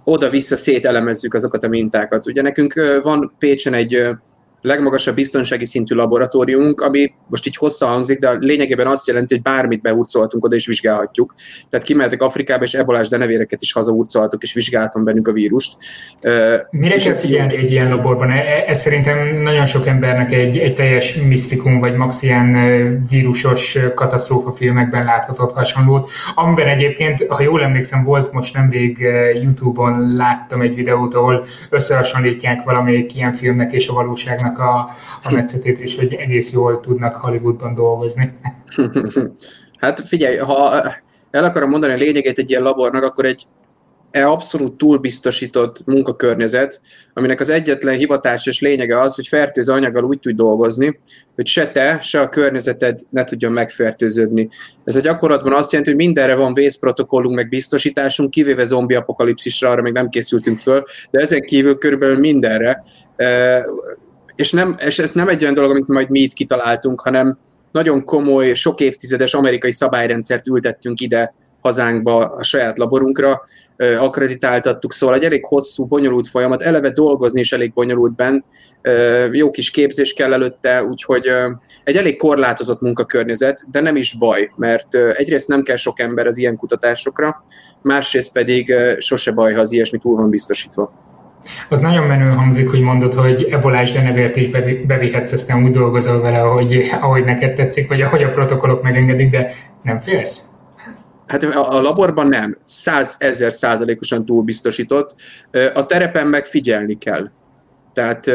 oda-vissza 0.04 0.56
szételemezzük 0.56 1.34
azokat 1.34 1.64
a 1.64 1.68
mintákat. 1.68 2.28
Ugye 2.28 2.42
nekünk 2.42 3.00
van 3.04 3.34
Pécsen 3.40 3.74
egy 3.74 4.10
legmagasabb 4.62 5.16
biztonsági 5.16 5.66
szintű 5.66 5.96
laboratóriumunk, 5.96 6.82
ami 6.82 7.14
most 7.28 7.48
így 7.48 7.56
hosszan 7.56 7.90
hangzik, 7.90 8.20
de 8.20 8.32
lényegében 8.40 8.88
azt 8.88 9.08
jelenti, 9.08 9.34
hogy 9.34 9.44
bármit 9.44 9.82
beurcoltunk 9.82 10.46
oda 10.46 10.56
és 10.56 10.66
vizsgálhatjuk. 10.66 11.34
Tehát 11.70 11.86
kimehetek 11.86 12.22
Afrikába, 12.22 12.64
és 12.64 12.74
ebolás 12.74 13.10
denevéreket 13.10 13.62
is 13.62 13.72
hazaurcolhatok, 13.72 14.44
és 14.44 14.54
vizsgáltam 14.54 15.04
bennük 15.04 15.28
a 15.28 15.32
vírust. 15.32 15.74
Mire 16.70 16.98
kell 16.98 17.14
figyelni 17.14 17.58
egy 17.58 17.72
ilyen 17.72 17.90
laborban? 17.90 18.30
E, 18.30 18.36
e, 18.36 18.64
ez 18.68 18.80
szerintem 18.80 19.42
nagyon 19.42 19.66
sok 19.66 19.88
embernek 19.88 20.32
egy, 20.32 20.58
egy 20.58 20.76
teljes 20.76 21.16
misztikum, 21.16 21.80
vagy 21.80 21.96
max 21.96 22.22
ilyen 22.22 23.06
vírusos 23.10 23.78
katasztrófa 23.96 24.52
filmekben 24.52 25.04
láthatott 25.04 25.52
hasonlót, 25.52 26.10
amiben 26.36 26.68
egyébként, 26.68 27.26
ha 27.28 27.42
jól 27.42 27.64
emlékszem, 27.64 28.04
volt 28.04 28.32
most 28.32 28.54
nemrég 28.54 28.98
YouTube-on 29.42 30.16
láttam 30.16 30.62
egy 30.62 30.76
videót, 30.76 31.14
ahol 31.14 31.46
összehasonlítják 31.70 32.64
valamelyik 32.64 33.16
ilyen 33.16 33.34
filmnek 33.34 33.72
és 33.72 33.88
a 33.88 33.94
valóságnak 33.94 34.51
csinálnak 34.52 34.60
a, 34.60 34.90
a 35.24 35.32
metszetét, 35.32 35.80
és 35.80 35.96
hogy 35.96 36.14
egész 36.14 36.52
jól 36.52 36.80
tudnak 36.80 37.16
Hollywoodban 37.16 37.76
dolgozni. 37.76 38.34
Hát 39.82 40.08
figyelj, 40.08 40.38
ha 40.38 40.84
el 41.32 41.44
akarom 41.44 41.70
mondani 41.70 41.94
a 41.94 41.98
lényegét 41.98 42.38
egy 42.38 42.50
ilyen 42.50 42.62
labornak, 42.62 43.04
akkor 43.04 43.26
egy 43.26 43.48
e 44.12 44.28
abszolút 44.28 44.78
túlbiztosított 44.78 45.86
munkakörnyezet, 45.86 46.82
aminek 47.14 47.40
az 47.40 47.50
egyetlen 47.50 47.98
hivatásos 47.98 48.60
lényege 48.60 49.00
az, 49.00 49.16
hogy 49.16 49.28
fertőző 49.28 49.72
anyaggal 49.72 50.04
úgy 50.04 50.20
tudj 50.20 50.36
dolgozni, 50.36 51.00
hogy 51.36 51.48
se 51.48 51.72
te, 51.72 52.00
se 52.02 52.20
a 52.20 52.30
környezeted 52.30 53.00
ne 53.10 53.24
tudjon 53.24 53.52
megfertőződni. 53.52 54.50
Ez 54.84 54.96
a 54.96 55.00
gyakorlatban 55.00 55.54
azt 55.54 55.72
jelenti, 55.72 55.94
hogy 55.94 56.06
mindenre 56.06 56.36
van 56.36 56.54
vészprotokollunk, 56.54 57.36
meg 57.36 57.50
biztosításunk, 57.50 58.30
kivéve 58.30 58.64
zombi 58.64 58.96
apokalipszisra, 58.96 59.70
arra 59.70 59.82
még 59.82 59.94
nem 59.94 60.10
készültünk 60.10 60.58
föl, 60.58 60.84
de 61.12 61.20
ezen 61.20 61.42
kívül 61.42 61.78
körülbelül 61.78 62.20
mindenre 62.20 62.84
és, 64.42 64.52
nem, 64.52 64.76
és 64.80 65.00
ez 65.00 65.12
nem 65.12 65.28
egy 65.28 65.42
olyan 65.42 65.54
dolog, 65.54 65.72
amit 65.72 65.88
majd 65.88 66.10
mi 66.10 66.20
itt 66.20 66.34
kitaláltunk, 66.34 67.02
hanem 67.02 67.38
nagyon 67.72 68.04
komoly, 68.04 68.54
sok 68.54 68.80
évtizedes 68.80 69.34
amerikai 69.34 69.72
szabályrendszert 69.72 70.48
ültettünk 70.48 71.00
ide 71.00 71.34
hazánkba, 71.62 72.26
a 72.26 72.44
saját 72.44 72.78
laborunkra, 72.78 73.42
akreditáltattuk, 74.00 74.94
szóval 74.94 75.16
egy 75.16 75.24
elég 75.24 75.46
hosszú, 75.46 75.86
bonyolult 75.86 76.28
folyamat, 76.28 76.62
eleve 76.62 76.90
dolgozni 76.90 77.40
is 77.40 77.52
elég 77.52 77.74
bonyolult 77.74 78.16
benn, 78.16 78.44
jó 79.32 79.52
kis 79.52 79.72
képzés 79.72 80.14
kell 80.14 80.34
előtte, 80.34 80.84
úgyhogy 80.84 81.26
egy 81.84 81.96
elég 81.96 82.18
korlátozott 82.18 82.82
munkakörnyezet, 82.82 83.64
de 83.72 83.82
nem 83.82 83.96
is 83.96 84.18
baj, 84.18 84.52
mert 84.56 84.96
egyrészt 84.96 85.48
nem 85.48 85.64
kell 85.64 85.76
sok 85.76 86.00
ember 86.00 86.28
az 86.28 86.38
ilyen 86.38 86.58
kutatásokra, 86.58 87.44
másrészt 87.82 88.32
pedig 88.34 88.76
sose 88.98 89.32
baj, 89.32 89.54
ha 89.54 89.60
az 89.60 89.72
ilyesmi 89.72 89.98
túl 89.98 90.16
van 90.16 90.30
biztosítva. 90.30 91.11
Az 91.70 91.80
nagyon 91.80 92.06
menő 92.06 92.30
hangzik, 92.30 92.70
hogy 92.70 92.80
mondod, 92.80 93.14
hogy 93.14 93.44
ebolás 93.44 93.92
denevért 93.92 94.36
is 94.36 94.50
bevihetsz, 94.86 95.32
aztán 95.32 95.64
úgy 95.64 95.72
dolgozol 95.72 96.22
vele, 96.22 96.42
ahogy, 96.42 96.90
ahogy 97.02 97.24
neked 97.24 97.54
tetszik, 97.54 97.88
vagy 97.88 98.02
ahogy 98.02 98.24
a 98.24 98.32
protokollok 98.32 98.84
megengedik, 98.84 99.30
de 99.30 99.52
nem 99.84 100.00
félsz? 100.00 100.46
Hát 101.28 101.44
a 101.44 101.82
laborban 101.82 102.28
nem. 102.28 102.58
Százezer 102.64 103.52
százalékosan 103.52 104.26
túl 104.26 104.44
biztosított. 104.44 105.16
A 105.74 105.86
terepen 105.86 106.28
meg 106.28 106.46
figyelni 106.46 106.98
kell. 106.98 107.30
Tehát 107.94 108.32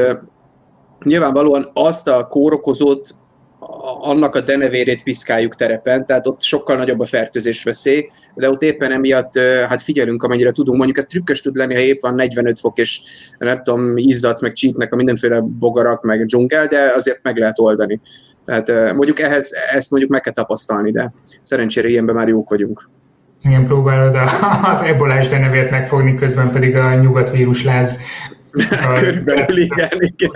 nyilvánvalóan 1.05 1.71
azt 1.75 2.09
a 2.09 2.27
kórokozót 2.27 3.15
annak 4.01 4.35
a 4.35 4.41
denevérét 4.41 5.03
piszkáljuk 5.03 5.55
terepen, 5.55 6.07
tehát 6.07 6.27
ott 6.27 6.43
sokkal 6.43 6.77
nagyobb 6.77 7.01
a 7.01 7.05
fertőzés 7.05 7.65
veszély, 7.65 8.11
de 8.35 8.51
ott 8.51 8.63
éppen 8.63 8.93
emiatt 8.93 9.39
hát 9.69 9.83
figyelünk, 9.83 10.23
amennyire 10.23 10.53
tudunk. 10.53 10.77
Mondjuk 10.77 10.99
ez 10.99 11.05
trükkös 11.05 11.41
tud 11.43 11.57
lenni, 11.57 11.75
ha 11.75 11.81
épp 11.81 12.01
van 12.01 12.15
45 12.15 12.59
fok, 12.59 12.79
és 12.79 13.01
nem 13.39 13.63
tudom, 13.63 13.97
izzadsz, 13.97 14.43
meg 14.43 14.53
csípnek 14.53 14.93
a 14.93 14.97
mindenféle 14.97 15.41
bogarak, 15.41 16.03
meg 16.03 16.25
dzsungel, 16.25 16.67
de 16.67 16.93
azért 16.95 17.19
meg 17.23 17.37
lehet 17.37 17.59
oldani. 17.59 18.01
Tehát 18.45 18.93
mondjuk 18.95 19.21
ehhez, 19.21 19.53
ezt 19.73 19.91
mondjuk 19.91 20.13
meg 20.13 20.21
kell 20.21 20.33
tapasztalni, 20.33 20.91
de 20.91 21.13
szerencsére 21.43 21.89
ilyenben 21.89 22.15
már 22.15 22.29
jók 22.29 22.49
vagyunk. 22.49 22.89
Igen, 23.43 23.67
próbálod 23.67 24.17
az 24.63 24.81
ebolás 24.81 25.29
denevért 25.29 25.71
megfogni, 25.71 26.15
közben 26.15 26.51
pedig 26.51 26.77
a 26.77 26.95
nyugatvírusláz 26.95 28.01
Körülbelül 28.95 29.57
igen, 29.57 29.89
igen. 29.99 30.31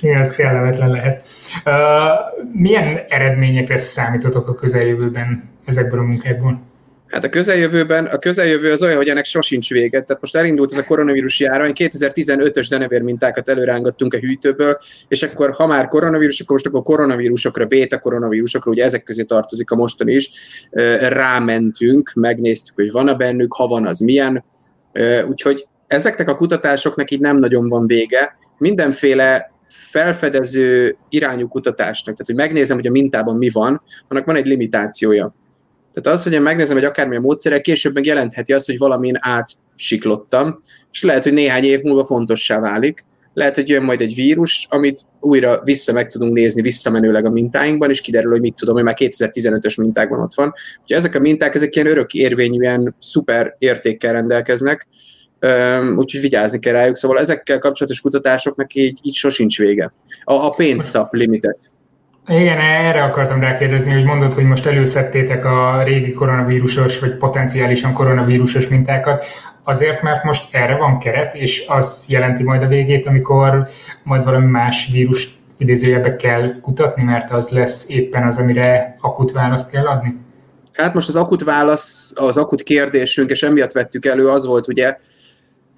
igen, 0.00 0.18
ez 0.18 0.30
kellemetlen 0.30 0.90
lehet. 0.90 1.26
Uh, 1.64 1.72
milyen 2.52 3.00
eredményekre 3.08 3.76
számítotok 3.76 4.48
a 4.48 4.54
közeljövőben 4.54 5.50
ezekből 5.64 5.98
a 5.98 6.02
munkákból? 6.02 6.60
Hát 7.06 7.24
a 7.24 7.28
közeljövőben, 7.28 8.06
a 8.06 8.18
közeljövő 8.18 8.72
az 8.72 8.82
olyan, 8.82 8.96
hogy 8.96 9.08
ennek 9.08 9.24
sosincs 9.24 9.70
vége. 9.70 10.02
Tehát 10.02 10.20
most 10.20 10.36
elindult 10.36 10.72
ez 10.72 10.78
a 10.78 10.84
koronavírus 10.84 11.40
járvány, 11.40 11.72
2015-ös 11.74 12.66
denevér 12.70 13.02
mintákat 13.02 13.48
előrángattunk 13.48 14.14
a 14.14 14.18
hűtőből, 14.18 14.78
és 15.08 15.22
akkor 15.22 15.50
ha 15.50 15.66
már 15.66 15.88
koronavírus, 15.88 16.40
akkor 16.40 16.52
most 16.52 16.66
akkor 16.66 16.82
koronavírusokra, 16.82 17.66
béta 17.66 17.98
koronavírusokra, 17.98 18.70
ugye 18.70 18.84
ezek 18.84 19.02
közé 19.02 19.22
tartozik 19.22 19.70
a 19.70 19.74
mostani 19.74 20.14
is, 20.14 20.30
rámentünk, 21.00 22.12
megnéztük, 22.14 22.74
hogy 22.74 22.90
van-e 22.90 23.14
bennük, 23.14 23.52
ha 23.52 23.66
van, 23.66 23.86
az 23.86 23.98
milyen, 23.98 24.44
Úgyhogy 25.28 25.66
ezeknek 25.86 26.28
a 26.28 26.36
kutatásoknak 26.36 27.10
így 27.10 27.20
nem 27.20 27.38
nagyon 27.38 27.68
van 27.68 27.86
vége. 27.86 28.38
Mindenféle 28.58 29.52
felfedező 29.68 30.96
irányú 31.08 31.48
kutatásnak, 31.48 32.16
tehát 32.16 32.26
hogy 32.26 32.34
megnézem, 32.34 32.76
hogy 32.76 32.86
a 32.86 32.90
mintában 32.90 33.36
mi 33.36 33.48
van, 33.48 33.82
annak 34.08 34.24
van 34.24 34.36
egy 34.36 34.46
limitációja. 34.46 35.34
Tehát 35.92 36.18
az, 36.18 36.22
hogy 36.24 36.32
én 36.32 36.42
megnézem 36.42 36.76
egy 36.76 36.84
akármilyen 36.84 37.22
módszerrel, 37.22 37.60
később 37.60 37.94
meg 37.94 38.06
jelentheti 38.06 38.52
azt, 38.52 38.66
hogy 38.66 38.78
valamin 38.78 39.18
átsiklottam, 39.20 40.58
és 40.92 41.02
lehet, 41.02 41.22
hogy 41.22 41.32
néhány 41.32 41.64
év 41.64 41.82
múlva 41.82 42.04
fontossá 42.04 42.60
válik. 42.60 43.04
Lehet, 43.36 43.54
hogy 43.54 43.68
jön 43.68 43.82
majd 43.82 44.00
egy 44.00 44.14
vírus, 44.14 44.66
amit 44.70 45.00
újra 45.20 45.60
vissza 45.64 45.92
meg 45.92 46.06
tudunk 46.10 46.32
nézni 46.32 46.62
visszamenőleg 46.62 47.24
a 47.24 47.30
mintáinkban, 47.30 47.90
és 47.90 48.00
kiderül, 48.00 48.30
hogy 48.30 48.40
mit 48.40 48.54
tudom, 48.54 48.74
hogy 48.74 48.84
már 48.84 48.96
2015-ös 48.98 49.80
mintákban 49.80 50.20
ott 50.20 50.34
van. 50.34 50.52
Úgyhogy 50.80 50.96
ezek 50.96 51.14
a 51.14 51.18
minták, 51.18 51.54
ezek 51.54 51.74
ilyen 51.74 51.88
örök 51.88 52.14
érvényűen 52.14 52.94
szuper 52.98 53.56
értékkel 53.58 54.12
rendelkeznek, 54.12 54.86
úgyhogy 55.96 56.20
vigyázni 56.20 56.58
kell 56.58 56.72
rájuk. 56.72 56.96
Szóval 56.96 57.18
ezekkel 57.18 57.58
kapcsolatos 57.58 58.00
kutatásoknak 58.00 58.74
így, 58.74 58.98
így 59.02 59.14
sosincs 59.14 59.58
vége. 59.58 59.92
A, 60.24 60.32
a 60.32 60.50
pénzszap 60.50 61.14
limited. 61.14 61.56
Igen, 62.28 62.58
erre 62.58 63.02
akartam 63.02 63.40
rákérdezni, 63.40 63.92
hogy 63.92 64.04
mondod, 64.04 64.34
hogy 64.34 64.44
most 64.44 64.66
előszedtétek 64.66 65.44
a 65.44 65.82
régi 65.82 66.12
koronavírusos, 66.12 66.98
vagy 66.98 67.16
potenciálisan 67.16 67.92
koronavírusos 67.92 68.68
mintákat, 68.68 69.24
azért, 69.62 70.02
mert 70.02 70.24
most 70.24 70.54
erre 70.54 70.76
van 70.76 70.98
keret, 70.98 71.34
és 71.34 71.64
az 71.68 72.04
jelenti 72.08 72.42
majd 72.42 72.62
a 72.62 72.66
végét, 72.66 73.06
amikor 73.06 73.68
majd 74.02 74.24
valami 74.24 74.46
más 74.46 74.88
vírus 74.92 75.38
idézőjebe 75.58 76.16
kell 76.16 76.60
kutatni, 76.60 77.02
mert 77.02 77.30
az 77.30 77.48
lesz 77.48 77.88
éppen 77.88 78.26
az, 78.26 78.36
amire 78.38 78.96
akut 79.00 79.32
választ 79.32 79.70
kell 79.70 79.86
adni? 79.86 80.16
Hát 80.72 80.94
most 80.94 81.08
az 81.08 81.16
akut 81.16 81.44
válasz, 81.44 82.12
az 82.16 82.36
akut 82.36 82.62
kérdésünk, 82.62 83.30
és 83.30 83.42
emiatt 83.42 83.72
vettük 83.72 84.06
elő, 84.06 84.28
az 84.28 84.46
volt 84.46 84.68
ugye, 84.68 84.96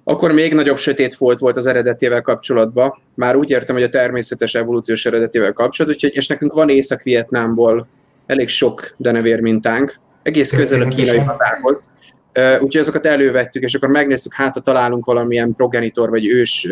akkor 0.09 0.31
még 0.31 0.53
nagyobb 0.53 0.77
sötét 0.77 1.13
folt 1.13 1.39
volt 1.39 1.57
az 1.57 1.65
eredetével 1.65 2.21
kapcsolatban. 2.21 3.01
Már 3.15 3.35
úgy 3.35 3.49
értem, 3.49 3.75
hogy 3.75 3.83
a 3.83 3.89
természetes 3.89 4.55
evolúciós 4.55 5.05
eredetével 5.05 5.53
kapcsolatban, 5.53 5.99
úgyhogy, 6.01 6.17
és 6.17 6.27
nekünk 6.27 6.53
van 6.53 6.69
Észak-Vietnámból 6.69 7.87
elég 8.25 8.47
sok 8.47 8.93
denevér 8.97 9.39
mintánk, 9.39 9.95
egész 10.23 10.51
közel 10.51 10.81
a 10.81 10.87
kínai 10.87 11.17
határhoz. 11.17 11.89
úgyhogy 12.33 12.81
azokat 12.81 13.05
elővettük, 13.05 13.63
és 13.63 13.73
akkor 13.73 13.89
megnéztük, 13.89 14.33
hát 14.33 14.53
ha 14.53 14.59
találunk 14.59 15.05
valamilyen 15.05 15.53
progenitor 15.53 16.09
vagy 16.09 16.27
ős 16.27 16.67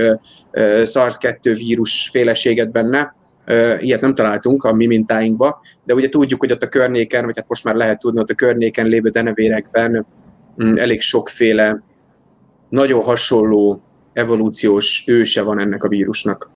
SARS-2 0.83 1.53
vírus 1.57 2.09
féleséget 2.11 2.71
benne, 2.71 3.15
ilyet 3.79 4.01
nem 4.01 4.15
találtunk 4.15 4.63
a 4.63 4.73
mi 4.73 4.85
mintáinkba, 4.85 5.61
de 5.83 5.93
ugye 5.93 6.09
tudjuk, 6.09 6.39
hogy 6.39 6.51
ott 6.51 6.63
a 6.63 6.69
környéken, 6.69 7.25
vagy 7.25 7.37
hát 7.37 7.47
most 7.47 7.63
már 7.63 7.75
lehet 7.75 7.99
tudni, 7.99 8.19
ott 8.19 8.29
a 8.29 8.33
környéken 8.33 8.87
lévő 8.87 9.09
denevérekben 9.09 10.05
mm, 10.63 10.77
elég 10.77 11.01
sokféle 11.01 11.81
nagyon 12.69 13.03
hasonló 13.03 13.81
evolúciós 14.13 15.03
őse 15.07 15.41
van 15.43 15.59
ennek 15.59 15.83
a 15.83 15.87
vírusnak. 15.87 16.51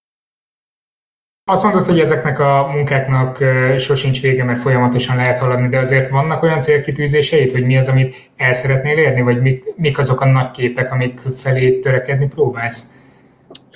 Azt 1.51 1.63
mondod, 1.63 1.85
hogy 1.85 1.99
ezeknek 1.99 2.39
a 2.39 2.67
munkáknak 2.73 3.43
sosincs 3.77 4.21
vége, 4.21 4.43
mert 4.43 4.59
folyamatosan 4.59 5.15
lehet 5.15 5.39
haladni, 5.39 5.67
de 5.67 5.79
azért 5.79 6.09
vannak 6.09 6.43
olyan 6.43 6.61
célkitűzéseid, 6.61 7.51
hogy 7.51 7.65
mi 7.65 7.77
az, 7.77 7.87
amit 7.87 8.29
el 8.35 8.53
szeretnél 8.53 8.97
érni, 8.97 9.21
vagy 9.21 9.41
mik, 9.41 9.63
mik 9.75 9.97
azok 9.97 10.21
a 10.21 10.25
nagy 10.25 10.51
képek, 10.51 10.91
amik 10.91 11.19
felé 11.35 11.79
törekedni 11.79 12.27
próbálsz? 12.27 12.95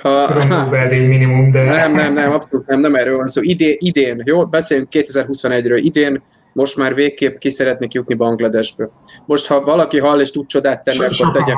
A, 0.02 0.44
Nobel-díj 0.48 1.06
minimum, 1.06 1.52
de... 1.52 1.64
Nem, 1.64 1.94
nem, 1.94 2.14
nem, 2.14 2.32
abszolút 2.32 2.68
nem, 2.68 2.80
nem 2.80 2.96
erről 2.96 3.18
van 3.18 3.28
szó. 3.28 3.42
Idén, 3.42 3.76
idén, 3.80 4.22
jó, 4.26 4.46
beszéljünk 4.46 4.90
2021-ről, 4.92 5.80
idén 5.82 6.22
most 6.56 6.78
már 6.78 6.96
végképp 6.96 7.38
ki 7.38 7.50
szeretnék 7.50 7.94
jutni 7.94 8.14
Bangladesbe. 8.14 8.90
Most, 9.26 9.48
ha 9.48 9.62
valaki 9.62 10.00
hall 10.00 10.20
és 10.20 10.32
tud 10.32 10.46
csodát 10.46 10.84
tenni, 10.84 11.14
so, 11.14 11.26
akkor 11.26 11.44
tegye, 11.44 11.54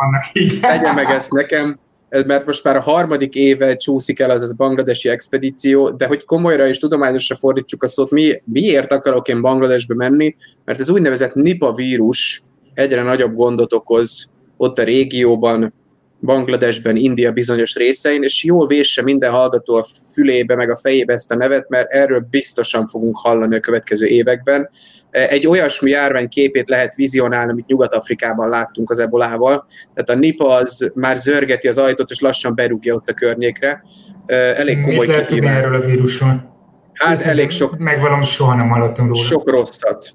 tegye 0.62 0.94
meg 0.94 1.10
ezt 1.10 1.32
nekem 1.32 1.80
mert 2.10 2.46
most 2.46 2.64
már 2.64 2.76
a 2.76 2.82
harmadik 2.82 3.36
éve 3.36 3.76
csúszik 3.76 4.20
el 4.20 4.30
az 4.30 4.42
az 4.42 4.56
bangladesi 4.56 5.10
expedíció, 5.10 5.90
de 5.90 6.08
hogy 6.08 6.26
komolyra 6.26 6.68
és 6.68 6.78
tudományosra 6.78 7.36
fordítsuk 7.36 7.84
a 7.84 7.88
szót, 7.88 8.12
mi, 8.12 8.42
miért 8.46 8.92
akarok 8.92 9.28
én 9.28 9.42
Bangladesbe 9.42 9.96
menni? 9.96 10.36
Mert 10.66 10.80
ez 10.80 10.90
úgynevezett 10.90 11.34
Nipa 11.34 11.74
vírus 11.74 12.44
egyre 12.74 13.04
nagyobb 13.04 13.36
gondot 13.36 13.74
okoz 13.74 14.34
ott 14.58 14.78
a 14.78 14.84
régióban, 14.84 15.74
Bangladesben, 16.22 16.96
India 16.96 17.32
bizonyos 17.32 17.76
részein, 17.76 18.24
és 18.24 18.44
jól 18.44 18.68
vésse 18.68 19.02
minden 19.02 19.32
hallgató 19.32 19.76
a 19.76 19.86
fülébe, 20.14 20.56
meg 20.56 20.70
a 20.70 20.76
fejébe 20.76 21.14
ezt 21.14 21.32
a 21.32 21.36
nevet, 21.36 21.70
mert 21.70 21.92
erről 21.92 22.28
biztosan 22.30 22.88
fogunk 22.88 23.18
hallani 23.18 23.56
a 23.56 23.60
következő 23.60 24.06
években. 24.06 24.70
Egy 25.12 25.48
olyasmi 25.48 25.90
járvány 25.90 26.28
képét 26.28 26.70
lehet 26.70 26.96
vizionálni, 26.96 27.52
amit 27.52 27.68
Nyugat-Afrikában 27.68 28.50
láttunk 28.50 28.90
az 28.90 29.00
ebolával. 29.00 29.66
Tehát 29.94 30.10
a 30.10 30.16
Nipa 30.16 30.48
az 30.48 30.92
már 30.96 31.18
zörgeti 31.18 31.68
az 31.68 31.78
ajtót, 31.78 32.10
és 32.10 32.20
lassan 32.20 32.56
berúgja 32.56 32.96
ott 32.96 33.10
a 33.10 33.14
környékre. 33.14 33.84
Elég 34.26 34.82
komoly 34.82 35.08
Mit 35.08 35.16
lehet 35.16 35.32
erről 35.32 35.82
a 35.82 35.86
vírusról? 35.86 36.56
Hát 36.94 37.22
elég 37.22 37.50
sok... 37.50 37.78
Meg 37.78 38.00
valami 38.00 38.24
soha 38.24 38.56
nem 38.56 38.70
hallottam 38.70 39.06
róla. 39.06 39.18
Sok 39.18 39.50
rosszat. 39.50 40.12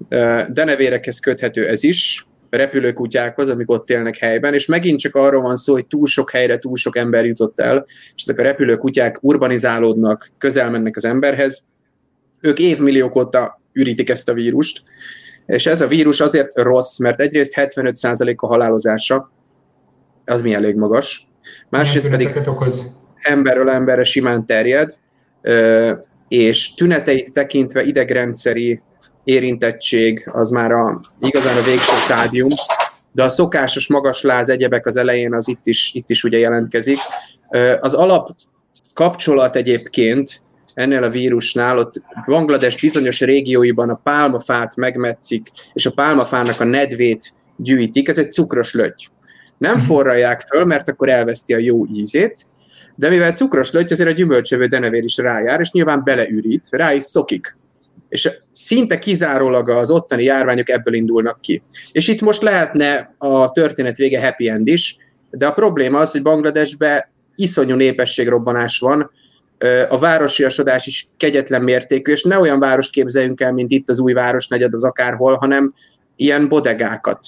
Denevérekhez 0.53 1.19
köthető 1.19 1.67
ez 1.67 1.83
is, 1.83 2.25
repülőkutyákhoz, 2.55 3.49
amik 3.49 3.69
ott 3.69 3.89
élnek 3.89 4.17
helyben, 4.17 4.53
és 4.53 4.65
megint 4.65 4.99
csak 4.99 5.15
arról 5.15 5.41
van 5.41 5.55
szó, 5.55 5.73
hogy 5.73 5.85
túl 5.85 6.05
sok 6.05 6.31
helyre 6.31 6.57
túl 6.57 6.75
sok 6.75 6.97
ember 6.97 7.25
jutott 7.25 7.59
el, 7.59 7.85
és 8.15 8.23
ezek 8.23 8.39
a 8.39 8.43
repülőkutyák 8.43 9.17
urbanizálódnak, 9.21 10.29
közel 10.37 10.69
mennek 10.69 10.95
az 10.95 11.05
emberhez. 11.05 11.67
Ők 12.41 12.59
évmilliók 12.59 13.15
óta 13.15 13.61
ürítik 13.73 14.09
ezt 14.09 14.29
a 14.29 14.33
vírust, 14.33 14.81
és 15.45 15.65
ez 15.65 15.81
a 15.81 15.87
vírus 15.87 16.19
azért 16.19 16.59
rossz, 16.59 16.97
mert 16.97 17.21
egyrészt 17.21 17.53
75% 17.55 18.35
a 18.35 18.47
halálozása, 18.47 19.31
az 20.25 20.41
mi 20.41 20.53
elég 20.53 20.75
magas, 20.75 21.27
másrészt 21.69 22.09
pedig 22.09 22.41
okoz? 22.45 23.01
emberről 23.23 23.69
emberre 23.69 24.03
simán 24.03 24.45
terjed, 24.45 24.97
és 26.27 26.73
tüneteit 26.73 27.33
tekintve 27.33 27.83
idegrendszeri 27.83 28.81
érintettség 29.23 30.29
az 30.33 30.49
már 30.49 30.71
a, 30.71 31.01
igazán 31.19 31.57
a 31.57 31.61
végső 31.61 31.95
stádium, 31.95 32.49
de 33.11 33.23
a 33.23 33.29
szokásos 33.29 33.87
magas 33.87 34.21
láz 34.21 34.49
egyebek 34.49 34.85
az 34.85 34.95
elején 34.95 35.33
az 35.33 35.47
itt 35.47 35.67
is, 35.67 35.91
itt 35.93 36.09
is 36.09 36.23
ugye 36.23 36.37
jelentkezik. 36.37 36.97
Az 37.79 37.93
alap 37.93 38.29
kapcsolat 38.93 39.55
egyébként 39.55 40.41
ennél 40.73 41.03
a 41.03 41.09
vírusnál, 41.09 41.77
ott 41.77 42.01
Banglades 42.25 42.81
bizonyos 42.81 43.21
régióiban 43.21 43.89
a 43.89 43.99
pálmafát 44.03 44.75
megmetszik, 44.75 45.47
és 45.73 45.85
a 45.85 45.91
pálmafának 45.91 46.59
a 46.59 46.63
nedvét 46.63 47.33
gyűjtik, 47.55 48.07
ez 48.07 48.17
egy 48.17 48.31
cukros 48.31 48.73
löty. 48.73 49.07
Nem 49.57 49.75
mhm. 49.75 49.83
forralják 49.83 50.41
föl, 50.41 50.65
mert 50.65 50.89
akkor 50.89 51.09
elveszti 51.09 51.53
a 51.53 51.57
jó 51.57 51.85
ízét, 51.87 52.47
de 52.95 53.09
mivel 53.09 53.31
cukros 53.31 53.71
löty, 53.71 53.93
azért 53.93 54.09
a 54.09 54.13
gyümölcsövő 54.13 54.65
denevér 54.65 55.03
is 55.03 55.17
rájár, 55.17 55.59
és 55.59 55.71
nyilván 55.71 56.01
beleürít, 56.03 56.67
rá 56.71 56.93
is 56.93 57.03
szokik 57.03 57.55
és 58.13 58.29
szinte 58.51 58.99
kizárólag 58.99 59.69
az 59.69 59.91
ottani 59.91 60.23
járványok 60.23 60.69
ebből 60.69 60.93
indulnak 60.93 61.41
ki. 61.41 61.63
És 61.91 62.07
itt 62.07 62.21
most 62.21 62.41
lehetne 62.41 63.15
a 63.17 63.51
történet 63.51 63.97
vége 63.97 64.25
happy 64.25 64.49
end 64.49 64.67
is, 64.67 64.97
de 65.29 65.47
a 65.47 65.51
probléma 65.51 65.99
az, 65.99 66.11
hogy 66.11 66.21
Bangladesbe 66.21 67.11
iszonyú 67.35 67.75
népességrobbanás 67.75 68.79
van, 68.79 69.11
a 69.89 69.97
városiasodás 69.97 70.87
is 70.87 71.07
kegyetlen 71.17 71.61
mértékű, 71.61 72.11
és 72.11 72.23
ne 72.23 72.39
olyan 72.39 72.59
város 72.59 72.89
képzeljünk 72.89 73.41
el, 73.41 73.51
mint 73.53 73.71
itt 73.71 73.89
az 73.89 73.99
új 73.99 74.13
városnegyed 74.13 74.73
az 74.73 74.83
akárhol, 74.83 75.35
hanem 75.35 75.73
ilyen 76.15 76.47
bodegákat, 76.47 77.19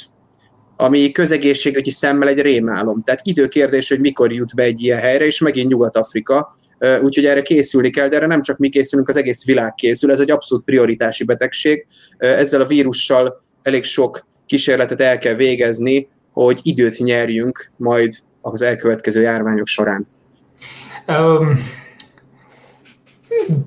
ami 0.77 1.11
közegészségügyi 1.11 1.91
szemmel 1.91 2.27
egy 2.27 2.39
rémálom. 2.39 3.03
Tehát 3.03 3.21
időkérdés, 3.23 3.89
hogy 3.89 3.99
mikor 3.99 4.33
jut 4.33 4.55
be 4.55 4.63
egy 4.63 4.81
ilyen 4.81 4.99
helyre, 4.99 5.25
és 5.25 5.39
megint 5.39 5.69
Nyugat-Afrika, 5.69 6.55
úgyhogy 7.01 7.25
erre 7.25 7.41
készülni 7.41 7.89
kell, 7.89 8.07
de 8.07 8.15
erre 8.15 8.25
nem 8.25 8.41
csak 8.41 8.57
mi 8.57 8.69
készülünk, 8.69 9.09
az 9.09 9.15
egész 9.15 9.45
világ 9.45 9.73
készül, 9.73 10.11
ez 10.11 10.19
egy 10.19 10.31
abszolút 10.31 10.63
prioritási 10.63 11.23
betegség. 11.23 11.85
Ezzel 12.17 12.61
a 12.61 12.65
vírussal 12.65 13.41
elég 13.61 13.83
sok 13.83 14.25
kísérletet 14.45 15.01
el 15.01 15.17
kell 15.17 15.33
végezni, 15.33 16.07
hogy 16.31 16.59
időt 16.63 16.97
nyerjünk 16.97 17.71
majd 17.77 18.11
az 18.41 18.61
elkövetkező 18.61 19.21
járványok 19.21 19.67
során. 19.67 20.07
Um, 21.07 21.59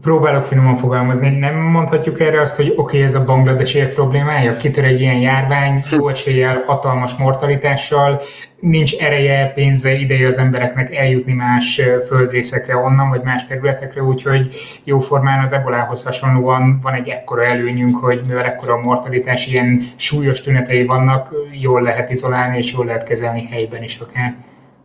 próbálok 0.02 0.44
finoman 0.44 0.76
fogalmazni, 0.76 1.28
nem 1.28 1.54
mondhatjuk 1.54 2.20
erre 2.20 2.40
azt, 2.40 2.56
hogy 2.56 2.68
oké, 2.68 2.80
okay, 2.80 3.02
ez 3.02 3.14
a 3.14 3.24
bangladesiek 3.24 3.94
problémája, 3.94 4.56
kitör 4.56 4.84
egy 4.84 5.00
ilyen 5.00 5.18
járvány, 5.18 5.84
jó 5.90 6.08
eséllyel, 6.08 6.62
hatalmas 6.66 7.14
mortalitással, 7.14 8.20
nincs 8.60 8.94
ereje, 8.94 9.52
pénze, 9.54 9.92
ideje 9.92 10.26
az 10.26 10.38
embereknek 10.38 10.94
eljutni 10.94 11.32
más 11.32 11.80
földrészekre 12.06 12.76
onnan, 12.76 13.08
vagy 13.08 13.22
más 13.22 13.44
területekre, 13.44 14.02
úgyhogy 14.02 14.54
jóformán 14.84 15.42
az 15.42 15.52
ebolához 15.52 16.02
hasonlóan 16.02 16.78
van 16.82 16.94
egy 16.94 17.08
ekkora 17.08 17.44
előnyünk, 17.44 17.96
hogy 17.96 18.20
mivel 18.26 18.44
ekkora 18.44 18.72
a 18.72 18.80
mortalitás, 18.80 19.46
ilyen 19.46 19.80
súlyos 19.96 20.40
tünetei 20.40 20.84
vannak, 20.84 21.34
jól 21.50 21.82
lehet 21.82 22.10
izolálni, 22.10 22.56
és 22.56 22.72
jól 22.72 22.84
lehet 22.84 23.04
kezelni 23.04 23.46
helyben 23.50 23.82
is 23.82 23.98
akár. 23.98 24.34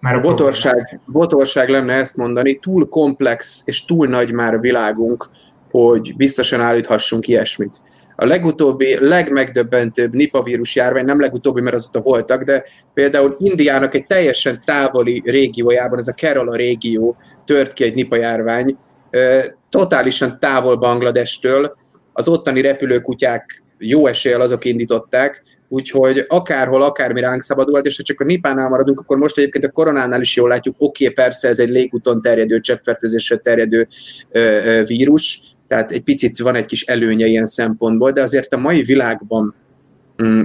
Már 0.03 0.15
a 0.15 0.19
botorság, 0.19 0.99
botorság 1.05 1.69
lenne 1.69 1.93
ezt 1.93 2.17
mondani, 2.17 2.55
túl 2.55 2.89
komplex 2.89 3.61
és 3.65 3.85
túl 3.85 4.07
nagy 4.07 4.31
már 4.31 4.53
a 4.53 4.59
világunk, 4.59 5.29
hogy 5.71 6.15
biztosan 6.15 6.61
állíthassunk 6.61 7.27
ilyesmit. 7.27 7.81
A 8.15 8.25
legutóbbi, 8.25 9.07
legmegdöbbentőbb 9.07 10.13
Nipah 10.13 10.43
vírus 10.43 10.75
járvány, 10.75 11.05
nem 11.05 11.19
legutóbbi, 11.19 11.61
mert 11.61 11.75
azóta 11.75 12.01
voltak, 12.01 12.43
de 12.43 12.63
például 12.93 13.35
Indiának 13.39 13.93
egy 13.93 14.05
teljesen 14.05 14.59
távoli 14.65 15.21
régiójában, 15.25 15.97
ez 15.99 16.07
a 16.07 16.13
Kerala 16.13 16.55
régió 16.55 17.17
tört 17.45 17.73
ki 17.73 17.83
egy 17.83 17.95
Nipah 17.95 18.19
járvány, 18.19 18.77
totálisan 19.69 20.39
távol 20.39 20.75
Bangladestől, 20.75 21.75
az 22.13 22.27
ottani 22.27 22.61
repülőkutyák 22.61 23.62
jó 23.85 24.07
eséllyel 24.07 24.41
azok 24.41 24.65
indították, 24.65 25.43
úgyhogy 25.67 26.25
akárhol, 26.27 26.81
akármi 26.81 27.19
ránk 27.19 27.41
szabadult, 27.41 27.85
és 27.85 27.97
ha 27.97 28.03
csak 28.03 28.19
a 28.19 28.23
nipánál 28.23 28.69
maradunk, 28.69 28.99
akkor 28.99 29.17
most 29.17 29.37
egyébként 29.37 29.63
a 29.63 29.71
koronánál 29.71 30.21
is 30.21 30.35
jól 30.35 30.49
látjuk, 30.49 30.75
oké, 30.77 31.03
okay, 31.03 31.15
persze 31.15 31.47
ez 31.47 31.59
egy 31.59 31.69
légúton 31.69 32.21
terjedő, 32.21 32.59
cseppfertőzésre 32.59 33.37
terjedő 33.37 33.87
ö, 34.31 34.39
ö, 34.39 34.83
vírus, 34.83 35.41
tehát 35.67 35.91
egy 35.91 36.03
picit 36.03 36.39
van 36.39 36.55
egy 36.55 36.65
kis 36.65 36.83
előnye 36.83 37.25
ilyen 37.25 37.45
szempontból, 37.45 38.11
de 38.11 38.21
azért 38.21 38.53
a 38.53 38.57
mai 38.57 38.81
világban 38.81 39.55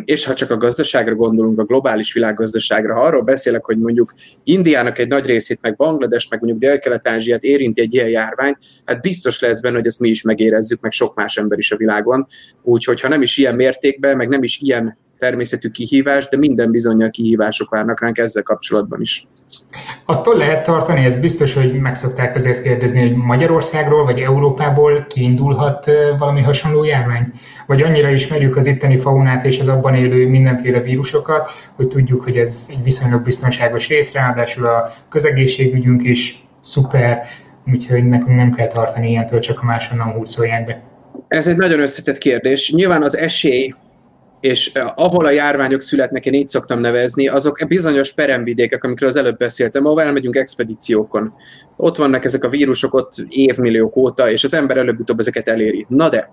és 0.04 0.24
ha 0.24 0.34
csak 0.34 0.50
a 0.50 0.56
gazdaságra 0.56 1.14
gondolunk, 1.14 1.58
a 1.58 1.64
globális 1.64 2.12
világgazdaságra, 2.12 2.94
ha 2.94 3.00
arról 3.00 3.22
beszélek, 3.22 3.64
hogy 3.64 3.78
mondjuk 3.78 4.14
Indiának 4.44 4.98
egy 4.98 5.08
nagy 5.08 5.26
részét, 5.26 5.58
meg 5.62 5.76
Banglades, 5.76 6.28
meg 6.28 6.40
mondjuk 6.40 6.62
Dél-Kelet-Ázsiát 6.62 7.42
érinti 7.42 7.80
egy 7.80 7.94
ilyen 7.94 8.08
járvány, 8.08 8.56
hát 8.84 9.00
biztos 9.00 9.40
lesz 9.40 9.60
benne, 9.60 9.76
hogy 9.76 9.86
ezt 9.86 10.00
mi 10.00 10.08
is 10.08 10.22
megérezzük, 10.22 10.80
meg 10.80 10.92
sok 10.92 11.14
más 11.14 11.36
ember 11.36 11.58
is 11.58 11.72
a 11.72 11.76
világon. 11.76 12.26
Úgyhogy 12.62 13.00
ha 13.00 13.08
nem 13.08 13.22
is 13.22 13.36
ilyen 13.36 13.54
mértékben, 13.54 14.16
meg 14.16 14.28
nem 14.28 14.42
is 14.42 14.58
ilyen 14.60 14.98
természetű 15.18 15.68
kihívás, 15.68 16.28
de 16.28 16.36
minden 16.36 16.70
bizonyal 16.70 17.10
kihívások 17.10 17.70
várnak 17.70 18.00
ránk 18.00 18.18
ezzel 18.18 18.42
kapcsolatban 18.42 19.00
is. 19.00 19.26
Attól 20.04 20.36
lehet 20.36 20.64
tartani, 20.64 21.04
ez 21.04 21.16
biztos, 21.16 21.54
hogy 21.54 21.80
meg 21.80 21.94
szokták 21.94 22.34
azért 22.34 22.62
kérdezni, 22.62 23.00
hogy 23.00 23.14
Magyarországról 23.14 24.04
vagy 24.04 24.18
Európából 24.18 25.06
kiindulhat 25.08 25.90
valami 26.18 26.42
hasonló 26.42 26.84
járvány? 26.84 27.32
Vagy 27.66 27.82
annyira 27.82 28.08
ismerjük 28.08 28.56
az 28.56 28.66
itteni 28.66 28.98
faunát 28.98 29.44
és 29.44 29.58
az 29.58 29.68
abban 29.68 29.94
élő 29.94 30.28
mindenféle 30.28 30.80
vírusokat, 30.80 31.50
hogy 31.76 31.88
tudjuk, 31.88 32.22
hogy 32.22 32.36
ez 32.36 32.68
egy 32.70 32.82
viszonylag 32.82 33.22
biztonságos 33.22 33.88
rész, 33.88 34.12
ráadásul 34.12 34.66
a 34.66 34.92
közegészségügyünk 35.08 36.04
is 36.04 36.46
szuper, 36.60 37.22
úgyhogy 37.72 38.04
nekünk 38.04 38.36
nem 38.36 38.52
kell 38.52 38.66
tartani 38.66 39.10
ilyentől, 39.10 39.40
csak 39.40 39.60
a 39.60 39.64
máshonnan 39.64 40.12
hurcolják 40.12 40.66
be. 40.66 40.82
Ez 41.28 41.46
egy 41.46 41.56
nagyon 41.56 41.80
összetett 41.80 42.18
kérdés. 42.18 42.72
Nyilván 42.72 43.02
az 43.02 43.16
esély 43.16 43.74
és 44.40 44.72
ahol 44.94 45.24
a 45.24 45.30
járványok 45.30 45.80
születnek, 45.80 46.26
én 46.26 46.34
így 46.34 46.48
szoktam 46.48 46.80
nevezni, 46.80 47.28
azok 47.28 47.64
bizonyos 47.68 48.12
peremvidékek, 48.12 48.84
amikről 48.84 49.08
az 49.08 49.16
előbb 49.16 49.36
beszéltem, 49.36 49.86
ahol 49.86 50.02
elmegyünk 50.02 50.36
expedíciókon. 50.36 51.34
Ott 51.76 51.96
vannak 51.96 52.24
ezek 52.24 52.44
a 52.44 52.48
vírusok 52.48 52.94
ott 52.94 53.12
évmilliók 53.28 53.96
óta, 53.96 54.30
és 54.30 54.44
az 54.44 54.54
ember 54.54 54.76
előbb-utóbb 54.76 55.18
ezeket 55.18 55.48
eléri. 55.48 55.86
Na 55.88 56.08
de, 56.08 56.30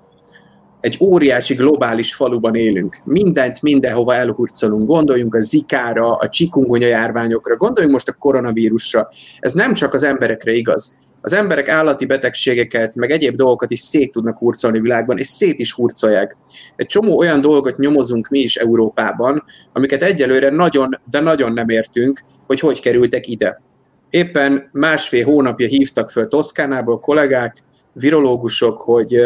egy 0.86 0.98
óriási 1.00 1.54
globális 1.54 2.16
faluban 2.16 2.56
élünk. 2.56 2.98
Mindent 3.04 3.62
mindenhova 3.62 4.16
elhurcolunk. 4.16 4.88
Gondoljunk 4.88 5.36
a 5.36 5.40
zikára, 5.40 6.16
a 6.16 6.30
csikungonya 6.30 6.88
járványokra, 6.88 7.58
gondoljunk 7.58 7.94
most 7.94 8.08
a 8.08 8.16
koronavírusra. 8.20 9.10
Ez 9.40 9.54
nem 9.54 9.74
csak 9.74 9.94
az 9.94 10.04
emberekre 10.04 10.52
igaz. 10.52 10.98
Az 11.26 11.34
emberek 11.34 11.70
állati 11.70 12.06
betegségeket, 12.06 12.96
meg 12.96 13.12
egyéb 13.12 13.36
dolgokat 13.36 13.72
is 13.72 13.80
szét 13.80 14.12
tudnak 14.12 14.38
hurcolni 14.38 14.80
világban, 14.80 15.18
és 15.18 15.28
szét 15.28 15.60
is 15.60 15.74
hurcolják. 15.74 16.38
Egy 16.76 16.86
csomó 16.86 17.18
olyan 17.18 17.42
dolgot 17.42 17.78
nyomozunk 17.78 18.28
mi 18.28 18.40
is 18.40 18.56
Európában, 18.56 19.44
amiket 19.74 20.04
egyelőre 20.04 20.50
nagyon, 20.50 21.00
de 21.10 21.20
nagyon 21.20 21.54
nem 21.54 21.70
értünk, 21.70 22.22
hogy 22.48 22.60
hogy 22.60 22.82
kerültek 22.82 23.28
ide. 23.28 23.62
Éppen 24.10 24.70
másfél 24.72 25.26
hónapja 25.26 25.68
hívtak 25.68 26.10
föl 26.10 26.28
Toszkánából 26.28 27.00
kollégák, 27.00 27.64
virológusok, 27.94 28.82
hogy 28.82 29.26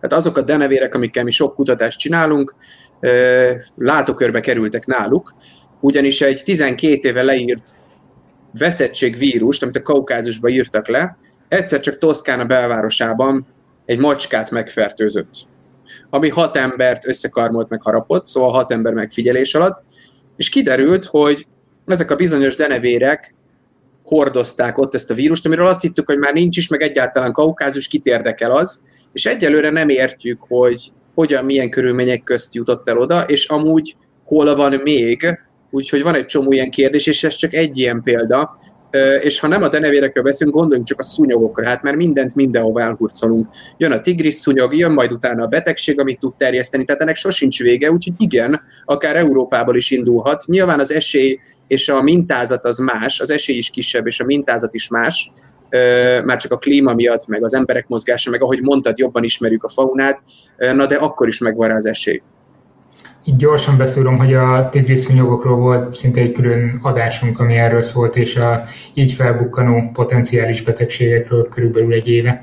Hát 0.00 0.12
azok 0.12 0.36
a 0.36 0.42
denevérek, 0.42 0.94
amikkel 0.94 1.24
mi 1.24 1.30
sok 1.30 1.54
kutatást 1.54 1.98
csinálunk, 1.98 2.54
látókörbe 3.76 4.40
kerültek 4.40 4.86
náluk, 4.86 5.34
ugyanis 5.80 6.20
egy 6.20 6.42
12 6.44 7.08
éve 7.08 7.22
leírt 7.22 7.80
veszettségvírust, 8.58 9.62
amit 9.62 9.76
a 9.76 9.82
Kaukázusba 9.82 10.48
írtak 10.48 10.88
le, 10.88 11.16
egyszer 11.48 11.80
csak 11.80 11.98
Toszkána 11.98 12.44
belvárosában 12.44 13.46
egy 13.84 13.98
macskát 13.98 14.50
megfertőzött, 14.50 15.46
ami 16.10 16.28
hat 16.28 16.56
embert 16.56 17.06
összekarmolt 17.06 17.68
meg 17.68 17.82
harapott, 17.82 18.26
szóval 18.26 18.52
hat 18.52 18.72
ember 18.72 18.92
megfigyelés 18.92 19.54
alatt, 19.54 19.84
és 20.36 20.48
kiderült, 20.48 21.04
hogy 21.04 21.46
ezek 21.86 22.10
a 22.10 22.16
bizonyos 22.16 22.56
denevérek 22.56 23.34
hordozták 24.04 24.78
ott 24.78 24.94
ezt 24.94 25.10
a 25.10 25.14
vírust, 25.14 25.46
amiről 25.46 25.66
azt 25.66 25.80
hittük, 25.80 26.06
hogy 26.06 26.18
már 26.18 26.32
nincs 26.32 26.56
is, 26.56 26.68
meg 26.68 26.82
egyáltalán 26.82 27.32
kaukázus, 27.32 27.88
kit 27.88 28.06
érdekel 28.06 28.50
az, 28.50 28.82
és 29.12 29.26
egyelőre 29.26 29.70
nem 29.70 29.88
értjük, 29.88 30.40
hogy 30.48 30.92
hogyan, 31.14 31.44
milyen 31.44 31.70
körülmények 31.70 32.22
közt 32.22 32.54
jutott 32.54 32.88
el 32.88 32.98
oda, 32.98 33.20
és 33.22 33.48
amúgy 33.48 33.96
hol 34.24 34.54
van 34.56 34.80
még, 34.84 35.38
úgyhogy 35.72 36.02
van 36.02 36.14
egy 36.14 36.26
csomó 36.26 36.52
ilyen 36.52 36.70
kérdés, 36.70 37.06
és 37.06 37.24
ez 37.24 37.34
csak 37.34 37.52
egy 37.52 37.78
ilyen 37.78 38.02
példa, 38.02 38.56
és 39.20 39.38
ha 39.38 39.46
nem 39.46 39.62
a 39.62 39.68
denevérekről 39.68 40.24
beszélünk, 40.24 40.56
gondoljunk 40.56 40.88
csak 40.88 40.98
a 40.98 41.02
szúnyogokra, 41.02 41.68
hát 41.68 41.82
mert 41.82 41.96
mindent 41.96 42.34
mindenhova 42.34 42.80
elhurcolunk. 42.80 43.46
Jön 43.76 43.92
a 43.92 44.00
tigris 44.00 44.34
szúnyog, 44.34 44.76
jön 44.76 44.92
majd 44.92 45.12
utána 45.12 45.42
a 45.44 45.46
betegség, 45.46 46.00
amit 46.00 46.18
tud 46.18 46.34
terjeszteni, 46.36 46.84
tehát 46.84 47.00
ennek 47.00 47.16
sosincs 47.16 47.62
vége, 47.62 47.90
úgyhogy 47.90 48.14
igen, 48.18 48.60
akár 48.84 49.16
Európából 49.16 49.76
is 49.76 49.90
indulhat. 49.90 50.44
Nyilván 50.46 50.80
az 50.80 50.92
esély 50.92 51.38
és 51.66 51.88
a 51.88 52.02
mintázat 52.02 52.64
az 52.64 52.78
más, 52.78 53.20
az 53.20 53.30
esély 53.30 53.56
is 53.56 53.70
kisebb, 53.70 54.06
és 54.06 54.20
a 54.20 54.24
mintázat 54.24 54.74
is 54.74 54.88
más, 54.88 55.30
már 56.24 56.36
csak 56.36 56.52
a 56.52 56.58
klíma 56.58 56.94
miatt, 56.94 57.26
meg 57.26 57.44
az 57.44 57.54
emberek 57.54 57.88
mozgása, 57.88 58.30
meg 58.30 58.42
ahogy 58.42 58.60
mondtad, 58.62 58.98
jobban 58.98 59.24
ismerjük 59.24 59.64
a 59.64 59.68
faunát, 59.68 60.22
na 60.56 60.86
de 60.86 60.94
akkor 60.94 61.28
is 61.28 61.38
megvan 61.38 61.68
rá 61.68 61.74
az 61.74 61.86
esély. 61.86 62.22
Így 63.24 63.36
gyorsan 63.36 63.76
beszélünk, 63.76 64.20
hogy 64.20 64.34
a 64.34 64.68
tigriszúnyogokról 64.68 65.56
volt 65.56 65.94
szinte 65.94 66.20
egy 66.20 66.32
külön 66.32 66.78
adásunk, 66.82 67.40
ami 67.40 67.54
erről 67.54 67.82
szólt, 67.82 68.16
és 68.16 68.36
a 68.36 68.62
így 68.94 69.12
felbukkanó 69.12 69.90
potenciális 69.92 70.62
betegségekről 70.62 71.48
körülbelül 71.48 71.92
egy 71.92 72.08
éve. 72.08 72.40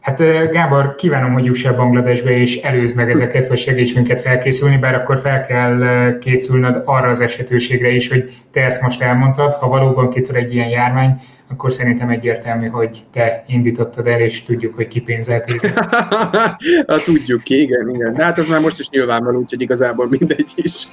Hát 0.00 0.18
Gábor, 0.50 0.94
kívánom, 0.94 1.32
hogy 1.32 1.44
juss 1.44 1.64
el 1.64 1.74
Bangladesbe, 1.74 2.30
és 2.30 2.56
előzd 2.56 2.96
meg 2.96 3.10
ezeket, 3.10 3.46
vagy 3.46 3.58
segíts 3.58 3.94
minket 3.94 4.20
felkészülni, 4.20 4.76
bár 4.76 4.94
akkor 4.94 5.18
fel 5.18 5.46
kell 5.46 6.18
készülnöd 6.18 6.82
arra 6.84 7.08
az 7.08 7.20
esetőségre 7.20 7.90
is, 7.90 8.08
hogy 8.08 8.30
te 8.52 8.64
ezt 8.64 8.82
most 8.82 9.02
elmondtad, 9.02 9.52
ha 9.52 9.68
valóban 9.68 10.10
kitör 10.10 10.36
egy 10.36 10.54
ilyen 10.54 10.68
járvány, 10.68 11.14
akkor 11.48 11.72
szerintem 11.72 12.08
egyértelmű, 12.08 12.66
hogy 12.66 13.02
te 13.12 13.44
indítottad 13.46 14.06
el, 14.06 14.20
és 14.20 14.42
tudjuk, 14.42 14.74
hogy 14.74 14.88
ki 14.88 15.00
pénzelt 15.00 15.50
hát, 16.86 17.04
tudjuk 17.04 17.42
ki, 17.42 17.60
igen, 17.60 17.88
igen. 17.88 18.14
De 18.14 18.24
hát 18.24 18.38
ez 18.38 18.46
már 18.46 18.60
most 18.60 18.78
is 18.78 18.88
nyilvánvaló, 18.88 19.38
úgyhogy 19.38 19.62
igazából 19.62 20.08
mindegy 20.08 20.52
is. 20.54 20.86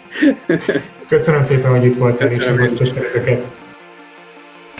Köszönöm 1.07 1.41
szépen, 1.41 1.71
hogy 1.71 1.85
itt 1.85 1.97
voltál, 1.97 2.27
Köszönöm 2.27 2.59
és 2.59 2.89
ezeket. 3.05 3.45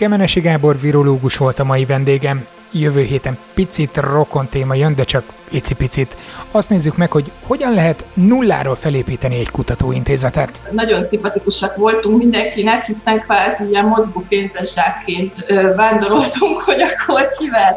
Kemenesi 0.02 0.40
Gábor 0.40 0.80
virológus 0.80 1.36
volt 1.36 1.58
a 1.58 1.64
mai 1.64 1.84
vendégem 1.84 2.46
jövő 2.72 3.02
héten 3.02 3.38
picit 3.54 3.96
rokon 3.96 4.48
téma 4.48 4.74
jön, 4.74 4.94
de 4.94 5.04
csak 5.04 5.24
icipicit. 5.50 6.16
Azt 6.50 6.68
nézzük 6.68 6.96
meg, 6.96 7.12
hogy 7.12 7.30
hogyan 7.46 7.74
lehet 7.74 8.04
nulláról 8.14 8.74
felépíteni 8.74 9.38
egy 9.38 9.50
kutatóintézetet. 9.50 10.60
Nagyon 10.70 11.02
szimpatikusak 11.02 11.76
voltunk 11.76 12.18
mindenkinek, 12.18 12.84
hiszen 12.84 13.20
kvázi 13.20 13.64
ilyen 13.68 13.84
mozgó 13.84 14.24
pénzesságként 14.28 15.46
vándoroltunk, 15.76 16.60
hogy 16.60 16.80
akkor 16.80 17.30
kivel 17.38 17.76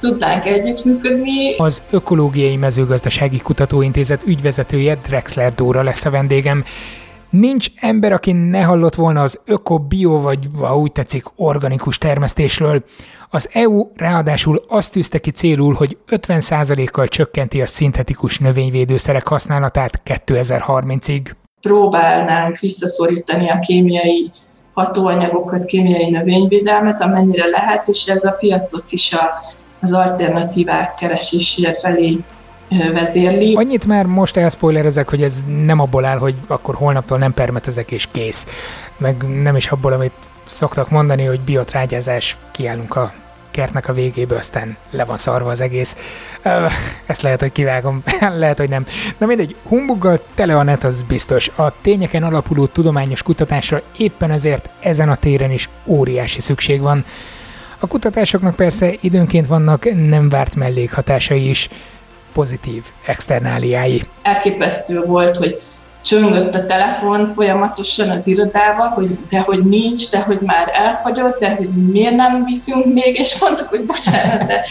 tudnánk 0.00 0.44
együttműködni. 0.44 1.56
Az 1.56 1.82
Ökológiai 1.90 2.56
Mezőgazdasági 2.56 3.38
Kutatóintézet 3.38 4.22
ügyvezetője 4.26 4.94
Drexler 5.06 5.54
Dóra 5.54 5.82
lesz 5.82 6.04
a 6.04 6.10
vendégem. 6.10 6.64
Nincs 7.40 7.68
ember, 7.80 8.12
aki 8.12 8.32
ne 8.32 8.62
hallott 8.62 8.94
volna 8.94 9.20
az 9.20 9.40
öko-bio, 9.46 10.20
vagy 10.20 10.48
ha 10.58 10.78
úgy 10.78 10.92
tetszik, 10.92 11.24
organikus 11.36 11.98
termesztésről. 11.98 12.84
Az 13.30 13.48
EU 13.52 13.88
ráadásul 13.94 14.64
azt 14.68 14.92
tűzte 14.92 15.18
ki 15.18 15.30
célul, 15.30 15.74
hogy 15.74 15.96
50%-kal 16.10 17.08
csökkenti 17.08 17.60
a 17.60 17.66
szintetikus 17.66 18.38
növényvédőszerek 18.38 19.26
használatát 19.26 20.02
2030-ig. 20.04 21.30
Próbálnánk 21.60 22.58
visszaszorítani 22.58 23.50
a 23.50 23.58
kémiai 23.58 24.30
hatóanyagokat, 24.72 25.64
kémiai 25.64 26.10
növényvédelmet, 26.10 27.00
amennyire 27.00 27.46
lehet, 27.46 27.88
és 27.88 28.06
ez 28.06 28.24
a 28.24 28.32
piacot 28.32 28.92
is 28.92 29.12
a, 29.12 29.30
az 29.80 29.92
alternatívák 29.92 30.94
keresésére 30.94 31.72
felé 31.72 32.18
vezérli. 32.68 33.54
Annyit 33.54 33.86
már 33.86 34.06
most 34.06 34.36
elspoilerezek, 34.36 35.08
hogy 35.08 35.22
ez 35.22 35.44
nem 35.64 35.80
abból 35.80 36.04
áll, 36.04 36.18
hogy 36.18 36.34
akkor 36.46 36.74
holnaptól 36.74 37.18
nem 37.18 37.34
permetezek 37.34 37.90
és 37.90 38.08
kész. 38.10 38.46
Meg 38.96 39.42
nem 39.42 39.56
is 39.56 39.66
abból, 39.66 39.92
amit 39.92 40.12
szoktak 40.44 40.90
mondani, 40.90 41.24
hogy 41.24 41.40
biotrágyázás, 41.40 42.36
kiállunk 42.52 42.96
a 42.96 43.12
kertnek 43.54 43.88
a 43.88 43.92
végéből, 43.92 44.38
aztán 44.38 44.76
le 44.90 45.04
van 45.04 45.18
szarva 45.18 45.50
az 45.50 45.60
egész. 45.60 45.96
Ezt 47.06 47.22
lehet, 47.22 47.40
hogy 47.40 47.52
kivágom, 47.52 48.02
lehet, 48.42 48.58
hogy 48.58 48.68
nem. 48.68 48.86
Na 49.18 49.26
mindegy, 49.26 49.56
humbuggal 49.62 50.20
tele 50.34 50.56
a 50.56 50.62
net, 50.62 50.84
az 50.84 51.02
biztos. 51.02 51.50
A 51.54 51.80
tényeken 51.80 52.22
alapuló 52.22 52.66
tudományos 52.66 53.22
kutatásra 53.22 53.82
éppen 53.96 54.30
ezért 54.30 54.68
ezen 54.80 55.08
a 55.08 55.14
téren 55.14 55.50
is 55.50 55.68
óriási 55.86 56.40
szükség 56.40 56.80
van. 56.80 57.04
A 57.78 57.86
kutatásoknak 57.86 58.56
persze 58.56 58.92
időnként 59.00 59.46
vannak 59.46 60.08
nem 60.08 60.28
várt 60.28 60.56
mellékhatásai 60.56 61.48
is, 61.48 61.68
pozitív 62.34 62.82
externáliái. 63.06 64.02
Elképesztő 64.22 65.04
volt, 65.04 65.36
hogy 65.36 65.62
csöngött 66.04 66.54
a 66.54 66.66
telefon 66.66 67.26
folyamatosan 67.26 68.10
az 68.10 68.26
irodába, 68.26 68.88
hogy 68.88 69.18
de 69.30 69.40
hogy 69.40 69.62
nincs, 69.64 70.10
de 70.10 70.20
hogy 70.20 70.38
már 70.40 70.70
elfagyott, 70.72 71.40
de 71.40 71.54
hogy 71.54 71.68
miért 71.68 72.14
nem 72.14 72.44
viszünk 72.44 72.94
még, 72.94 73.18
és 73.18 73.38
mondtuk, 73.40 73.68
hogy 73.68 73.84
bocsánat, 73.84 74.46
de 74.46 74.64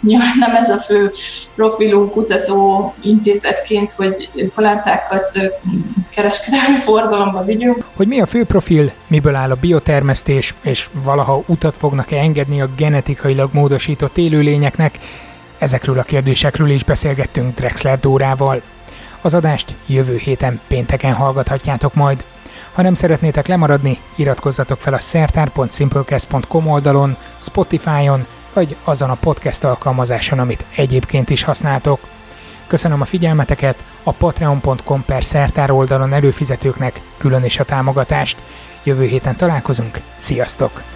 nyilván 0.00 0.32
nem 0.38 0.54
ez 0.54 0.68
a 0.68 0.78
fő 0.78 1.12
profilú 1.54 2.10
kutató 2.10 2.94
intézetként, 3.02 3.92
hogy 3.92 4.30
palántákat 4.54 5.38
kereskedelmi 6.14 6.76
forgalomba 6.76 7.44
vigyünk. 7.44 7.84
Hogy 7.96 8.06
mi 8.06 8.20
a 8.20 8.26
fő 8.26 8.44
profil, 8.44 8.92
miből 9.06 9.34
áll 9.34 9.50
a 9.50 9.56
biotermesztés, 9.60 10.54
és 10.62 10.88
valaha 11.04 11.42
utat 11.46 11.74
fognak-e 11.76 12.16
engedni 12.16 12.60
a 12.60 12.68
genetikailag 12.76 13.50
módosított 13.52 14.16
élőlényeknek, 14.16 14.98
ezekről 15.58 15.98
a 15.98 16.02
kérdésekről 16.02 16.70
is 16.70 16.84
beszélgettünk 16.84 17.54
Drexler 17.54 18.00
Dórával. 18.00 18.62
Az 19.20 19.34
adást 19.34 19.74
jövő 19.86 20.16
héten 20.16 20.60
pénteken 20.66 21.12
hallgathatjátok 21.12 21.94
majd. 21.94 22.24
Ha 22.72 22.82
nem 22.82 22.94
szeretnétek 22.94 23.46
lemaradni, 23.46 23.98
iratkozzatok 24.16 24.80
fel 24.80 24.94
a 24.94 24.98
szertár.simplecast.com 24.98 26.66
oldalon, 26.66 27.16
Spotify-on, 27.40 28.26
vagy 28.52 28.76
azon 28.84 29.10
a 29.10 29.14
podcast 29.14 29.64
alkalmazáson, 29.64 30.38
amit 30.38 30.64
egyébként 30.76 31.30
is 31.30 31.42
használtok. 31.42 32.00
Köszönöm 32.66 33.00
a 33.00 33.04
figyelmeteket, 33.04 33.82
a 34.02 34.12
patreon.com 34.12 35.04
per 35.04 35.24
szertár 35.24 35.70
oldalon 35.70 36.12
előfizetőknek 36.12 37.00
külön 37.16 37.44
is 37.44 37.58
a 37.58 37.64
támogatást. 37.64 38.42
Jövő 38.82 39.04
héten 39.04 39.36
találkozunk, 39.36 40.00
sziasztok! 40.16 40.95